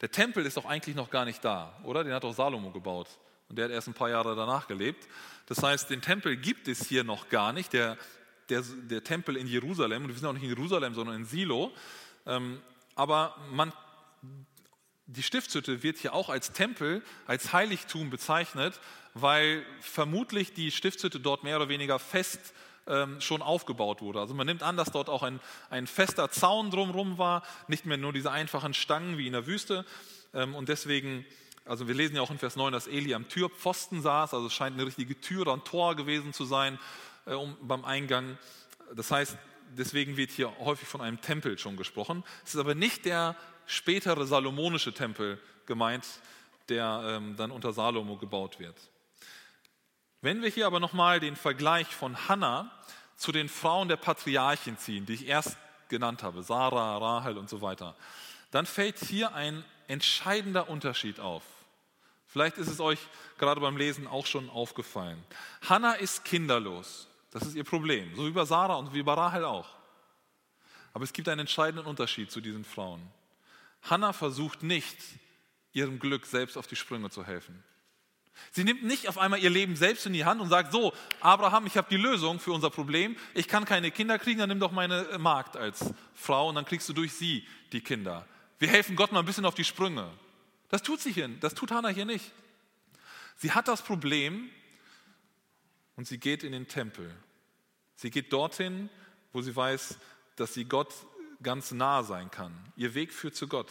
Der 0.00 0.10
Tempel 0.10 0.46
ist 0.46 0.56
doch 0.56 0.64
eigentlich 0.64 0.96
noch 0.96 1.10
gar 1.10 1.26
nicht 1.26 1.44
da, 1.44 1.78
oder? 1.84 2.02
Den 2.02 2.14
hat 2.14 2.24
doch 2.24 2.32
Salomo 2.32 2.70
gebaut. 2.70 3.08
Und 3.48 3.56
der 3.56 3.66
hat 3.66 3.72
erst 3.72 3.86
ein 3.86 3.94
paar 3.94 4.08
Jahre 4.08 4.34
danach 4.34 4.66
gelebt. 4.66 5.06
Das 5.44 5.62
heißt, 5.62 5.90
den 5.90 6.00
Tempel 6.00 6.38
gibt 6.38 6.68
es 6.68 6.88
hier 6.88 7.04
noch 7.04 7.28
gar 7.28 7.52
nicht. 7.52 7.74
Der, 7.74 7.98
der, 8.48 8.62
der 8.62 9.04
Tempel 9.04 9.36
in 9.36 9.46
Jerusalem, 9.46 10.04
und 10.04 10.08
wir 10.08 10.16
sind 10.16 10.26
auch 10.26 10.32
nicht 10.32 10.42
in 10.42 10.48
Jerusalem, 10.48 10.94
sondern 10.94 11.16
in 11.16 11.26
Silo. 11.26 11.70
Ähm, 12.24 12.62
aber 12.94 13.36
man, 13.52 13.74
die 15.06 15.22
Stiftshütte 15.22 15.82
wird 15.82 15.98
hier 15.98 16.14
auch 16.14 16.28
als 16.28 16.52
Tempel, 16.52 17.02
als 17.26 17.52
Heiligtum 17.52 18.10
bezeichnet, 18.10 18.80
weil 19.12 19.64
vermutlich 19.80 20.54
die 20.54 20.70
Stiftshütte 20.70 21.20
dort 21.20 21.44
mehr 21.44 21.56
oder 21.56 21.68
weniger 21.68 21.98
fest 21.98 22.54
ähm, 22.86 23.20
schon 23.20 23.42
aufgebaut 23.42 24.02
wurde. 24.02 24.20
Also 24.20 24.34
man 24.34 24.46
nimmt 24.46 24.62
an, 24.62 24.76
dass 24.76 24.90
dort 24.90 25.08
auch 25.08 25.22
ein, 25.22 25.40
ein 25.70 25.86
fester 25.86 26.30
Zaun 26.30 26.70
drumherum 26.70 27.18
war, 27.18 27.42
nicht 27.68 27.86
mehr 27.86 27.96
nur 27.96 28.12
diese 28.12 28.30
einfachen 28.30 28.74
Stangen 28.74 29.18
wie 29.18 29.26
in 29.26 29.32
der 29.32 29.46
Wüste. 29.46 29.84
Ähm, 30.32 30.54
und 30.54 30.68
deswegen, 30.68 31.24
also 31.64 31.86
wir 31.86 31.94
lesen 31.94 32.16
ja 32.16 32.22
auch 32.22 32.30
in 32.30 32.38
Vers 32.38 32.56
9, 32.56 32.72
dass 32.72 32.86
Eli 32.86 33.14
am 33.14 33.28
Türpfosten 33.28 34.02
saß, 34.02 34.34
also 34.34 34.46
es 34.46 34.52
scheint 34.52 34.74
eine 34.74 34.86
richtige 34.86 35.18
Tür 35.20 35.48
ein 35.48 35.64
Tor 35.64 35.96
gewesen 35.96 36.32
zu 36.32 36.44
sein 36.44 36.78
äh, 37.26 37.34
um, 37.34 37.56
beim 37.62 37.84
Eingang. 37.84 38.38
Das 38.94 39.10
heißt, 39.10 39.36
deswegen 39.76 40.16
wird 40.16 40.30
hier 40.30 40.56
häufig 40.58 40.88
von 40.88 41.00
einem 41.00 41.20
Tempel 41.20 41.58
schon 41.58 41.76
gesprochen. 41.76 42.24
Es 42.44 42.54
ist 42.54 42.60
aber 42.60 42.74
nicht 42.74 43.04
der 43.04 43.36
spätere 43.66 44.26
salomonische 44.26 44.92
Tempel 44.92 45.40
gemeint, 45.66 46.06
der 46.68 47.02
ähm, 47.04 47.36
dann 47.36 47.50
unter 47.50 47.72
Salomo 47.72 48.16
gebaut 48.16 48.58
wird. 48.58 48.76
Wenn 50.20 50.42
wir 50.42 50.48
hier 50.48 50.66
aber 50.66 50.80
nochmal 50.80 51.20
den 51.20 51.36
Vergleich 51.36 51.86
von 51.88 52.28
Hannah 52.28 52.70
zu 53.16 53.30
den 53.30 53.48
Frauen 53.48 53.88
der 53.88 53.96
Patriarchen 53.96 54.78
ziehen, 54.78 55.06
die 55.06 55.14
ich 55.14 55.26
erst 55.26 55.56
genannt 55.88 56.22
habe, 56.22 56.42
Sarah, 56.42 56.96
Rahel 56.96 57.36
und 57.36 57.50
so 57.50 57.60
weiter, 57.60 57.94
dann 58.50 58.66
fällt 58.66 58.98
hier 58.98 59.34
ein 59.34 59.64
entscheidender 59.86 60.68
Unterschied 60.68 61.20
auf. 61.20 61.42
Vielleicht 62.26 62.56
ist 62.58 62.68
es 62.68 62.80
euch 62.80 62.98
gerade 63.38 63.60
beim 63.60 63.76
Lesen 63.76 64.06
auch 64.06 64.26
schon 64.26 64.48
aufgefallen. 64.50 65.22
Hannah 65.68 65.94
ist 65.94 66.24
kinderlos. 66.24 67.06
Das 67.34 67.42
ist 67.42 67.56
ihr 67.56 67.64
Problem. 67.64 68.14
So 68.14 68.26
wie 68.26 68.30
bei 68.30 68.44
Sarah 68.44 68.76
und 68.76 68.94
wie 68.94 69.02
bei 69.02 69.12
Rahel 69.12 69.44
auch. 69.44 69.68
Aber 70.92 71.02
es 71.02 71.12
gibt 71.12 71.28
einen 71.28 71.40
entscheidenden 71.40 71.84
Unterschied 71.84 72.30
zu 72.30 72.40
diesen 72.40 72.64
Frauen. 72.64 73.02
Hannah 73.82 74.12
versucht 74.12 74.62
nicht, 74.62 74.96
ihrem 75.72 75.98
Glück 75.98 76.26
selbst 76.26 76.56
auf 76.56 76.68
die 76.68 76.76
Sprünge 76.76 77.10
zu 77.10 77.26
helfen. 77.26 77.64
Sie 78.52 78.62
nimmt 78.62 78.84
nicht 78.84 79.08
auf 79.08 79.18
einmal 79.18 79.40
ihr 79.40 79.50
Leben 79.50 79.74
selbst 79.74 80.06
in 80.06 80.12
die 80.12 80.24
Hand 80.24 80.40
und 80.40 80.48
sagt, 80.48 80.70
so, 80.70 80.92
Abraham, 81.20 81.66
ich 81.66 81.76
habe 81.76 81.88
die 81.90 81.96
Lösung 81.96 82.38
für 82.38 82.52
unser 82.52 82.70
Problem. 82.70 83.16
Ich 83.34 83.48
kann 83.48 83.64
keine 83.64 83.90
Kinder 83.90 84.16
kriegen, 84.20 84.38
dann 84.38 84.48
nimm 84.48 84.60
doch 84.60 84.72
meine 84.72 85.18
Magd 85.18 85.56
als 85.56 85.92
Frau 86.14 86.48
und 86.48 86.54
dann 86.54 86.64
kriegst 86.64 86.88
du 86.88 86.92
durch 86.92 87.14
sie 87.14 87.44
die 87.72 87.80
Kinder. 87.80 88.26
Wir 88.60 88.68
helfen 88.68 88.94
Gott 88.94 89.10
mal 89.10 89.18
ein 89.18 89.26
bisschen 89.26 89.44
auf 89.44 89.56
die 89.56 89.64
Sprünge. 89.64 90.08
Das 90.68 90.82
tut 90.82 91.00
sie 91.00 91.12
hier, 91.12 91.28
das 91.40 91.54
tut 91.54 91.72
Hannah 91.72 91.88
hier 91.88 92.04
nicht. 92.04 92.30
Sie 93.36 93.50
hat 93.50 93.66
das 93.66 93.82
Problem 93.82 94.50
und 95.96 96.06
sie 96.06 96.18
geht 96.18 96.42
in 96.44 96.52
den 96.52 96.68
Tempel. 96.68 97.10
Sie 97.96 98.10
geht 98.10 98.32
dorthin, 98.32 98.90
wo 99.32 99.42
sie 99.42 99.54
weiß, 99.54 99.96
dass 100.36 100.54
sie 100.54 100.64
Gott 100.64 100.92
ganz 101.42 101.72
nah 101.72 102.02
sein 102.02 102.30
kann. 102.30 102.52
Ihr 102.76 102.94
Weg 102.94 103.12
führt 103.12 103.36
zu 103.36 103.48
Gott. 103.48 103.70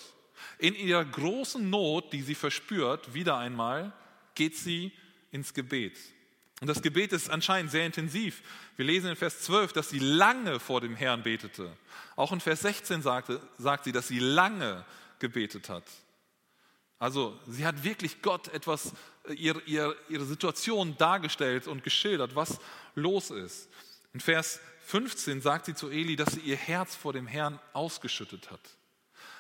In 0.58 0.76
ihrer 0.76 1.06
großen 1.06 1.70
Not, 1.70 2.14
die 2.14 2.22
sie 2.22 2.36
verspürt, 2.36 3.14
wieder 3.14 3.38
einmal, 3.38 3.94
geht 4.36 4.56
sie 4.56 4.92
ins 5.32 5.54
Gebet. 5.54 5.98
Und 6.62 6.68
das 6.68 6.82
Gebet 6.82 7.12
ist 7.12 7.30
anscheinend 7.30 7.72
sehr 7.72 7.86
intensiv. 7.86 8.42
Wir 8.78 8.86
lesen 8.86 9.10
in 9.10 9.16
Vers 9.16 9.42
12, 9.42 9.74
dass 9.74 9.90
sie 9.90 10.00
lange 10.00 10.60
vor 10.60 10.80
dem 10.80 10.96
Herrn 10.96 11.24
betete. 11.24 11.76
Auch 12.16 12.32
in 12.32 12.40
Vers 12.40 12.62
16 12.62 13.02
sagte, 13.02 13.42
sagt 13.58 13.84
sie, 13.84 13.92
dass 13.92 14.08
sie 14.08 14.20
lange 14.20 14.86
gebetet 15.20 15.68
hat. 15.70 15.84
Also 17.04 17.38
sie 17.48 17.66
hat 17.66 17.84
wirklich 17.84 18.22
Gott 18.22 18.48
etwas, 18.54 18.94
äh, 19.28 19.34
ihre, 19.34 19.60
ihre, 19.64 19.94
ihre 20.08 20.24
Situation 20.24 20.96
dargestellt 20.98 21.68
und 21.68 21.84
geschildert, 21.84 22.34
was 22.34 22.62
los 22.96 23.30
ist. 23.30 23.68
In 24.14 24.22
Vers 24.22 24.62
15 24.86 25.42
sagt 25.42 25.66
sie 25.66 25.76
zu 25.76 25.90
Eli, 25.90 26.16
dass 26.16 26.32
sie 26.32 26.40
ihr 26.40 26.56
Herz 26.56 26.96
vor 26.96 27.12
dem 27.12 27.28
Herrn 27.28 27.60
ausgeschüttet 27.74 28.50
hat. 28.52 28.62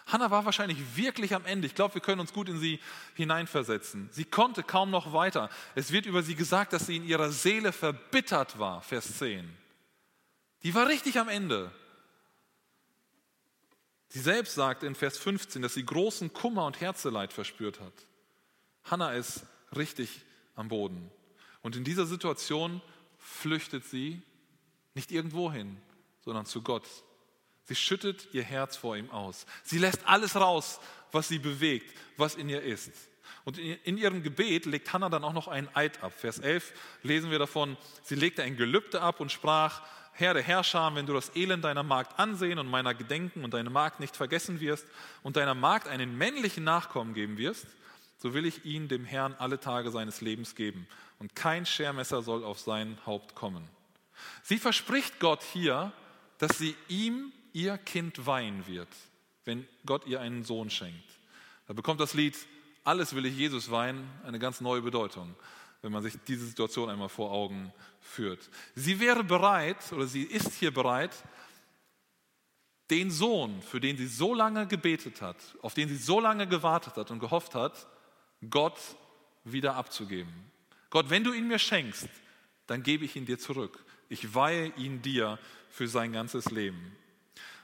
Hannah 0.07 0.29
war 0.29 0.43
wahrscheinlich 0.43 0.77
wirklich 0.97 1.33
am 1.33 1.45
Ende. 1.45 1.65
Ich 1.65 1.73
glaube, 1.73 1.93
wir 1.93 2.01
können 2.01 2.19
uns 2.19 2.33
gut 2.33 2.49
in 2.49 2.59
sie 2.59 2.81
hineinversetzen. 3.13 4.09
Sie 4.11 4.25
konnte 4.25 4.61
kaum 4.61 4.91
noch 4.91 5.13
weiter. 5.13 5.49
Es 5.73 5.93
wird 5.93 6.05
über 6.05 6.21
sie 6.21 6.35
gesagt, 6.35 6.73
dass 6.73 6.87
sie 6.87 6.97
in 6.97 7.05
ihrer 7.05 7.31
Seele 7.31 7.71
verbittert 7.71 8.59
war, 8.59 8.81
Vers 8.81 9.19
10. 9.19 9.49
Die 10.63 10.75
war 10.75 10.89
richtig 10.89 11.17
am 11.17 11.29
Ende. 11.29 11.71
Sie 14.13 14.19
selbst 14.19 14.53
sagt 14.53 14.83
in 14.83 14.93
Vers 14.93 15.17
15, 15.17 15.63
dass 15.63 15.73
sie 15.73 15.83
großen 15.83 16.33
Kummer 16.33 16.67
und 16.67 16.79
Herzeleid 16.79 17.33
verspürt 17.33 17.79
hat. 17.79 17.93
Hannah 18.83 19.13
ist 19.13 19.41
richtig 19.75 20.21
am 20.53 20.67
Boden. 20.67 21.09
Und 21.63 21.75
in 21.75 21.83
dieser 21.83 22.05
Situation 22.05 22.79
flüchtet 23.17 23.85
sie 23.85 24.21
nicht 24.93 25.11
irgendwo 25.11 25.51
hin, 25.51 25.81
sondern 26.23 26.45
zu 26.45 26.61
Gott. 26.61 26.87
Sie 27.63 27.73
schüttet 27.73 28.27
ihr 28.33 28.43
Herz 28.43 28.77
vor 28.77 28.95
ihm 28.95 29.09
aus. 29.09 29.47
Sie 29.63 29.79
lässt 29.79 30.05
alles 30.05 30.35
raus, 30.35 30.79
was 31.11 31.27
sie 31.27 31.39
bewegt, 31.39 31.91
was 32.15 32.35
in 32.35 32.49
ihr 32.49 32.61
ist. 32.61 32.91
Und 33.45 33.57
in 33.57 33.97
ihrem 33.97 34.23
Gebet 34.23 34.65
legt 34.65 34.93
Hannah 34.93 35.09
dann 35.09 35.23
auch 35.23 35.33
noch 35.33 35.47
einen 35.47 35.69
Eid 35.73 36.03
ab. 36.03 36.13
Vers 36.15 36.39
11 36.39 36.73
lesen 37.03 37.31
wir 37.31 37.39
davon, 37.39 37.77
sie 38.03 38.15
legte 38.15 38.43
ein 38.43 38.55
Gelübde 38.55 39.01
ab 39.01 39.19
und 39.19 39.31
sprach, 39.31 39.81
Herr 40.13 40.33
der 40.35 40.43
Herrscher, 40.43 40.93
wenn 40.93 41.07
du 41.07 41.13
das 41.13 41.35
Elend 41.35 41.63
deiner 41.63 41.83
Magd 41.83 42.19
ansehen 42.19 42.59
und 42.59 42.67
meiner 42.67 42.93
gedenken 42.93 43.43
und 43.43 43.53
deine 43.53 43.71
Magd 43.71 43.99
nicht 43.99 44.15
vergessen 44.15 44.59
wirst 44.59 44.85
und 45.23 45.37
deiner 45.37 45.55
Magd 45.55 45.87
einen 45.87 46.17
männlichen 46.17 46.63
Nachkommen 46.63 47.13
geben 47.15 47.37
wirst, 47.37 47.65
so 48.19 48.33
will 48.33 48.45
ich 48.45 48.63
ihn 48.63 48.87
dem 48.87 49.05
Herrn 49.05 49.35
alle 49.39 49.59
Tage 49.59 49.89
seines 49.89 50.21
Lebens 50.21 50.55
geben 50.55 50.87
und 51.19 51.35
kein 51.35 51.65
Schermesser 51.65 52.21
soll 52.21 52.43
auf 52.43 52.59
sein 52.59 52.97
Haupt 53.05 53.33
kommen. 53.33 53.67
Sie 54.43 54.59
verspricht 54.59 55.19
Gott 55.19 55.41
hier, 55.41 55.91
dass 56.37 56.57
sie 56.57 56.75
ihm 56.87 57.31
ihr 57.53 57.77
Kind 57.77 58.25
weihen 58.25 58.67
wird, 58.67 58.89
wenn 59.45 59.67
Gott 59.85 60.05
ihr 60.05 60.21
einen 60.21 60.43
Sohn 60.43 60.69
schenkt. 60.69 61.03
Da 61.67 61.73
bekommt 61.73 61.99
das 61.99 62.13
Lied 62.13 62.37
Alles 62.83 63.15
will 63.15 63.25
ich 63.25 63.35
Jesus 63.37 63.71
weihen 63.71 64.09
eine 64.25 64.39
ganz 64.39 64.59
neue 64.59 64.81
Bedeutung, 64.81 65.35
wenn 65.81 65.91
man 65.91 66.03
sich 66.03 66.15
diese 66.27 66.45
Situation 66.45 66.89
einmal 66.89 67.09
vor 67.09 67.31
Augen 67.31 67.71
führt. 68.01 68.49
Sie 68.75 68.99
wäre 68.99 69.23
bereit 69.23 69.91
oder 69.91 70.05
sie 70.05 70.23
ist 70.23 70.53
hier 70.53 70.73
bereit, 70.73 71.11
den 72.89 73.09
Sohn, 73.09 73.61
für 73.61 73.79
den 73.79 73.97
sie 73.97 74.07
so 74.07 74.33
lange 74.33 74.67
gebetet 74.67 75.21
hat, 75.21 75.37
auf 75.61 75.73
den 75.73 75.87
sie 75.87 75.95
so 75.95 76.19
lange 76.19 76.47
gewartet 76.47 76.95
hat 76.97 77.11
und 77.11 77.19
gehofft 77.19 77.55
hat, 77.55 77.87
Gott 78.49 78.77
wieder 79.45 79.75
abzugeben. 79.75 80.33
Gott, 80.89 81.09
wenn 81.09 81.23
du 81.23 81.33
ihn 81.33 81.47
mir 81.47 81.59
schenkst, 81.59 82.09
dann 82.67 82.83
gebe 82.83 83.05
ich 83.05 83.15
ihn 83.15 83.25
dir 83.25 83.39
zurück. 83.39 83.83
Ich 84.09 84.35
weihe 84.35 84.67
ihn 84.75 85.01
dir 85.01 85.39
für 85.69 85.87
sein 85.87 86.11
ganzes 86.11 86.51
Leben. 86.51 86.95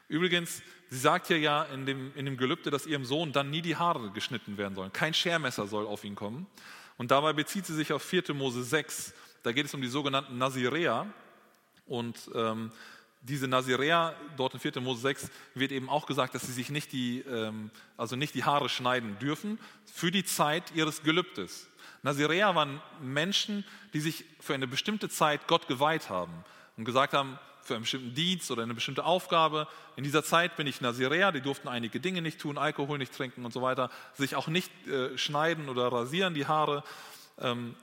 Übrigens, 0.10 0.64
sie 0.90 0.98
sagt 0.98 1.28
hier 1.28 1.38
ja 1.38 1.64
in 1.66 1.86
dem, 1.86 2.12
in 2.16 2.26
dem 2.26 2.36
Gelübde, 2.36 2.72
dass 2.72 2.88
ihrem 2.88 3.06
Sohn 3.06 3.32
dann 3.32 3.52
nie 3.52 3.62
die 3.62 3.76
Haare 3.76 4.10
geschnitten 4.12 4.58
werden 4.58 4.74
sollen. 4.76 4.92
Kein 4.92 5.14
Schermesser 5.14 5.68
soll 5.68 5.86
auf 5.86 6.04
ihn 6.04 6.16
kommen. 6.16 6.48
Und 6.98 7.12
dabei 7.12 7.32
bezieht 7.32 7.68
sie 7.68 7.76
sich 7.76 7.94
auf 7.94 8.02
4. 8.02 8.34
Mose 8.34 8.64
6. 8.64 9.14
Da 9.44 9.52
geht 9.52 9.68
es 9.68 9.74
um 9.74 9.82
die 9.82 9.88
sogenannten 9.88 10.40
Naziräer. 10.40 11.06
Und 11.86 12.30
ähm, 12.34 12.72
diese 13.22 13.48
Naziräer, 13.48 14.16
dort 14.36 14.56
in 14.56 14.60
4. 14.60 14.82
Mose 14.82 15.02
6, 15.02 15.30
wird 15.54 15.72
eben 15.72 15.90
auch 15.90 16.08
gesagt, 16.08 16.34
dass 16.34 16.42
sie 16.42 16.54
sich 16.54 16.72
nicht 16.72 16.92
die, 16.92 17.20
ähm, 17.22 17.70
also 17.96 18.16
nicht 18.16 18.34
die 18.34 18.44
Haare 18.44 18.68
schneiden 18.68 19.20
dürfen 19.20 19.60
für 19.86 20.10
die 20.10 20.24
Zeit 20.24 20.72
ihres 20.74 21.04
Gelübdes. 21.04 21.70
Naziräer 22.02 22.56
waren 22.56 22.82
Menschen, 23.00 23.64
die 23.94 24.00
sich 24.00 24.26
für 24.40 24.56
eine 24.56 24.68
bestimmte 24.68 25.08
Zeit 25.08 25.48
Gott 25.48 25.68
geweiht 25.68 26.10
haben 26.10 26.34
und 26.78 26.86
gesagt 26.86 27.14
haben, 27.14 27.38
für 27.70 27.76
einen 27.76 27.84
bestimmten 27.84 28.16
Dienst 28.16 28.50
oder 28.50 28.64
eine 28.64 28.74
bestimmte 28.74 29.06
Aufgabe. 29.06 29.68
In 29.96 30.04
dieser 30.04 30.24
Zeit 30.24 30.58
bin 30.58 30.66
ich 30.66 30.82
Naziräer, 30.82 31.32
die 31.32 31.40
durften 31.40 31.68
einige 31.68 32.00
Dinge 32.00 32.22
nicht 32.22 32.42
tun, 32.42 32.58
Alkohol 32.58 32.98
nicht 32.98 33.16
trinken 33.16 33.46
und 33.46 33.54
so 33.54 33.62
weiter, 33.62 33.92
sich 34.16 34.36
auch 34.36 34.48
nicht 34.48 34.72
äh, 34.88 35.16
schneiden 35.18 35.70
oder 35.70 35.92
rasieren 35.92 36.34
die 36.34 36.48
Haare. 36.48 36.84
Ähm, 37.38 37.76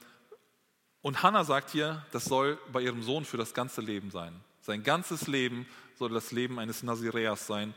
und 1.03 1.22
Hannah 1.22 1.45
sagt 1.45 1.70
hier, 1.70 2.05
das 2.11 2.24
soll 2.24 2.59
bei 2.72 2.80
ihrem 2.80 3.01
Sohn 3.03 3.24
für 3.24 3.37
das 3.37 3.55
ganze 3.55 3.80
Leben 3.80 4.11
sein. 4.11 4.34
Sein 4.61 4.82
ganzes 4.82 5.28
Leben 5.28 5.66
soll 5.95 6.11
das 6.11 6.32
Leben 6.32 6.59
eines 6.59 6.82
Naziräers 6.82 7.47
sein. 7.47 7.72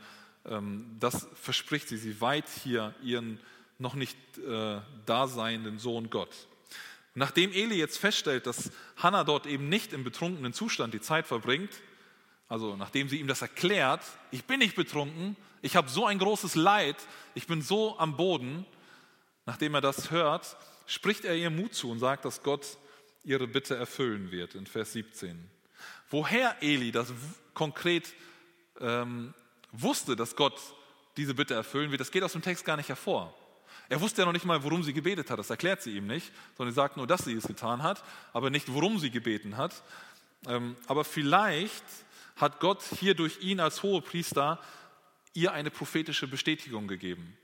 Ähm, 0.46 0.96
das 0.98 1.28
verspricht 1.40 1.88
sie. 1.88 1.96
Sie 1.96 2.20
weiht 2.20 2.48
hier 2.64 2.92
ihren 3.04 3.38
noch 3.78 3.94
nicht 3.94 4.18
äh, 4.38 4.80
daseinenden 5.06 5.78
Sohn 5.78 6.10
Gott. 6.10 6.48
Nachdem 7.14 7.52
Eli 7.52 7.76
jetzt 7.76 7.98
feststellt, 7.98 8.46
dass 8.46 8.72
Hannah 8.96 9.24
dort 9.24 9.46
eben 9.46 9.68
nicht 9.68 9.92
im 9.92 10.02
betrunkenen 10.02 10.52
Zustand 10.52 10.92
die 10.92 11.00
Zeit 11.00 11.26
verbringt, 11.26 11.70
also 12.50 12.74
nachdem 12.74 13.08
sie 13.08 13.20
ihm 13.20 13.28
das 13.28 13.42
erklärt, 13.42 14.02
ich 14.32 14.44
bin 14.44 14.58
nicht 14.58 14.74
betrunken, 14.74 15.36
ich 15.62 15.76
habe 15.76 15.88
so 15.88 16.04
ein 16.04 16.18
großes 16.18 16.56
Leid, 16.56 16.96
ich 17.34 17.46
bin 17.46 17.62
so 17.62 17.96
am 17.98 18.16
Boden, 18.16 18.66
nachdem 19.46 19.74
er 19.74 19.80
das 19.80 20.10
hört, 20.10 20.56
spricht 20.84 21.24
er 21.24 21.36
ihr 21.36 21.48
Mut 21.48 21.74
zu 21.74 21.88
und 21.90 22.00
sagt, 22.00 22.24
dass 22.24 22.42
Gott 22.42 22.76
ihre 23.22 23.46
Bitte 23.46 23.76
erfüllen 23.76 24.32
wird 24.32 24.56
in 24.56 24.66
Vers 24.66 24.92
17. 24.92 25.48
Woher 26.10 26.56
Eli 26.60 26.90
das 26.90 27.12
konkret 27.54 28.12
ähm, 28.80 29.32
wusste, 29.70 30.16
dass 30.16 30.34
Gott 30.34 30.60
diese 31.16 31.34
Bitte 31.34 31.54
erfüllen 31.54 31.92
wird, 31.92 32.00
das 32.00 32.10
geht 32.10 32.24
aus 32.24 32.32
dem 32.32 32.42
Text 32.42 32.64
gar 32.64 32.76
nicht 32.76 32.88
hervor. 32.88 33.32
Er 33.88 34.00
wusste 34.00 34.22
ja 34.22 34.26
noch 34.26 34.32
nicht 34.32 34.44
mal, 34.44 34.64
worum 34.64 34.82
sie 34.82 34.92
gebetet 34.92 35.30
hat, 35.30 35.38
das 35.38 35.50
erklärt 35.50 35.82
sie 35.82 35.96
ihm 35.96 36.08
nicht, 36.08 36.32
sondern 36.56 36.72
sie 36.72 36.76
sagt 36.76 36.96
nur, 36.96 37.06
dass 37.06 37.24
sie 37.24 37.34
es 37.34 37.46
getan 37.46 37.84
hat, 37.84 38.02
aber 38.32 38.50
nicht, 38.50 38.72
worum 38.72 38.98
sie 38.98 39.10
gebeten 39.10 39.56
hat. 39.56 39.84
Ähm, 40.48 40.76
aber 40.88 41.04
vielleicht 41.04 41.84
hat 42.40 42.60
Gott 42.60 42.82
hier 42.98 43.14
durch 43.14 43.40
ihn 43.40 43.60
als 43.60 43.82
Hohepriester 43.82 44.58
ihr 45.34 45.52
eine 45.52 45.70
prophetische 45.70 46.26
Bestätigung 46.26 46.88
gegeben. 46.88 47.36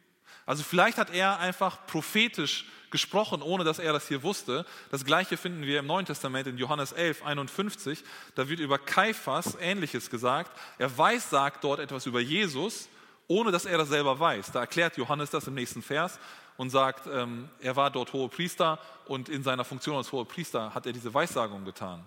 Also 0.45 0.63
vielleicht 0.63 0.97
hat 0.97 1.13
er 1.13 1.41
einfach 1.41 1.87
prophetisch 1.87 2.67
gesprochen, 2.91 3.43
ohne 3.43 3.65
dass 3.65 3.81
er 3.81 3.93
das 3.93 4.07
hier 4.07 4.23
wusste. 4.23 4.65
Das 4.91 5.05
gleiche 5.05 5.37
finden 5.37 5.63
wir 5.63 5.81
im 5.81 5.87
Neuen 5.87 6.07
Testament 6.07 6.47
in 6.47 6.57
Johannes 6.57 6.93
11, 6.93 7.25
51. 7.25 8.05
Da 8.37 8.49
wird 8.49 8.61
über 8.61 8.79
Kaiphas 8.79 9.57
Ähnliches 9.61 10.09
gesagt. 10.09 10.53
Er 10.79 10.97
weiß, 10.97 11.31
sagt 11.31 11.65
dort 11.65 11.81
etwas 11.81 12.07
über 12.07 12.21
Jesus, 12.21 12.89
ohne 13.27 13.51
dass 13.51 13.65
er 13.65 13.77
das 13.77 13.89
selber 13.89 14.19
weiß. 14.21 14.53
Da 14.53 14.61
erklärt 14.61 14.97
Johannes 14.97 15.31
das 15.31 15.49
im 15.49 15.55
nächsten 15.55 15.83
Vers 15.83 16.21
und 16.57 16.71
sagt, 16.71 17.09
ähm, 17.13 17.49
er 17.61 17.75
war 17.75 17.91
dort 17.91 18.13
Hohepriester 18.13 18.79
und 19.07 19.29
in 19.29 19.43
seiner 19.43 19.65
Funktion 19.65 19.97
als 19.97 20.13
Hohepriester 20.13 20.73
hat 20.73 20.87
er 20.87 20.93
diese 20.93 21.13
Weissagung 21.13 21.65
getan. 21.65 22.07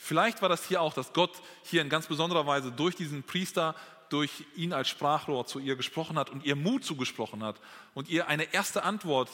Vielleicht 0.00 0.42
war 0.42 0.48
das 0.48 0.64
hier 0.64 0.80
auch, 0.80 0.94
dass 0.94 1.12
Gott 1.12 1.42
hier 1.64 1.82
in 1.82 1.88
ganz 1.88 2.06
besonderer 2.06 2.46
Weise 2.46 2.70
durch 2.70 2.94
diesen 2.94 3.24
Priester, 3.24 3.74
durch 4.10 4.44
ihn 4.54 4.72
als 4.72 4.88
Sprachrohr 4.88 5.44
zu 5.44 5.58
ihr 5.58 5.74
gesprochen 5.74 6.16
hat 6.16 6.30
und 6.30 6.44
ihr 6.44 6.54
Mut 6.54 6.84
zugesprochen 6.84 7.42
hat 7.42 7.60
und 7.94 8.08
ihr 8.08 8.28
eine 8.28 8.54
erste 8.54 8.84
Antwort 8.84 9.28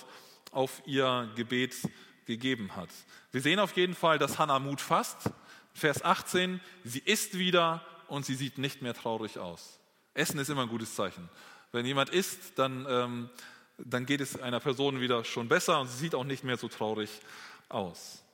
auf 0.53 0.83
ihr 0.87 1.31
Gebet 1.37 1.77
gegeben 2.25 2.75
hat. 2.75 2.89
Wir 3.31 3.43
sehen 3.43 3.61
auf 3.61 3.77
jeden 3.77 3.95
Fall, 3.95 4.19
dass 4.19 4.39
Hannah 4.39 4.59
Mut 4.59 4.81
fasst. 4.81 5.31
Vers 5.75 6.03
18, 6.03 6.61
sie 6.83 7.01
isst 7.01 7.37
wieder 7.39 7.85
und 8.09 8.25
sie 8.25 8.35
sieht 8.35 8.57
nicht 8.57 8.81
mehr 8.81 8.95
traurig 8.95 9.39
aus. 9.39 9.79
Essen 10.15 10.39
ist 10.39 10.49
immer 10.49 10.63
ein 10.63 10.69
gutes 10.69 10.95
Zeichen. 10.95 11.29
Wenn 11.73 11.85
jemand 11.85 12.09
isst, 12.09 12.59
dann, 12.59 12.87
ähm, 12.89 13.31
dann 13.77 14.07
geht 14.07 14.23
es 14.23 14.41
einer 14.41 14.61
Person 14.61 15.01
wieder 15.01 15.25
schon 15.25 15.49
besser 15.49 15.81
und 15.81 15.89
sie 15.89 15.99
sieht 15.99 16.15
auch 16.15 16.25
nicht 16.25 16.43
mehr 16.43 16.57
so 16.57 16.69
traurig 16.69 17.11
aus. 17.69 18.25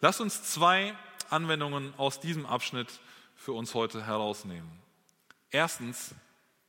Lass 0.00 0.20
uns 0.20 0.42
zwei 0.42 0.96
Anwendungen 1.30 1.94
aus 1.96 2.20
diesem 2.20 2.46
Abschnitt 2.46 3.00
für 3.34 3.52
uns 3.52 3.74
heute 3.74 4.06
herausnehmen. 4.06 4.70
Erstens, 5.50 6.14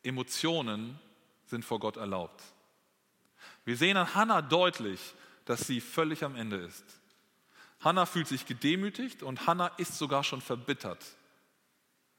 Emotionen 0.04 1.00
sind 1.46 1.66
vor 1.66 1.80
Gott 1.80 1.98
erlaubt. 1.98 2.42
Wir 3.66 3.78
sehen 3.78 3.98
an 3.98 4.14
Hannah 4.14 4.42
deutlich, 4.42 5.00
dass 5.46 5.68
sie 5.68 5.82
völlig 5.82 6.24
am 6.24 6.36
Ende 6.36 6.58
ist. 6.58 6.84
Hannah 7.80 8.06
fühlt 8.06 8.28
sich 8.28 8.46
gedemütigt 8.46 9.24
und 9.24 9.48
Hannah 9.48 9.68
ist 9.78 9.98
sogar 9.98 10.24
schon 10.24 10.42
verbittert. 10.42 11.04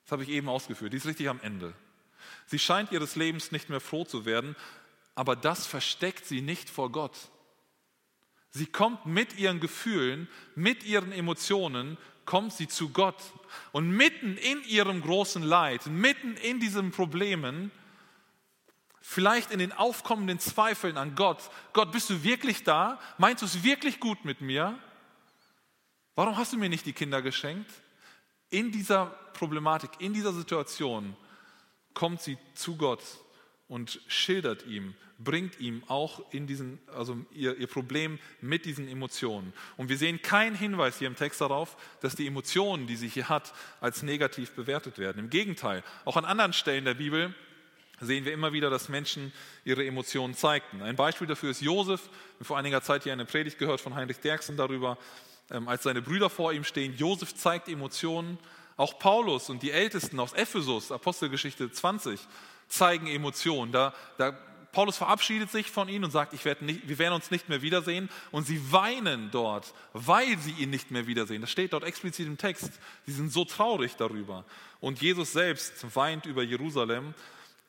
Das 0.04 0.12
habe 0.12 0.22
ich 0.22 0.28
eben 0.30 0.48
ausgeführt. 0.48 0.92
Die 0.92 0.96
ist 0.96 1.06
richtig 1.06 1.28
am 1.28 1.40
Ende. 1.40 1.74
Sie 2.46 2.58
scheint 2.58 2.92
ihres 2.92 3.16
Lebens 3.16 3.52
nicht 3.52 3.68
mehr 3.68 3.80
froh 3.80 4.04
zu 4.04 4.24
werden, 4.24 4.56
aber 5.14 5.36
das 5.36 5.66
versteckt 5.66 6.24
sie 6.24 6.40
nicht 6.40 6.70
vor 6.70 6.90
Gott. 6.92 7.16
Sie 8.50 8.66
kommt 8.66 9.04
mit 9.04 9.38
ihren 9.38 9.60
Gefühlen, 9.60 10.28
mit 10.54 10.84
ihren 10.84 11.12
Emotionen 11.12 11.98
kommt 12.28 12.52
sie 12.52 12.68
zu 12.68 12.90
Gott. 12.90 13.16
Und 13.72 13.90
mitten 13.90 14.36
in 14.36 14.62
ihrem 14.64 15.00
großen 15.00 15.42
Leid, 15.42 15.86
mitten 15.86 16.36
in 16.36 16.60
diesen 16.60 16.90
Problemen, 16.90 17.70
vielleicht 19.00 19.50
in 19.50 19.58
den 19.58 19.72
aufkommenden 19.72 20.38
Zweifeln 20.38 20.98
an 20.98 21.14
Gott, 21.14 21.38
Gott, 21.72 21.90
bist 21.90 22.10
du 22.10 22.22
wirklich 22.22 22.64
da? 22.64 23.00
Meinst 23.16 23.40
du 23.40 23.46
es 23.46 23.64
wirklich 23.64 23.98
gut 23.98 24.26
mit 24.26 24.42
mir? 24.42 24.78
Warum 26.16 26.36
hast 26.36 26.52
du 26.52 26.58
mir 26.58 26.68
nicht 26.68 26.84
die 26.84 26.92
Kinder 26.92 27.22
geschenkt? 27.22 27.70
In 28.50 28.72
dieser 28.72 29.06
Problematik, 29.32 29.92
in 29.98 30.12
dieser 30.12 30.34
Situation 30.34 31.16
kommt 31.94 32.20
sie 32.20 32.36
zu 32.52 32.76
Gott 32.76 33.00
und 33.68 34.00
schildert 34.06 34.66
ihm, 34.66 34.94
bringt 35.18 35.60
ihm 35.60 35.82
auch 35.88 36.32
in 36.32 36.46
diesen, 36.46 36.78
also 36.94 37.18
ihr, 37.32 37.56
ihr 37.56 37.66
Problem 37.66 38.18
mit 38.40 38.64
diesen 38.64 38.88
Emotionen. 38.88 39.52
Und 39.76 39.88
wir 39.88 39.98
sehen 39.98 40.22
keinen 40.22 40.56
Hinweis 40.56 40.98
hier 40.98 41.08
im 41.08 41.16
Text 41.16 41.40
darauf, 41.40 41.76
dass 42.00 42.14
die 42.14 42.26
Emotionen, 42.26 42.86
die 42.86 42.96
sie 42.96 43.08
hier 43.08 43.28
hat, 43.28 43.52
als 43.80 44.02
negativ 44.02 44.52
bewertet 44.52 44.98
werden. 44.98 45.18
Im 45.18 45.30
Gegenteil, 45.30 45.82
auch 46.04 46.16
an 46.16 46.24
anderen 46.24 46.52
Stellen 46.52 46.84
der 46.84 46.94
Bibel 46.94 47.34
sehen 48.00 48.24
wir 48.24 48.32
immer 48.32 48.52
wieder, 48.52 48.70
dass 48.70 48.88
Menschen 48.88 49.32
ihre 49.64 49.84
Emotionen 49.84 50.34
zeigten. 50.34 50.82
Ein 50.82 50.96
Beispiel 50.96 51.26
dafür 51.26 51.50
ist 51.50 51.60
Josef. 51.60 52.08
Wir 52.38 52.46
vor 52.46 52.56
einiger 52.56 52.80
Zeit 52.80 53.02
hier 53.02 53.12
eine 53.12 53.24
Predigt 53.24 53.58
gehört 53.58 53.80
von 53.80 53.94
Heinrich 53.94 54.20
Derksen 54.20 54.56
darüber, 54.56 54.98
ähm, 55.50 55.68
als 55.68 55.82
seine 55.82 56.00
Brüder 56.00 56.30
vor 56.30 56.52
ihm 56.52 56.64
stehen. 56.64 56.96
Josef 56.96 57.34
zeigt 57.34 57.68
Emotionen. 57.68 58.38
Auch 58.76 59.00
Paulus 59.00 59.50
und 59.50 59.64
die 59.64 59.72
Ältesten 59.72 60.20
aus 60.20 60.32
Ephesus, 60.34 60.92
Apostelgeschichte 60.92 61.68
20, 61.68 62.20
zeigen 62.68 63.06
Emotionen. 63.06 63.72
Da, 63.72 63.94
da 64.16 64.36
Paulus 64.72 64.98
verabschiedet 64.98 65.50
sich 65.50 65.70
von 65.70 65.88
ihnen 65.88 66.04
und 66.04 66.10
sagt, 66.10 66.34
ich 66.34 66.44
werde 66.44 66.64
nicht, 66.64 66.88
wir 66.88 66.98
werden 66.98 67.14
uns 67.14 67.30
nicht 67.30 67.48
mehr 67.48 67.62
wiedersehen. 67.62 68.08
Und 68.30 68.46
sie 68.46 68.70
weinen 68.70 69.30
dort, 69.30 69.72
weil 69.92 70.38
sie 70.38 70.52
ihn 70.52 70.70
nicht 70.70 70.90
mehr 70.90 71.06
wiedersehen. 71.06 71.40
Das 71.40 71.50
steht 71.50 71.72
dort 71.72 71.84
explizit 71.84 72.26
im 72.26 72.38
Text. 72.38 72.70
Sie 73.06 73.12
sind 73.12 73.32
so 73.32 73.44
traurig 73.44 73.96
darüber. 73.96 74.44
Und 74.80 75.00
Jesus 75.00 75.32
selbst 75.32 75.84
weint 75.96 76.26
über 76.26 76.42
Jerusalem 76.42 77.14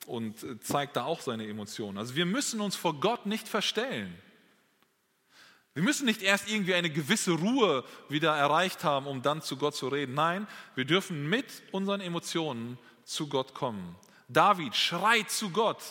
und 0.05 0.43
äh, 0.43 0.59
zeigt 0.59 0.97
da 0.97 1.05
auch 1.05 1.21
seine 1.21 1.47
Emotionen. 1.47 1.97
Also 1.97 2.15
wir 2.15 2.25
müssen 2.25 2.61
uns 2.61 2.75
vor 2.75 2.99
Gott 2.99 3.25
nicht 3.25 3.47
verstellen. 3.47 4.13
Wir 5.73 5.83
müssen 5.83 6.05
nicht 6.05 6.21
erst 6.21 6.49
irgendwie 6.49 6.73
eine 6.73 6.89
gewisse 6.89 7.31
Ruhe 7.31 7.85
wieder 8.09 8.35
erreicht 8.35 8.83
haben, 8.83 9.07
um 9.07 9.21
dann 9.21 9.41
zu 9.41 9.55
Gott 9.55 9.75
zu 9.75 9.87
reden. 9.87 10.13
Nein, 10.13 10.47
wir 10.75 10.83
dürfen 10.83 11.29
mit 11.29 11.45
unseren 11.71 12.01
Emotionen 12.01 12.77
zu 13.05 13.29
Gott 13.29 13.53
kommen. 13.53 13.95
David 14.29 14.75
schreit 14.75 15.29
zu 15.29 15.49
Gott 15.49 15.81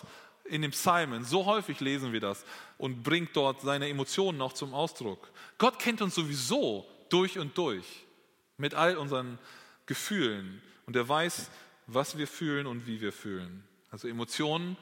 in 0.44 0.62
dem 0.62 0.70
Psalmen, 0.70 1.24
so 1.24 1.44
häufig 1.44 1.80
lesen 1.80 2.12
wir 2.12 2.20
das 2.20 2.44
und 2.78 3.02
bringt 3.02 3.36
dort 3.36 3.60
seine 3.60 3.88
Emotionen 3.88 4.38
noch 4.38 4.54
zum 4.54 4.72
Ausdruck. 4.72 5.30
Gott 5.58 5.78
kennt 5.78 6.00
uns 6.00 6.14
sowieso 6.14 6.88
durch 7.10 7.38
und 7.38 7.58
durch 7.58 7.84
mit 8.56 8.74
all 8.74 8.96
unseren 8.96 9.38
Gefühlen 9.86 10.62
und 10.86 10.96
er 10.96 11.08
weiß, 11.08 11.50
was 11.86 12.16
wir 12.16 12.26
fühlen 12.26 12.66
und 12.66 12.86
wie 12.86 13.00
wir 13.00 13.12
fühlen. 13.12 13.64
Also 13.90 14.08
Emotionen 14.08 14.76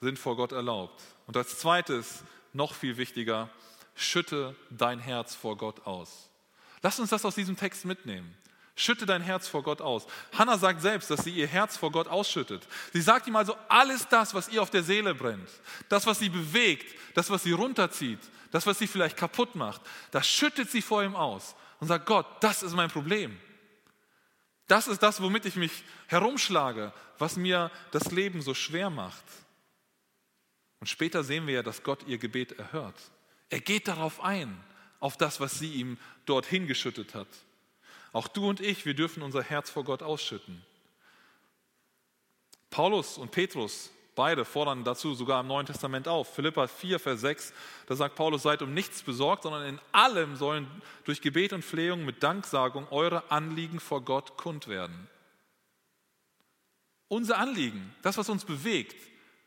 sind 0.00 0.18
vor 0.18 0.36
Gott 0.36 0.52
erlaubt. 0.52 1.02
Und 1.26 1.36
als 1.36 1.58
zweites, 1.58 2.24
noch 2.52 2.74
viel 2.74 2.96
wichtiger, 2.96 3.48
schütte 3.94 4.56
dein 4.70 4.98
Herz 4.98 5.34
vor 5.34 5.56
Gott 5.56 5.86
aus. 5.86 6.30
Lass 6.82 6.98
uns 6.98 7.10
das 7.10 7.24
aus 7.24 7.34
diesem 7.34 7.56
Text 7.56 7.84
mitnehmen. 7.84 8.34
Schütte 8.74 9.04
dein 9.04 9.22
Herz 9.22 9.48
vor 9.48 9.62
Gott 9.62 9.80
aus. 9.80 10.06
Hannah 10.32 10.56
sagt 10.56 10.80
selbst, 10.80 11.10
dass 11.10 11.24
sie 11.24 11.30
ihr 11.30 11.46
Herz 11.46 11.76
vor 11.76 11.92
Gott 11.92 12.08
ausschüttet. 12.08 12.66
Sie 12.92 13.02
sagt 13.02 13.26
ihm 13.26 13.36
also 13.36 13.54
alles 13.68 14.08
das, 14.08 14.32
was 14.32 14.48
ihr 14.48 14.62
auf 14.62 14.70
der 14.70 14.82
Seele 14.82 15.14
brennt, 15.14 15.48
das, 15.88 16.06
was 16.06 16.18
sie 16.18 16.30
bewegt, 16.30 16.94
das, 17.14 17.28
was 17.28 17.42
sie 17.42 17.52
runterzieht, 17.52 18.20
das, 18.50 18.66
was 18.66 18.78
sie 18.78 18.86
vielleicht 18.86 19.16
kaputt 19.16 19.54
macht, 19.54 19.82
das 20.10 20.26
schüttet 20.26 20.70
sie 20.70 20.82
vor 20.82 21.02
ihm 21.02 21.14
aus 21.14 21.54
und 21.80 21.88
sagt, 21.88 22.06
Gott, 22.06 22.26
das 22.40 22.62
ist 22.62 22.74
mein 22.74 22.90
Problem. 22.90 23.38
Das 24.68 24.88
ist 24.88 25.02
das, 25.02 25.20
womit 25.20 25.44
ich 25.44 25.56
mich 25.56 25.84
herumschlage, 26.06 26.94
was 27.18 27.36
mir 27.36 27.70
das 27.90 28.10
Leben 28.10 28.40
so 28.40 28.54
schwer 28.54 28.88
macht. 28.88 29.24
Und 30.80 30.86
später 30.86 31.24
sehen 31.24 31.46
wir 31.46 31.54
ja, 31.54 31.62
dass 31.62 31.82
Gott 31.82 32.06
ihr 32.06 32.16
Gebet 32.18 32.52
erhört. 32.52 32.96
Er 33.50 33.60
geht 33.60 33.86
darauf 33.86 34.22
ein, 34.22 34.58
auf 34.98 35.18
das, 35.18 35.40
was 35.40 35.58
sie 35.58 35.74
ihm 35.74 35.98
dorthin 36.24 36.66
geschüttet 36.66 37.14
hat. 37.14 37.28
Auch 38.12 38.28
du 38.28 38.48
und 38.48 38.60
ich, 38.60 38.84
wir 38.84 38.94
dürfen 38.94 39.22
unser 39.22 39.42
Herz 39.42 39.70
vor 39.70 39.84
Gott 39.84 40.02
ausschütten. 40.02 40.62
Paulus 42.70 43.18
und 43.18 43.30
Petrus, 43.30 43.90
beide 44.14 44.44
fordern 44.44 44.84
dazu 44.84 45.14
sogar 45.14 45.40
im 45.40 45.46
Neuen 45.46 45.66
Testament 45.66 46.08
auf. 46.08 46.34
Philippa 46.34 46.66
4, 46.66 46.98
Vers 46.98 47.20
6, 47.22 47.52
da 47.86 47.96
sagt 47.96 48.14
Paulus, 48.14 48.42
seid 48.42 48.62
um 48.62 48.74
nichts 48.74 49.02
besorgt, 49.02 49.44
sondern 49.44 49.66
in 49.66 49.80
allem 49.92 50.36
sollen 50.36 50.66
durch 51.04 51.20
Gebet 51.20 51.52
und 51.52 51.64
Flehung 51.64 52.04
mit 52.04 52.22
Danksagung 52.22 52.86
eure 52.90 53.30
Anliegen 53.30 53.80
vor 53.80 54.02
Gott 54.02 54.36
kund 54.36 54.68
werden. 54.68 55.08
Unser 57.08 57.38
Anliegen, 57.38 57.94
das, 58.02 58.16
was 58.16 58.28
uns 58.28 58.44
bewegt, 58.44 58.96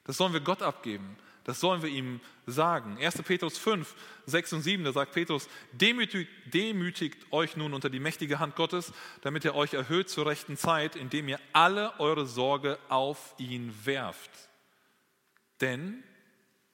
das 0.04 0.18
sollen 0.18 0.34
wir 0.34 0.40
Gott 0.40 0.62
abgeben. 0.62 1.18
Das 1.46 1.60
sollen 1.60 1.84
wir 1.84 1.90
ihm 1.90 2.20
sagen. 2.48 2.98
1. 2.98 3.22
Petrus 3.22 3.58
5, 3.60 3.96
6 4.26 4.54
und 4.54 4.62
7, 4.64 4.84
da 4.84 4.92
sagt 4.92 5.14
Petrus, 5.14 5.48
demütigt, 5.72 6.30
demütigt 6.48 7.32
euch 7.32 7.56
nun 7.56 7.74
unter 7.74 7.90
die 7.90 8.00
mächtige 8.00 8.40
Hand 8.40 8.56
Gottes, 8.56 8.92
damit 9.22 9.46
er 9.46 9.56
euch 9.56 9.76
erhöht 9.76 10.10
zur 10.10 10.26
rechten 10.26 10.58
Zeit, 10.58 10.96
indem 10.96 11.30
ihr 11.30 11.40
alle 11.54 12.00
eure 12.00 12.26
Sorge 12.26 12.80
auf 12.90 13.36
ihn 13.38 13.74
werft. 13.86 14.32
Denn 15.62 16.04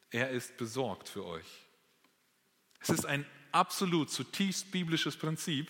er 0.09 0.29
ist 0.29 0.55
besorgt 0.55 1.09
für 1.09 1.25
euch. 1.25 1.67
Es 2.79 2.89
ist 2.89 3.05
ein 3.05 3.25
absolut 3.51 4.09
zutiefst 4.09 4.71
biblisches 4.71 5.17
Prinzip, 5.17 5.69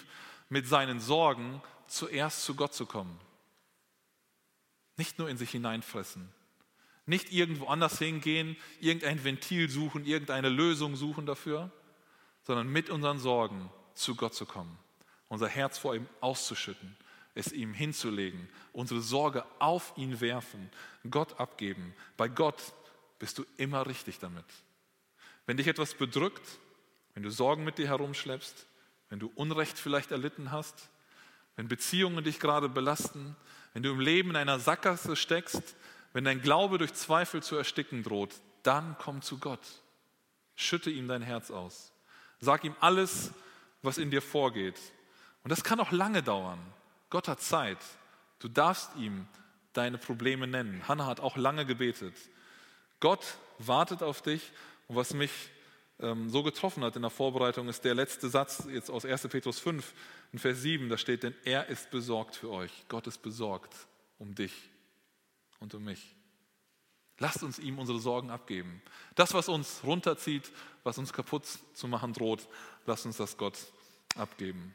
mit 0.49 0.67
seinen 0.67 0.99
Sorgen 0.99 1.61
zuerst 1.87 2.43
zu 2.43 2.55
Gott 2.55 2.75
zu 2.75 2.85
kommen. 2.85 3.19
Nicht 4.95 5.17
nur 5.17 5.27
in 5.27 5.37
sich 5.37 5.49
hineinfressen, 5.49 6.31
nicht 7.05 7.31
irgendwo 7.31 7.67
anders 7.67 7.97
hingehen, 7.97 8.55
irgendein 8.79 9.23
Ventil 9.23 9.69
suchen, 9.69 10.05
irgendeine 10.05 10.49
Lösung 10.49 10.95
suchen 10.95 11.25
dafür, 11.25 11.71
sondern 12.43 12.67
mit 12.67 12.89
unseren 12.89 13.19
Sorgen 13.19 13.69
zu 13.93 14.15
Gott 14.15 14.33
zu 14.33 14.45
kommen, 14.45 14.77
unser 15.27 15.47
Herz 15.47 15.77
vor 15.77 15.95
ihm 15.95 16.07
auszuschütten, 16.19 16.95
es 17.33 17.51
ihm 17.51 17.73
hinzulegen, 17.73 18.49
unsere 18.73 19.01
Sorge 19.01 19.45
auf 19.59 19.93
ihn 19.95 20.21
werfen, 20.21 20.69
Gott 21.09 21.39
abgeben. 21.39 21.93
Bei 22.17 22.27
Gott 22.27 22.61
bist 23.19 23.37
du 23.37 23.45
immer 23.57 23.87
richtig 23.87 24.19
damit. 24.19 24.45
Wenn 25.45 25.57
dich 25.57 25.67
etwas 25.67 25.95
bedrückt, 25.95 26.59
wenn 27.13 27.23
du 27.23 27.29
Sorgen 27.29 27.63
mit 27.63 27.77
dir 27.77 27.87
herumschleppst, 27.87 28.67
wenn 29.09 29.19
du 29.19 29.31
Unrecht 29.35 29.77
vielleicht 29.77 30.11
erlitten 30.11 30.51
hast, 30.51 30.89
wenn 31.55 31.67
Beziehungen 31.67 32.23
dich 32.23 32.39
gerade 32.39 32.69
belasten, 32.69 33.35
wenn 33.73 33.83
du 33.83 33.91
im 33.91 33.99
Leben 33.99 34.31
in 34.31 34.35
einer 34.37 34.59
Sackgasse 34.59 35.15
steckst, 35.15 35.75
wenn 36.13 36.23
dein 36.23 36.41
Glaube 36.41 36.77
durch 36.77 36.93
Zweifel 36.93 37.41
zu 37.41 37.55
ersticken 37.55 38.03
droht, 38.03 38.35
dann 38.63 38.95
komm 38.99 39.21
zu 39.21 39.37
Gott. 39.37 39.65
Schütte 40.55 40.89
ihm 40.89 41.07
dein 41.07 41.21
Herz 41.21 41.51
aus. 41.51 41.93
Sag 42.39 42.63
ihm 42.63 42.75
alles, 42.79 43.31
was 43.81 43.97
in 43.97 44.11
dir 44.11 44.21
vorgeht. 44.21 44.79
Und 45.43 45.49
das 45.49 45.63
kann 45.63 45.79
auch 45.79 45.91
lange 45.91 46.21
dauern. 46.21 46.59
Gott 47.09 47.27
hat 47.27 47.41
Zeit. 47.41 47.79
Du 48.39 48.47
darfst 48.47 48.95
ihm 48.95 49.27
deine 49.73 49.97
Probleme 49.97 50.47
nennen. 50.47 50.87
Hannah 50.87 51.05
hat 51.05 51.19
auch 51.19 51.37
lange 51.37 51.65
gebetet. 51.65 52.15
Gott 52.99 53.37
wartet 53.57 54.03
auf 54.03 54.21
dich. 54.21 54.51
Und 54.87 54.97
was 54.97 55.13
mich 55.13 55.31
ähm, 55.99 56.29
so 56.29 56.43
getroffen 56.43 56.83
hat 56.83 56.95
in 56.95 57.01
der 57.01 57.11
Vorbereitung, 57.11 57.69
ist 57.69 57.85
der 57.85 57.95
letzte 57.95 58.29
Satz 58.29 58.67
jetzt 58.69 58.91
aus 58.91 59.05
1. 59.05 59.27
Petrus 59.29 59.59
5, 59.59 59.93
in 60.33 60.39
Vers 60.39 60.61
7. 60.61 60.89
Da 60.89 60.97
steht, 60.97 61.23
denn 61.23 61.35
er 61.45 61.67
ist 61.67 61.89
besorgt 61.89 62.35
für 62.35 62.49
euch. 62.49 62.71
Gott 62.89 63.07
ist 63.07 63.21
besorgt 63.21 63.73
um 64.19 64.35
dich 64.35 64.70
und 65.61 65.73
um 65.73 65.85
mich. 65.85 66.15
Lasst 67.19 67.43
uns 67.43 67.59
ihm 67.59 67.79
unsere 67.79 67.99
Sorgen 67.99 68.31
abgeben. 68.31 68.81
Das, 69.15 69.33
was 69.33 69.47
uns 69.47 69.81
runterzieht, 69.83 70.51
was 70.83 70.97
uns 70.97 71.13
kaputt 71.13 71.45
zu 71.73 71.87
machen 71.87 72.13
droht, 72.13 72.47
lasst 72.85 73.05
uns 73.05 73.17
das 73.17 73.37
Gott 73.37 73.57
abgeben. 74.17 74.73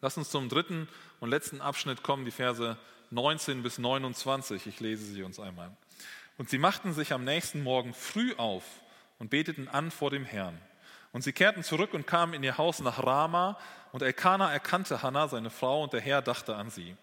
Lasst 0.00 0.16
uns 0.16 0.30
zum 0.30 0.48
dritten 0.48 0.88
und 1.20 1.28
letzten 1.28 1.60
Abschnitt 1.60 2.02
kommen, 2.02 2.24
die 2.24 2.30
Verse 2.30 2.78
19 3.10 3.62
bis 3.62 3.78
29. 3.78 4.66
Ich 4.66 4.80
lese 4.80 5.04
sie 5.04 5.22
uns 5.22 5.38
einmal. 5.38 5.76
Und 6.38 6.48
sie 6.48 6.58
machten 6.58 6.92
sich 6.94 7.12
am 7.12 7.24
nächsten 7.24 7.62
Morgen 7.62 7.92
früh 7.92 8.34
auf 8.36 8.64
und 9.18 9.30
beteten 9.30 9.68
an 9.68 9.90
vor 9.90 10.10
dem 10.10 10.24
Herrn. 10.24 10.58
Und 11.12 11.22
sie 11.22 11.32
kehrten 11.32 11.62
zurück 11.62 11.94
und 11.94 12.06
kamen 12.06 12.32
in 12.32 12.42
ihr 12.42 12.58
Haus 12.58 12.80
nach 12.80 13.02
Rama. 13.02 13.58
Und 13.92 14.02
Elkanah 14.02 14.52
erkannte 14.52 15.02
Hannah, 15.02 15.28
seine 15.28 15.50
Frau, 15.50 15.82
und 15.82 15.92
der 15.92 16.00
Herr 16.00 16.22
dachte 16.22 16.54
an 16.54 16.70
sie. 16.70 16.96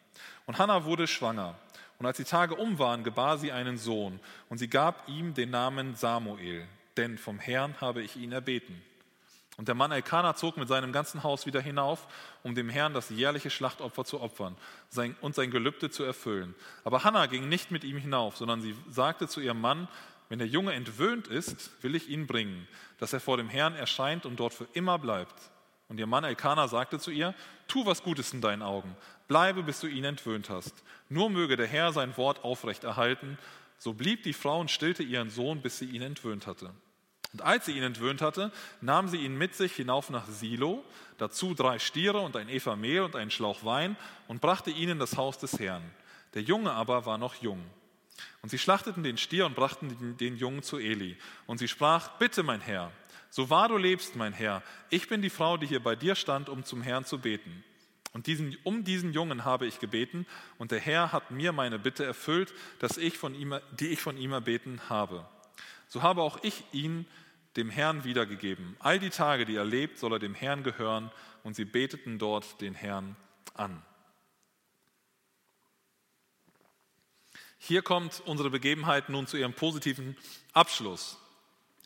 Und 0.45 0.57
Hannah 0.57 0.85
wurde 0.85 1.07
schwanger. 1.07 1.55
Und 1.97 2.05
als 2.05 2.17
die 2.17 2.23
Tage 2.23 2.55
um 2.55 2.77
waren, 2.79 3.03
gebar 3.03 3.37
sie 3.37 3.51
einen 3.51 3.77
Sohn, 3.77 4.19
und 4.49 4.57
sie 4.57 4.67
gab 4.67 5.07
ihm 5.07 5.33
den 5.33 5.49
Namen 5.49 5.95
Samuel, 5.95 6.67
denn 6.97 7.17
vom 7.17 7.39
Herrn 7.39 7.79
habe 7.79 8.01
ich 8.01 8.15
ihn 8.17 8.31
erbeten. 8.31 8.81
Und 9.57 9.69
der 9.69 9.75
Mann 9.75 9.91
Elkanah 9.91 10.35
zog 10.35 10.57
mit 10.57 10.67
seinem 10.67 10.91
ganzen 10.91 11.23
Haus 11.23 11.45
wieder 11.45 11.61
hinauf, 11.61 12.07
um 12.43 12.55
dem 12.55 12.67
Herrn 12.67 12.93
das 12.93 13.09
jährliche 13.09 13.49
Schlachtopfer 13.49 14.03
zu 14.03 14.19
opfern 14.19 14.57
und 15.21 15.35
sein 15.35 15.51
Gelübde 15.51 15.89
zu 15.89 16.03
erfüllen. 16.03 16.55
Aber 16.83 17.05
Hannah 17.05 17.27
ging 17.27 17.47
nicht 17.47 17.71
mit 17.71 17.85
ihm 17.85 17.97
hinauf, 17.97 18.35
sondern 18.35 18.61
sie 18.61 18.75
sagte 18.89 19.29
zu 19.29 19.39
ihrem 19.39 19.61
Mann, 19.61 19.87
wenn 20.27 20.39
der 20.39 20.47
Junge 20.47 20.73
entwöhnt 20.73 21.27
ist, 21.27 21.71
will 21.83 21.95
ich 21.95 22.09
ihn 22.09 22.27
bringen, 22.27 22.67
dass 22.97 23.13
er 23.13 23.19
vor 23.19 23.37
dem 23.37 23.47
Herrn 23.47 23.75
erscheint 23.75 24.25
und 24.25 24.39
dort 24.39 24.53
für 24.53 24.67
immer 24.73 24.99
bleibt. 24.99 25.35
Und 25.87 25.99
ihr 25.99 26.07
Mann 26.07 26.23
Elkanah 26.23 26.67
sagte 26.67 26.99
zu 26.99 27.11
ihr, 27.11 27.35
tu 27.67 27.85
was 27.85 28.03
Gutes 28.03 28.33
in 28.33 28.41
deinen 28.41 28.63
Augen, 28.63 28.97
bleibe, 29.27 29.63
bis 29.63 29.79
du 29.79 29.87
ihn 29.87 30.03
entwöhnt 30.03 30.49
hast. 30.49 30.83
Nur 31.09 31.29
möge 31.29 31.55
der 31.55 31.67
Herr 31.67 31.93
sein 31.93 32.15
Wort 32.17 32.43
aufrecht 32.43 32.83
erhalten. 32.83 33.37
So 33.77 33.93
blieb 33.93 34.23
die 34.23 34.33
Frau 34.33 34.59
und 34.59 34.71
stillte 34.71 35.03
ihren 35.03 35.29
Sohn, 35.29 35.61
bis 35.61 35.79
sie 35.79 35.85
ihn 35.85 36.01
entwöhnt 36.01 36.47
hatte. 36.47 36.71
Und 37.33 37.41
als 37.41 37.65
sie 37.65 37.73
ihn 37.73 37.83
entwöhnt 37.83 38.21
hatte, 38.21 38.51
nahm 38.79 39.09
sie 39.09 39.17
ihn 39.17 39.37
mit 39.37 39.55
sich 39.55 39.73
hinauf 39.73 40.09
nach 40.09 40.25
Silo, 40.27 40.85
dazu 41.17 41.53
drei 41.53 41.79
Stiere 41.79 42.21
und 42.21 42.37
ein 42.37 42.47
Eva 42.47 42.77
Mehl 42.77 43.01
und 43.01 43.15
einen 43.15 43.31
Schlauch 43.31 43.65
Wein 43.65 43.97
und 44.27 44.39
brachte 44.39 44.71
ihn 44.71 44.89
in 44.89 44.99
das 44.99 45.17
Haus 45.17 45.37
des 45.37 45.59
Herrn. 45.59 45.83
Der 46.33 46.43
Junge 46.43 46.71
aber 46.71 47.05
war 47.05 47.17
noch 47.17 47.35
jung. 47.35 47.61
Und 48.41 48.49
sie 48.49 48.57
schlachteten 48.57 49.03
den 49.03 49.17
Stier 49.17 49.45
und 49.45 49.55
brachten 49.55 50.15
den 50.17 50.37
Jungen 50.37 50.63
zu 50.63 50.77
Eli. 50.77 51.17
Und 51.45 51.57
sie 51.57 51.67
sprach, 51.67 52.17
bitte 52.19 52.43
mein 52.43 52.61
Herr, 52.61 52.91
so 53.29 53.49
wahr 53.49 53.67
du 53.67 53.77
lebst, 53.77 54.15
mein 54.15 54.31
Herr, 54.31 54.63
ich 54.89 55.09
bin 55.09 55.21
die 55.21 55.29
Frau, 55.29 55.57
die 55.57 55.67
hier 55.67 55.83
bei 55.83 55.97
dir 55.97 56.15
stand, 56.15 56.47
um 56.47 56.63
zum 56.63 56.81
Herrn 56.81 57.03
zu 57.03 57.19
beten. 57.19 57.65
Und 58.15 58.27
diesen, 58.27 58.55
um 58.63 58.85
diesen 58.85 59.11
Jungen 59.11 59.43
habe 59.43 59.67
ich 59.67 59.79
gebeten, 59.79 60.25
und 60.57 60.71
der 60.71 60.79
Herr 60.79 61.11
hat 61.11 61.31
mir 61.31 61.51
meine 61.51 61.77
Bitte 61.77 62.05
erfüllt, 62.05 62.53
dass 62.79 62.95
ich 62.95 63.17
von 63.17 63.35
ihm, 63.35 63.59
die 63.77 63.89
ich 63.89 63.99
von 63.99 64.15
ihm 64.15 64.31
erbeten 64.31 64.79
habe. 64.87 65.27
So 65.89 66.01
habe 66.01 66.21
auch 66.21 66.41
ich 66.41 66.63
ihn 66.71 67.05
dem 67.57 67.69
Herrn 67.69 68.05
wiedergegeben. 68.05 68.77
All 68.79 68.99
die 68.99 69.09
Tage, 69.09 69.45
die 69.45 69.57
er 69.57 69.65
lebt, 69.65 69.99
soll 69.99 70.13
er 70.13 70.19
dem 70.19 70.33
Herrn 70.33 70.63
gehören. 70.63 71.11
Und 71.43 71.57
sie 71.57 71.65
beteten 71.65 72.17
dort 72.17 72.61
den 72.61 72.73
Herrn 72.73 73.17
an. 73.53 73.83
Hier 77.57 77.81
kommt 77.81 78.21
unsere 78.25 78.49
Begebenheit 78.49 79.09
nun 79.09 79.27
zu 79.27 79.35
ihrem 79.35 79.51
positiven 79.51 80.15
Abschluss. 80.53 81.17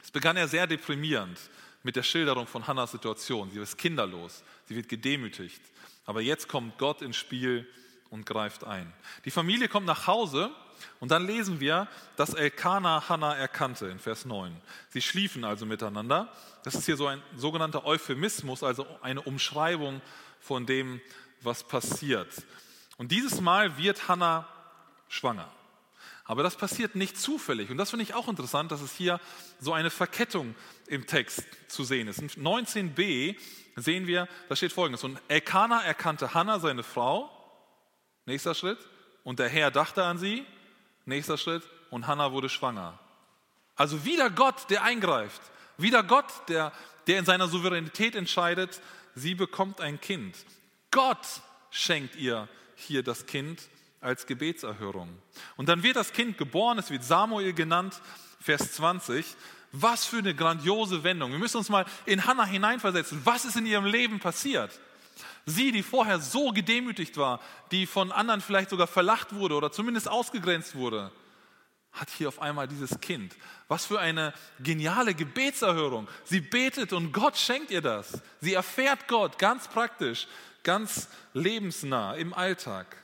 Es 0.03 0.11
begann 0.11 0.37
ja 0.37 0.47
sehr 0.47 0.67
deprimierend 0.67 1.39
mit 1.81 1.95
der 1.95 2.03
Schilderung 2.03 2.45
von 2.45 2.67
Hannas 2.67 2.91
Situation. 2.91 3.49
Sie 3.49 3.59
ist 3.59 3.79
kinderlos, 3.79 4.43
sie 4.65 4.75
wird 4.75 4.89
gedemütigt. 4.89 5.61
Aber 6.05 6.21
jetzt 6.21 6.47
kommt 6.47 6.77
Gott 6.77 7.01
ins 7.01 7.17
Spiel 7.17 7.67
und 8.09 8.25
greift 8.25 8.63
ein. 8.63 8.91
Die 9.25 9.31
Familie 9.31 9.67
kommt 9.67 9.85
nach 9.85 10.07
Hause 10.07 10.51
und 10.99 11.11
dann 11.11 11.25
lesen 11.25 11.59
wir, 11.59 11.87
dass 12.15 12.33
Elkanah 12.33 13.09
Hannah 13.09 13.35
erkannte 13.35 13.87
in 13.87 13.99
Vers 13.99 14.25
9. 14.25 14.55
Sie 14.89 15.01
schliefen 15.01 15.43
also 15.43 15.65
miteinander. 15.65 16.33
Das 16.63 16.75
ist 16.75 16.85
hier 16.85 16.97
so 16.97 17.07
ein 17.07 17.21
sogenannter 17.35 17.85
Euphemismus, 17.85 18.63
also 18.63 18.85
eine 19.01 19.21
Umschreibung 19.21 20.01
von 20.39 20.65
dem, 20.65 21.01
was 21.41 21.63
passiert. 21.63 22.29
Und 22.97 23.11
dieses 23.11 23.41
Mal 23.41 23.77
wird 23.77 24.07
Hannah 24.07 24.47
schwanger. 25.07 25.49
Aber 26.25 26.43
das 26.43 26.57
passiert 26.57 26.95
nicht 26.95 27.17
zufällig. 27.19 27.71
Und 27.71 27.77
das 27.77 27.89
finde 27.89 28.03
ich 28.03 28.13
auch 28.13 28.27
interessant, 28.27 28.71
dass 28.71 28.81
es 28.81 28.93
hier 28.93 29.19
so 29.59 29.73
eine 29.73 29.89
Verkettung 29.89 30.53
im 30.87 31.07
Text 31.07 31.43
zu 31.67 31.83
sehen 31.83 32.07
ist. 32.07 32.19
In 32.19 32.29
19b 32.29 33.35
sehen 33.81 34.07
wir, 34.07 34.27
da 34.47 34.55
steht 34.55 34.73
folgendes. 34.73 35.03
Und 35.03 35.19
Elkanah 35.27 35.81
erkannte 35.83 36.33
Hannah, 36.33 36.59
seine 36.59 36.83
Frau. 36.83 37.29
Nächster 38.25 38.55
Schritt. 38.55 38.79
Und 39.23 39.39
der 39.39 39.49
Herr 39.49 39.71
dachte 39.71 40.03
an 40.03 40.17
sie. 40.17 40.45
Nächster 41.05 41.37
Schritt. 41.37 41.63
Und 41.89 42.07
Hannah 42.07 42.31
wurde 42.31 42.49
schwanger. 42.49 42.97
Also 43.75 44.05
wieder 44.05 44.29
Gott, 44.29 44.69
der 44.69 44.83
eingreift. 44.83 45.41
Wieder 45.77 46.03
Gott, 46.03 46.25
der, 46.49 46.73
der 47.07 47.19
in 47.19 47.25
seiner 47.25 47.47
Souveränität 47.47 48.15
entscheidet, 48.15 48.81
sie 49.15 49.35
bekommt 49.35 49.79
ein 49.81 50.01
Kind. 50.01 50.35
Gott 50.91 51.25
schenkt 51.71 52.15
ihr 52.15 52.47
hier 52.75 53.03
das 53.03 53.25
Kind 53.25 53.61
als 54.01 54.25
Gebetserhörung. 54.25 55.09
Und 55.55 55.69
dann 55.69 55.83
wird 55.83 55.95
das 55.95 56.13
Kind 56.13 56.37
geboren, 56.37 56.79
es 56.79 56.89
wird 56.89 57.03
Samuel 57.03 57.53
genannt, 57.53 58.01
Vers 58.41 58.73
20. 58.73 59.25
Was 59.71 60.05
für 60.05 60.17
eine 60.17 60.33
grandiose 60.33 61.03
Wendung. 61.03 61.31
Wir 61.31 61.39
müssen 61.39 61.57
uns 61.57 61.69
mal 61.69 61.85
in 62.05 62.25
Hannah 62.25 62.45
hineinversetzen. 62.45 63.21
Was 63.23 63.45
ist 63.45 63.55
in 63.55 63.65
ihrem 63.65 63.85
Leben 63.85 64.19
passiert? 64.19 64.79
Sie, 65.45 65.71
die 65.71 65.83
vorher 65.83 66.19
so 66.19 66.51
gedemütigt 66.51 67.17
war, 67.17 67.39
die 67.71 67.85
von 67.85 68.11
anderen 68.11 68.41
vielleicht 68.41 68.69
sogar 68.69 68.87
verlacht 68.87 69.33
wurde 69.33 69.55
oder 69.55 69.71
zumindest 69.71 70.07
ausgegrenzt 70.07 70.75
wurde, 70.75 71.11
hat 71.91 72.09
hier 72.09 72.27
auf 72.27 72.41
einmal 72.41 72.67
dieses 72.67 72.99
Kind. 72.99 73.35
Was 73.67 73.85
für 73.85 73.99
eine 73.99 74.33
geniale 74.59 75.13
Gebetserhörung. 75.13 76.07
Sie 76.23 76.39
betet 76.39 76.93
und 76.93 77.11
Gott 77.11 77.37
schenkt 77.37 77.71
ihr 77.71 77.81
das. 77.81 78.21
Sie 78.41 78.53
erfährt 78.53 79.07
Gott 79.07 79.39
ganz 79.39 79.67
praktisch, 79.67 80.27
ganz 80.63 81.09
lebensnah 81.33 82.13
im 82.15 82.33
Alltag. 82.33 82.95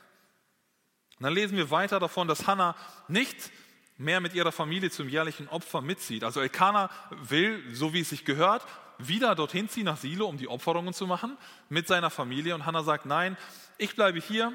Und 1.18 1.24
dann 1.24 1.32
lesen 1.32 1.56
wir 1.56 1.70
weiter 1.70 1.98
davon, 1.98 2.28
dass 2.28 2.46
Hannah 2.46 2.76
nicht 3.08 3.50
mehr 3.98 4.20
mit 4.20 4.34
ihrer 4.34 4.52
Familie 4.52 4.90
zum 4.90 5.08
jährlichen 5.08 5.48
Opfer 5.48 5.80
mitzieht. 5.80 6.24
Also 6.24 6.40
Elkanah 6.40 6.90
will, 7.10 7.62
so 7.72 7.92
wie 7.92 8.00
es 8.00 8.10
sich 8.10 8.24
gehört, 8.24 8.66
wieder 8.98 9.34
dorthin 9.34 9.68
ziehen 9.68 9.84
nach 9.84 9.96
Silo, 9.96 10.26
um 10.26 10.38
die 10.38 10.48
Opferungen 10.48 10.94
zu 10.94 11.06
machen 11.06 11.36
mit 11.68 11.86
seiner 11.86 12.10
Familie. 12.10 12.54
Und 12.54 12.66
Hannah 12.66 12.82
sagt, 12.82 13.06
nein, 13.06 13.36
ich 13.78 13.94
bleibe 13.94 14.20
hier, 14.20 14.52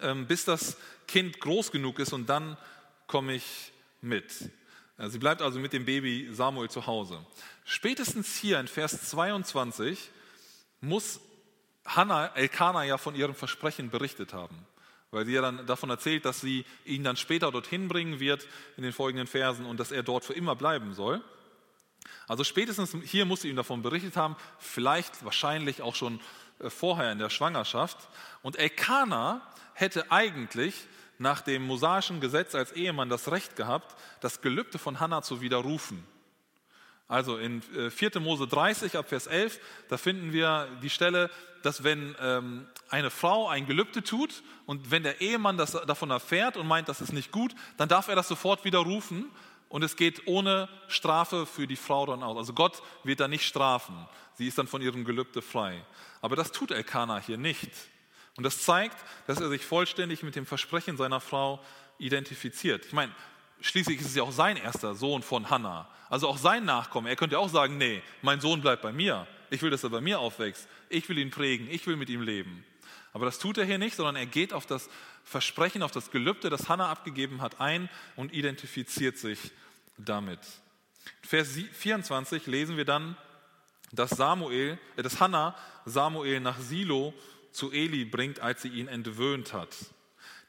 ähm, 0.00 0.26
bis 0.26 0.44
das 0.44 0.76
Kind 1.06 1.40
groß 1.40 1.70
genug 1.70 1.98
ist 1.98 2.12
und 2.12 2.28
dann 2.28 2.56
komme 3.06 3.34
ich 3.34 3.72
mit. 4.00 4.50
Sie 4.96 5.18
bleibt 5.18 5.42
also 5.42 5.58
mit 5.58 5.72
dem 5.72 5.84
Baby 5.84 6.28
Samuel 6.32 6.70
zu 6.70 6.86
Hause. 6.86 7.18
Spätestens 7.64 8.36
hier 8.36 8.60
in 8.60 8.68
Vers 8.68 9.10
22 9.10 10.10
muss 10.80 11.20
Hannah 11.84 12.26
Elkanah 12.36 12.84
ja 12.84 12.96
von 12.96 13.16
ihrem 13.16 13.34
Versprechen 13.34 13.90
berichtet 13.90 14.32
haben 14.32 14.66
weil 15.14 15.24
sie 15.24 15.32
ja 15.32 15.40
dann 15.40 15.66
davon 15.66 15.90
erzählt, 15.90 16.24
dass 16.24 16.40
sie 16.40 16.64
ihn 16.84 17.04
dann 17.04 17.16
später 17.16 17.50
dorthin 17.50 17.88
bringen 17.88 18.20
wird 18.20 18.46
in 18.76 18.82
den 18.82 18.92
folgenden 18.92 19.26
Versen 19.26 19.64
und 19.64 19.80
dass 19.80 19.92
er 19.92 20.02
dort 20.02 20.24
für 20.24 20.34
immer 20.34 20.56
bleiben 20.56 20.92
soll. 20.94 21.22
Also 22.26 22.44
spätestens 22.44 22.96
hier 23.04 23.24
muss 23.24 23.42
sie 23.42 23.48
ihm 23.48 23.56
davon 23.56 23.82
berichtet 23.82 24.16
haben, 24.16 24.36
vielleicht 24.58 25.24
wahrscheinlich 25.24 25.82
auch 25.82 25.94
schon 25.94 26.20
äh, 26.58 26.70
vorher 26.70 27.12
in 27.12 27.18
der 27.18 27.30
Schwangerschaft. 27.30 27.98
Und 28.42 28.58
Elkanah 28.58 29.42
hätte 29.74 30.10
eigentlich 30.10 30.74
nach 31.18 31.40
dem 31.40 31.66
mosaischen 31.66 32.20
Gesetz 32.20 32.54
als 32.54 32.72
Ehemann 32.72 33.08
das 33.08 33.30
Recht 33.30 33.56
gehabt, 33.56 33.94
das 34.20 34.40
Gelübde 34.40 34.78
von 34.78 35.00
Hannah 35.00 35.22
zu 35.22 35.40
widerrufen. 35.40 36.04
Also 37.14 37.36
in 37.36 37.62
4. 37.62 38.16
Äh, 38.16 38.18
Mose 38.18 38.48
30 38.48 38.96
ab 38.96 39.08
Vers 39.08 39.28
11, 39.28 39.60
da 39.88 39.96
finden 39.96 40.32
wir 40.32 40.66
die 40.82 40.90
Stelle, 40.90 41.30
dass 41.62 41.84
wenn 41.84 42.16
ähm, 42.20 42.66
eine 42.88 43.08
Frau 43.08 43.46
ein 43.46 43.66
Gelübde 43.68 44.02
tut 44.02 44.42
und 44.66 44.90
wenn 44.90 45.04
der 45.04 45.20
Ehemann 45.20 45.56
das, 45.56 45.72
davon 45.86 46.10
erfährt 46.10 46.56
und 46.56 46.66
meint, 46.66 46.88
das 46.88 47.00
ist 47.00 47.12
nicht 47.12 47.30
gut, 47.30 47.54
dann 47.76 47.88
darf 47.88 48.08
er 48.08 48.16
das 48.16 48.26
sofort 48.26 48.64
widerrufen 48.64 49.30
und 49.68 49.84
es 49.84 49.94
geht 49.94 50.26
ohne 50.26 50.68
Strafe 50.88 51.46
für 51.46 51.68
die 51.68 51.76
Frau 51.76 52.04
dann 52.04 52.24
aus. 52.24 52.36
Also 52.36 52.52
Gott 52.52 52.82
wird 53.04 53.20
da 53.20 53.28
nicht 53.28 53.46
strafen. 53.46 53.94
Sie 54.34 54.48
ist 54.48 54.58
dann 54.58 54.66
von 54.66 54.82
ihrem 54.82 55.04
Gelübde 55.04 55.40
frei. 55.40 55.86
Aber 56.20 56.34
das 56.34 56.50
tut 56.50 56.72
Elkanah 56.72 57.20
hier 57.20 57.38
nicht. 57.38 57.70
Und 58.36 58.42
das 58.42 58.64
zeigt, 58.64 58.96
dass 59.28 59.40
er 59.40 59.50
sich 59.50 59.64
vollständig 59.64 60.24
mit 60.24 60.34
dem 60.34 60.46
Versprechen 60.46 60.96
seiner 60.96 61.20
Frau 61.20 61.60
identifiziert. 61.98 62.84
Ich 62.86 62.92
meine, 62.92 63.12
schließlich 63.60 64.00
ist 64.00 64.08
es 64.08 64.14
ja 64.14 64.22
auch 64.22 64.32
sein 64.32 64.56
erster 64.56 64.94
Sohn 64.94 65.22
von 65.22 65.50
Hannah. 65.50 65.88
Also 66.10 66.28
auch 66.28 66.38
sein 66.38 66.64
Nachkommen. 66.64 67.06
Er 67.06 67.16
könnte 67.16 67.38
auch 67.38 67.48
sagen, 67.48 67.78
nee, 67.78 68.02
mein 68.22 68.40
Sohn 68.40 68.60
bleibt 68.60 68.82
bei 68.82 68.92
mir. 68.92 69.26
Ich 69.50 69.62
will, 69.62 69.70
dass 69.70 69.84
er 69.84 69.90
bei 69.90 70.00
mir 70.00 70.20
aufwächst. 70.20 70.68
Ich 70.88 71.08
will 71.08 71.18
ihn 71.18 71.30
prägen. 71.30 71.68
Ich 71.70 71.86
will 71.86 71.96
mit 71.96 72.10
ihm 72.10 72.22
leben. 72.22 72.64
Aber 73.12 73.26
das 73.26 73.38
tut 73.38 73.58
er 73.58 73.64
hier 73.64 73.78
nicht, 73.78 73.96
sondern 73.96 74.16
er 74.16 74.26
geht 74.26 74.52
auf 74.52 74.66
das 74.66 74.90
Versprechen, 75.22 75.82
auf 75.82 75.92
das 75.92 76.10
Gelübde, 76.10 76.50
das 76.50 76.68
Hannah 76.68 76.90
abgegeben 76.90 77.40
hat, 77.40 77.60
ein 77.60 77.88
und 78.16 78.32
identifiziert 78.34 79.16
sich 79.18 79.38
damit. 79.96 80.40
Vers 81.22 81.50
24 81.72 82.46
lesen 82.46 82.76
wir 82.76 82.84
dann, 82.84 83.16
dass 83.92 84.10
Samuel, 84.10 84.78
äh, 84.96 85.02
dass 85.02 85.20
Hannah 85.20 85.56
Samuel 85.84 86.40
nach 86.40 86.58
Silo 86.58 87.14
zu 87.52 87.70
Eli 87.70 88.04
bringt, 88.04 88.40
als 88.40 88.62
sie 88.62 88.68
ihn 88.68 88.88
entwöhnt 88.88 89.52
hat. 89.52 89.76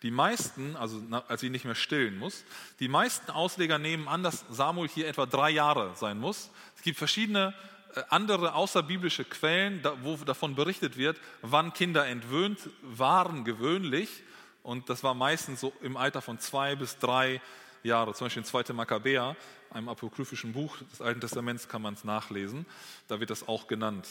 Die 0.05 0.11
meisten, 0.11 0.75
also 0.75 1.01
als 1.27 1.41
sie 1.41 1.49
nicht 1.49 1.65
mehr 1.65 1.73
stillen 1.73 2.19
muss, 2.19 2.43
die 2.79 2.87
meisten 2.87 3.31
Ausleger 3.31 3.79
nehmen 3.79 4.07
an, 4.07 4.21
dass 4.21 4.45
Samuel 4.51 4.87
hier 4.87 5.07
etwa 5.07 5.25
drei 5.25 5.49
Jahre 5.49 5.95
sein 5.95 6.19
muss. 6.19 6.51
Es 6.75 6.83
gibt 6.83 6.99
verschiedene 6.99 7.55
äh, 7.95 8.03
andere 8.09 8.53
außerbiblische 8.53 9.25
Quellen, 9.25 9.83
wo 10.03 10.15
davon 10.17 10.53
berichtet 10.53 10.95
wird, 10.95 11.19
wann 11.41 11.73
Kinder 11.73 12.05
entwöhnt 12.05 12.69
waren 12.83 13.45
gewöhnlich. 13.45 14.21
Und 14.61 14.91
das 14.91 15.03
war 15.03 15.15
meistens 15.15 15.61
so 15.61 15.73
im 15.81 15.97
Alter 15.97 16.21
von 16.21 16.37
zwei 16.37 16.75
bis 16.75 16.99
drei 16.99 17.41
Jahre. 17.81 18.13
Zum 18.13 18.25
Beispiel 18.25 18.43
in 18.43 18.47
2. 18.47 18.73
Makkabäer, 18.73 19.35
einem 19.71 19.89
apokryphischen 19.89 20.53
Buch 20.53 20.77
des 20.91 21.01
Alten 21.01 21.19
Testaments, 21.19 21.67
kann 21.67 21.81
man 21.81 21.95
es 21.95 22.03
nachlesen. 22.03 22.67
Da 23.07 23.19
wird 23.19 23.31
das 23.31 23.47
auch 23.47 23.65
genannt. 23.65 24.07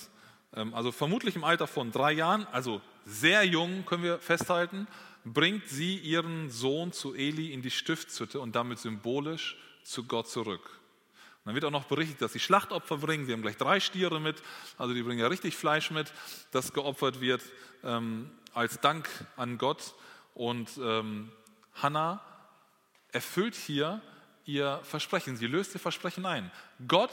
Ähm, 0.56 0.74
also 0.74 0.90
vermutlich 0.90 1.36
im 1.36 1.44
Alter 1.44 1.68
von 1.68 1.92
drei 1.92 2.10
Jahren, 2.10 2.48
also 2.50 2.80
sehr 3.06 3.44
jung 3.44 3.84
können 3.84 4.02
wir 4.02 4.18
festhalten, 4.18 4.88
bringt 5.24 5.68
sie 5.68 5.96
ihren 5.96 6.50
Sohn 6.50 6.92
zu 6.92 7.14
Eli 7.14 7.52
in 7.52 7.62
die 7.62 7.70
Stiftshütte 7.70 8.40
und 8.40 8.54
damit 8.54 8.78
symbolisch 8.78 9.56
zu 9.82 10.04
Gott 10.04 10.28
zurück. 10.28 10.62
Und 11.44 11.50
dann 11.50 11.54
wird 11.54 11.64
auch 11.64 11.70
noch 11.70 11.84
berichtet, 11.84 12.22
dass 12.22 12.32
sie 12.32 12.40
Schlachtopfer 12.40 12.98
bringen. 12.98 13.26
Sie 13.26 13.32
haben 13.32 13.42
gleich 13.42 13.56
drei 13.56 13.80
Stiere 13.80 14.20
mit, 14.20 14.42
also 14.78 14.94
die 14.94 15.02
bringen 15.02 15.20
ja 15.20 15.26
richtig 15.26 15.56
Fleisch 15.56 15.90
mit, 15.90 16.12
das 16.52 16.72
geopfert 16.72 17.20
wird 17.20 17.42
ähm, 17.82 18.30
als 18.52 18.80
Dank 18.80 19.08
an 19.36 19.58
Gott. 19.58 19.94
Und 20.34 20.70
ähm, 20.78 21.30
Hannah 21.74 22.22
erfüllt 23.12 23.54
hier 23.54 24.00
ihr 24.46 24.80
Versprechen. 24.84 25.36
Sie 25.36 25.46
löst 25.46 25.74
ihr 25.74 25.80
Versprechen 25.80 26.26
ein. 26.26 26.50
Gott 26.86 27.12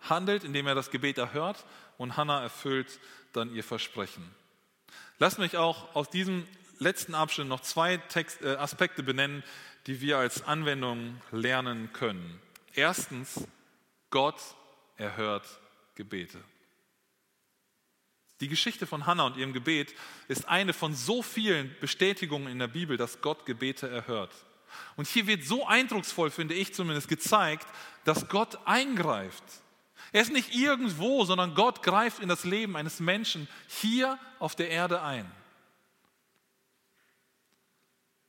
handelt, 0.00 0.44
indem 0.44 0.66
er 0.66 0.74
das 0.74 0.90
Gebet 0.90 1.18
erhört 1.18 1.64
und 1.98 2.16
Hannah 2.16 2.42
erfüllt 2.42 2.98
dann 3.32 3.54
ihr 3.54 3.64
Versprechen. 3.64 4.34
Lass 5.18 5.38
mich 5.38 5.56
auch 5.56 5.94
aus 5.94 6.10
diesem 6.10 6.46
letzten 6.82 7.14
Abschnitt 7.14 7.48
noch 7.48 7.60
zwei 7.60 7.96
Text, 7.96 8.42
äh, 8.42 8.56
Aspekte 8.56 9.02
benennen, 9.02 9.42
die 9.86 10.00
wir 10.00 10.18
als 10.18 10.44
Anwendung 10.44 11.20
lernen 11.30 11.92
können. 11.92 12.40
Erstens, 12.74 13.46
Gott 14.10 14.40
erhört 14.96 15.46
Gebete. 15.94 16.38
Die 18.40 18.48
Geschichte 18.48 18.86
von 18.86 19.06
Hannah 19.06 19.26
und 19.26 19.36
ihrem 19.36 19.52
Gebet 19.52 19.94
ist 20.28 20.48
eine 20.48 20.72
von 20.72 20.94
so 20.94 21.22
vielen 21.22 21.74
Bestätigungen 21.80 22.48
in 22.48 22.58
der 22.58 22.66
Bibel, 22.66 22.96
dass 22.96 23.20
Gott 23.20 23.46
Gebete 23.46 23.88
erhört. 23.88 24.32
Und 24.96 25.06
hier 25.06 25.26
wird 25.26 25.44
so 25.44 25.66
eindrucksvoll, 25.66 26.30
finde 26.30 26.54
ich 26.54 26.74
zumindest, 26.74 27.08
gezeigt, 27.08 27.66
dass 28.04 28.28
Gott 28.28 28.58
eingreift. 28.64 29.44
Er 30.12 30.22
ist 30.22 30.32
nicht 30.32 30.54
irgendwo, 30.54 31.24
sondern 31.24 31.54
Gott 31.54 31.82
greift 31.82 32.20
in 32.20 32.28
das 32.28 32.44
Leben 32.44 32.76
eines 32.76 33.00
Menschen 33.00 33.48
hier 33.68 34.18
auf 34.38 34.54
der 34.54 34.70
Erde 34.70 35.02
ein. 35.02 35.30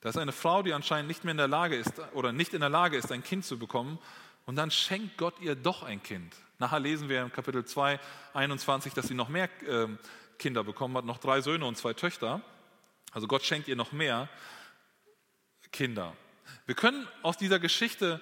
Da 0.04 0.10
ist 0.10 0.18
eine 0.18 0.34
Frau, 0.34 0.64
die 0.64 0.74
anscheinend 0.74 1.08
nicht 1.08 1.24
mehr 1.24 1.32
in 1.32 1.38
der 1.38 1.48
Lage 1.48 1.78
ist 1.78 1.94
oder 2.12 2.34
nicht 2.34 2.54
in 2.54 2.60
der 2.60 2.70
Lage 2.70 2.98
ist, 2.98 3.10
ein 3.14 3.24
Kind 3.24 3.46
zu 3.46 3.58
bekommen. 3.58 4.00
Und 4.46 4.58
dann 4.58 4.70
schenkt 4.70 5.18
Gott 5.18 5.40
ihr 5.40 5.56
doch 5.56 5.82
ein 5.82 6.04
Kind. 6.04 6.36
Nachher 6.60 6.82
lesen 6.82 7.08
wir 7.08 7.22
im 7.22 7.32
Kapitel 7.32 7.64
2, 7.64 8.02
21, 8.34 8.94
dass 8.94 9.08
sie 9.08 9.14
noch 9.14 9.30
mehr 9.30 9.46
äh, 9.66 9.88
Kinder 10.40 10.66
bekommen 10.66 10.98
hat, 10.98 11.06
noch 11.06 11.20
drei 11.20 11.40
Söhne 11.40 11.66
und 11.66 11.78
zwei 11.78 11.94
Töchter. 11.94 12.42
Also 13.14 13.28
Gott 13.28 13.44
schenkt 13.44 13.70
ihr 13.70 13.78
noch 13.78 13.94
mehr 13.94 14.28
Kinder. 15.72 16.14
Wir 16.66 16.76
können 16.76 17.08
aus 17.22 17.38
dieser 17.38 17.60
Geschichte 17.60 18.20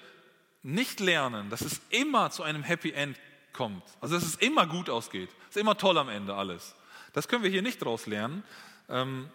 nicht 0.61 0.99
lernen, 0.99 1.49
dass 1.49 1.61
es 1.61 1.81
immer 1.89 2.29
zu 2.29 2.43
einem 2.43 2.61
Happy 2.61 2.91
End 2.91 3.17
kommt. 3.53 3.83
Also 4.01 4.13
dass 4.13 4.23
es 4.23 4.35
immer 4.35 4.67
gut 4.67 4.87
ausgeht. 4.87 5.31
Es 5.49 5.55
ist 5.55 5.61
immer 5.61 5.79
toll 5.79 5.97
am 5.97 6.09
Ende 6.09 6.35
alles. 6.35 6.75
Das 7.13 7.27
können 7.27 7.41
wir 7.41 7.49
hier 7.49 7.63
nicht 7.63 7.81
daraus 7.81 8.05
lernen. 8.05 8.43
Ähm, 8.87 9.31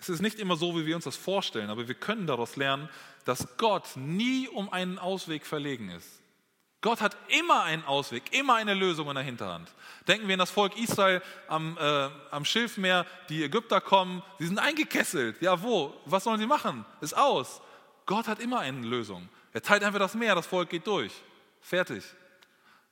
es 0.00 0.08
ist 0.08 0.22
nicht 0.22 0.38
immer 0.38 0.56
so, 0.56 0.74
wie 0.76 0.86
wir 0.86 0.96
uns 0.96 1.04
das 1.04 1.16
vorstellen, 1.16 1.70
aber 1.70 1.86
wir 1.86 1.94
können 1.94 2.26
daraus 2.26 2.56
lernen, 2.56 2.88
dass 3.24 3.56
Gott 3.58 3.96
nie 3.96 4.48
um 4.48 4.72
einen 4.72 4.98
Ausweg 4.98 5.44
verlegen 5.46 5.90
ist. 5.90 6.20
Gott 6.80 7.02
hat 7.02 7.14
immer 7.28 7.64
einen 7.64 7.84
Ausweg, 7.84 8.32
immer 8.32 8.54
eine 8.54 8.72
Lösung 8.72 9.08
in 9.08 9.14
der 9.14 9.22
Hinterhand. 9.22 9.70
Denken 10.08 10.26
wir 10.28 10.34
an 10.34 10.38
das 10.38 10.50
Volk 10.50 10.78
Israel 10.78 11.20
am, 11.46 11.76
äh, 11.78 12.08
am 12.30 12.46
Schilfmeer, 12.46 13.04
die 13.28 13.44
Ägypter 13.44 13.82
kommen, 13.82 14.22
sie 14.38 14.46
sind 14.46 14.58
eingekesselt. 14.58 15.42
Ja, 15.42 15.62
wo? 15.62 15.94
Was 16.06 16.24
sollen 16.24 16.40
sie 16.40 16.46
machen? 16.46 16.86
Ist 17.02 17.14
aus. 17.14 17.60
Gott 18.06 18.26
hat 18.26 18.40
immer 18.40 18.60
eine 18.60 18.86
Lösung. 18.86 19.28
Er 19.52 19.60
teilt 19.60 19.84
einfach 19.84 19.98
das 19.98 20.14
Meer, 20.14 20.34
das 20.34 20.46
Volk 20.46 20.70
geht 20.70 20.86
durch. 20.86 21.12
Fertig. 21.60 22.02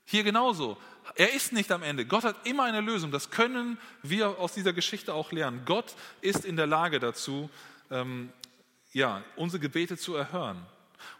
Hier 0.04 0.22
genauso. 0.22 0.76
Er 1.14 1.32
ist 1.32 1.52
nicht 1.52 1.70
am 1.72 1.82
Ende. 1.82 2.06
Gott 2.06 2.24
hat 2.24 2.46
immer 2.46 2.64
eine 2.64 2.80
Lösung. 2.80 3.10
Das 3.10 3.30
können 3.30 3.78
wir 4.02 4.38
aus 4.38 4.52
dieser 4.52 4.72
Geschichte 4.72 5.14
auch 5.14 5.32
lernen. 5.32 5.62
Gott 5.64 5.94
ist 6.20 6.44
in 6.44 6.56
der 6.56 6.66
Lage 6.66 7.00
dazu, 7.00 7.50
ähm, 7.90 8.30
ja, 8.92 9.22
unsere 9.36 9.60
Gebete 9.60 9.96
zu 9.96 10.14
erhören. 10.14 10.64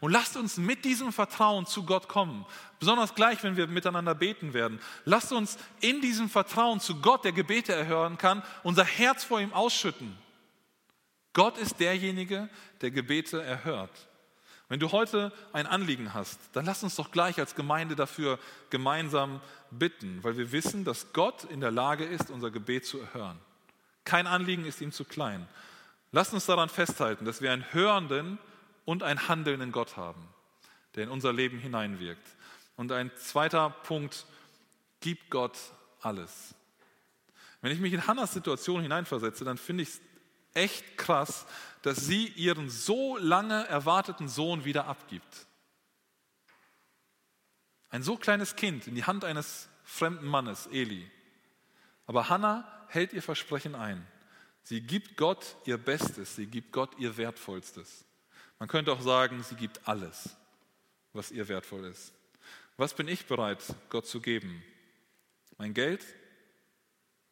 Und 0.01 0.11
lasst 0.11 0.37
uns 0.37 0.57
mit 0.57 0.85
diesem 0.85 1.11
Vertrauen 1.13 1.65
zu 1.65 1.85
Gott 1.85 2.07
kommen, 2.07 2.45
besonders 2.79 3.15
gleich, 3.15 3.43
wenn 3.43 3.57
wir 3.57 3.67
miteinander 3.67 4.15
beten 4.15 4.53
werden. 4.53 4.79
Lasst 5.05 5.31
uns 5.31 5.57
in 5.81 6.01
diesem 6.01 6.29
Vertrauen 6.29 6.79
zu 6.79 7.01
Gott, 7.01 7.23
der 7.25 7.31
Gebete 7.31 7.73
erhören 7.73 8.17
kann, 8.17 8.43
unser 8.63 8.83
Herz 8.83 9.23
vor 9.23 9.39
ihm 9.39 9.53
ausschütten. 9.53 10.17
Gott 11.33 11.57
ist 11.57 11.79
derjenige, 11.79 12.49
der 12.81 12.91
Gebete 12.91 13.41
erhört. 13.41 14.08
Wenn 14.69 14.79
du 14.79 14.91
heute 14.91 15.33
ein 15.51 15.65
Anliegen 15.65 16.13
hast, 16.13 16.39
dann 16.53 16.63
lass 16.63 16.83
uns 16.83 16.95
doch 16.95 17.11
gleich 17.11 17.39
als 17.39 17.55
Gemeinde 17.55 17.95
dafür 17.95 18.37
gemeinsam 18.69 19.41
bitten, 19.71 20.23
weil 20.23 20.37
wir 20.37 20.51
wissen, 20.51 20.85
dass 20.85 21.11
Gott 21.11 21.43
in 21.45 21.59
der 21.59 21.71
Lage 21.71 22.05
ist, 22.05 22.29
unser 22.29 22.51
Gebet 22.51 22.85
zu 22.85 22.99
erhören. 22.99 23.39
Kein 24.05 24.27
Anliegen 24.27 24.65
ist 24.65 24.79
ihm 24.79 24.91
zu 24.91 25.05
klein. 25.05 25.47
Lass 26.11 26.33
uns 26.33 26.45
daran 26.45 26.69
festhalten, 26.69 27.25
dass 27.25 27.41
wir 27.41 27.51
einen 27.51 27.73
hörenden 27.73 28.37
und 28.85 29.01
einen 29.01 29.27
handelnden 29.27 29.71
Gott 29.71 29.97
haben, 29.97 30.27
der 30.95 31.05
in 31.05 31.09
unser 31.09 31.33
Leben 31.33 31.57
hineinwirkt. 31.57 32.27
Und 32.75 32.91
ein 32.91 33.11
zweiter 33.17 33.71
Punkt, 33.71 34.27
gib 34.99 35.31
Gott 35.31 35.57
alles. 36.01 36.53
Wenn 37.61 37.71
ich 37.71 37.79
mich 37.79 37.93
in 37.93 38.05
Hannas 38.05 38.33
Situation 38.33 38.81
hineinversetze, 38.81 39.43
dann 39.43 39.57
finde 39.57 39.83
ich 39.83 39.89
es 39.89 40.01
echt 40.53 40.97
krass, 40.97 41.45
dass 41.81 42.05
sie 42.05 42.27
ihren 42.27 42.69
so 42.69 43.17
lange 43.17 43.65
erwarteten 43.67 44.27
Sohn 44.27 44.65
wieder 44.65 44.87
abgibt. 44.87 45.47
Ein 47.89 48.03
so 48.03 48.17
kleines 48.17 48.55
Kind 48.55 48.87
in 48.87 48.95
die 48.95 49.05
Hand 49.05 49.25
eines 49.25 49.69
fremden 49.83 50.27
Mannes, 50.27 50.67
Eli. 50.67 51.09
Aber 52.05 52.29
Hannah 52.29 52.85
hält 52.87 53.13
ihr 53.13 53.23
Versprechen 53.23 53.75
ein. 53.75 54.05
Sie 54.63 54.81
gibt 54.81 55.17
Gott 55.17 55.55
ihr 55.65 55.77
Bestes, 55.77 56.35
sie 56.35 56.45
gibt 56.45 56.71
Gott 56.71 56.97
ihr 56.99 57.17
Wertvollstes. 57.17 58.05
Man 58.59 58.67
könnte 58.67 58.91
auch 58.91 59.01
sagen, 59.01 59.41
sie 59.41 59.55
gibt 59.55 59.87
alles, 59.87 60.35
was 61.13 61.31
ihr 61.31 61.47
wertvoll 61.47 61.85
ist. 61.85 62.13
Was 62.77 62.93
bin 62.93 63.07
ich 63.07 63.25
bereit, 63.25 63.63
Gott 63.89 64.05
zu 64.05 64.21
geben? 64.21 64.63
Mein 65.57 65.73
Geld, 65.73 66.05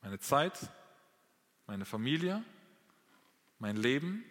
meine 0.02 0.20
Zeit, 0.20 0.58
meine 1.68 1.86
Familie, 1.86 2.44
mein 3.60 3.78
Leben? 3.78 4.24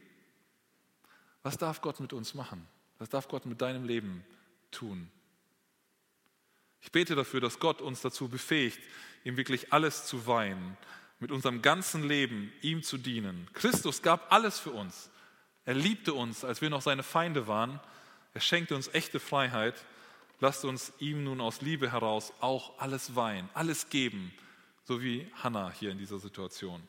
Was 1.47 1.59
darf 1.59 1.81
Gott 1.81 2.01
mit 2.01 2.13
uns 2.13 2.35
machen? 2.35 2.67
Was 2.99 3.09
darf 3.09 3.29
Gott 3.29 3.47
mit 3.47 3.61
deinem 3.61 3.85
Leben 3.85 4.25
tun? 4.73 5.09
Ich 6.81 6.91
bete 6.91 7.15
dafür, 7.15 7.41
dass 7.41 7.61
Gott 7.61 7.81
uns 7.81 8.01
dazu 8.01 8.29
befähigt, 8.29 8.81
ihm 9.23 9.37
wirklich 9.37 9.73
alles 9.73 10.07
zu 10.07 10.27
weihen, 10.27 10.77
mit 11.21 11.31
unserem 11.31 11.63
ganzen 11.63 12.03
Leben 12.03 12.53
ihm 12.63 12.83
zu 12.83 12.99
dienen. 12.99 13.49
Christus 13.53 14.03
gab 14.03 14.33
alles 14.33 14.59
für 14.59 14.73
uns. 14.73 15.09
Er 15.65 15.75
liebte 15.75 16.15
uns, 16.15 16.45
als 16.45 16.63
wir 16.63 16.69
noch 16.69 16.83
seine 16.83 17.05
Feinde 17.05 17.47
waren. 17.47 17.79
Er 18.35 18.41
schenkte 18.41 18.75
uns 18.75 18.89
echte 18.89 19.21
Freiheit. 19.21 19.85
Lasst 20.41 20.65
uns 20.65 20.95
ihm 20.99 21.23
nun 21.23 21.41
aus 21.41 21.61
Liebe 21.61 21.93
heraus 21.93 22.33
auch 22.41 22.77
alles 22.81 23.15
weihen, 23.15 23.49
alles 23.55 23.89
geben, 23.89 24.35
so 24.83 25.01
wie 25.01 25.31
Hannah 25.45 25.71
hier 25.71 25.93
in 25.93 25.99
dieser 25.99 26.19
Situation. 26.19 26.83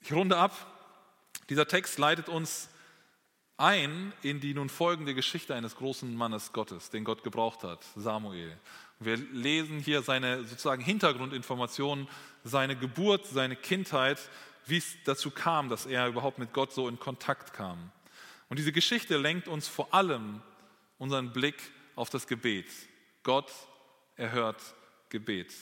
Ich 0.00 0.12
runde 0.12 0.36
ab. 0.36 0.78
Dieser 1.48 1.66
Text 1.66 1.98
leitet 1.98 2.28
uns 2.28 2.68
ein 3.56 4.12
in 4.22 4.40
die 4.40 4.54
nun 4.54 4.68
folgende 4.68 5.14
Geschichte 5.14 5.54
eines 5.54 5.76
großen 5.76 6.14
Mannes 6.14 6.52
Gottes, 6.52 6.90
den 6.90 7.04
Gott 7.04 7.22
gebraucht 7.22 7.62
hat, 7.62 7.84
Samuel. 7.94 8.56
Wir 8.98 9.16
lesen 9.16 9.78
hier 9.78 10.02
seine 10.02 10.44
sozusagen 10.44 10.82
Hintergrundinformationen, 10.82 12.08
seine 12.44 12.76
Geburt, 12.76 13.26
seine 13.26 13.56
Kindheit, 13.56 14.18
wie 14.66 14.78
es 14.78 14.96
dazu 15.04 15.30
kam, 15.30 15.68
dass 15.68 15.86
er 15.86 16.06
überhaupt 16.08 16.38
mit 16.38 16.52
Gott 16.52 16.72
so 16.72 16.88
in 16.88 16.98
Kontakt 16.98 17.52
kam. 17.52 17.90
Und 18.48 18.58
diese 18.58 18.72
Geschichte 18.72 19.16
lenkt 19.16 19.48
uns 19.48 19.68
vor 19.68 19.92
allem 19.92 20.40
unseren 20.98 21.32
Blick 21.32 21.56
auf 21.96 22.10
das 22.10 22.26
Gebet. 22.26 22.66
Gott 23.22 23.50
erhört 24.16 24.60
Gebet. 25.08 25.52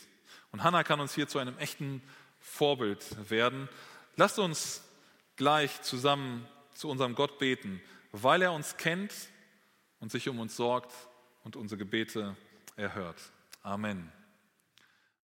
Und 0.52 0.62
Hannah 0.62 0.84
kann 0.84 1.00
uns 1.00 1.14
hier 1.14 1.28
zu 1.28 1.38
einem 1.38 1.56
echten 1.58 2.02
Vorbild 2.40 3.30
werden. 3.30 3.68
Lasst 4.16 4.38
uns 4.38 4.82
gleich 5.40 5.80
zusammen 5.80 6.46
zu 6.74 6.90
unserem 6.90 7.14
Gott 7.14 7.38
beten, 7.38 7.80
weil 8.12 8.42
er 8.42 8.52
uns 8.52 8.76
kennt 8.76 9.10
und 9.98 10.12
sich 10.12 10.28
um 10.28 10.38
uns 10.38 10.54
sorgt 10.54 10.92
und 11.44 11.56
unsere 11.56 11.78
Gebete 11.78 12.36
erhört. 12.76 13.32
Amen. 13.62 14.12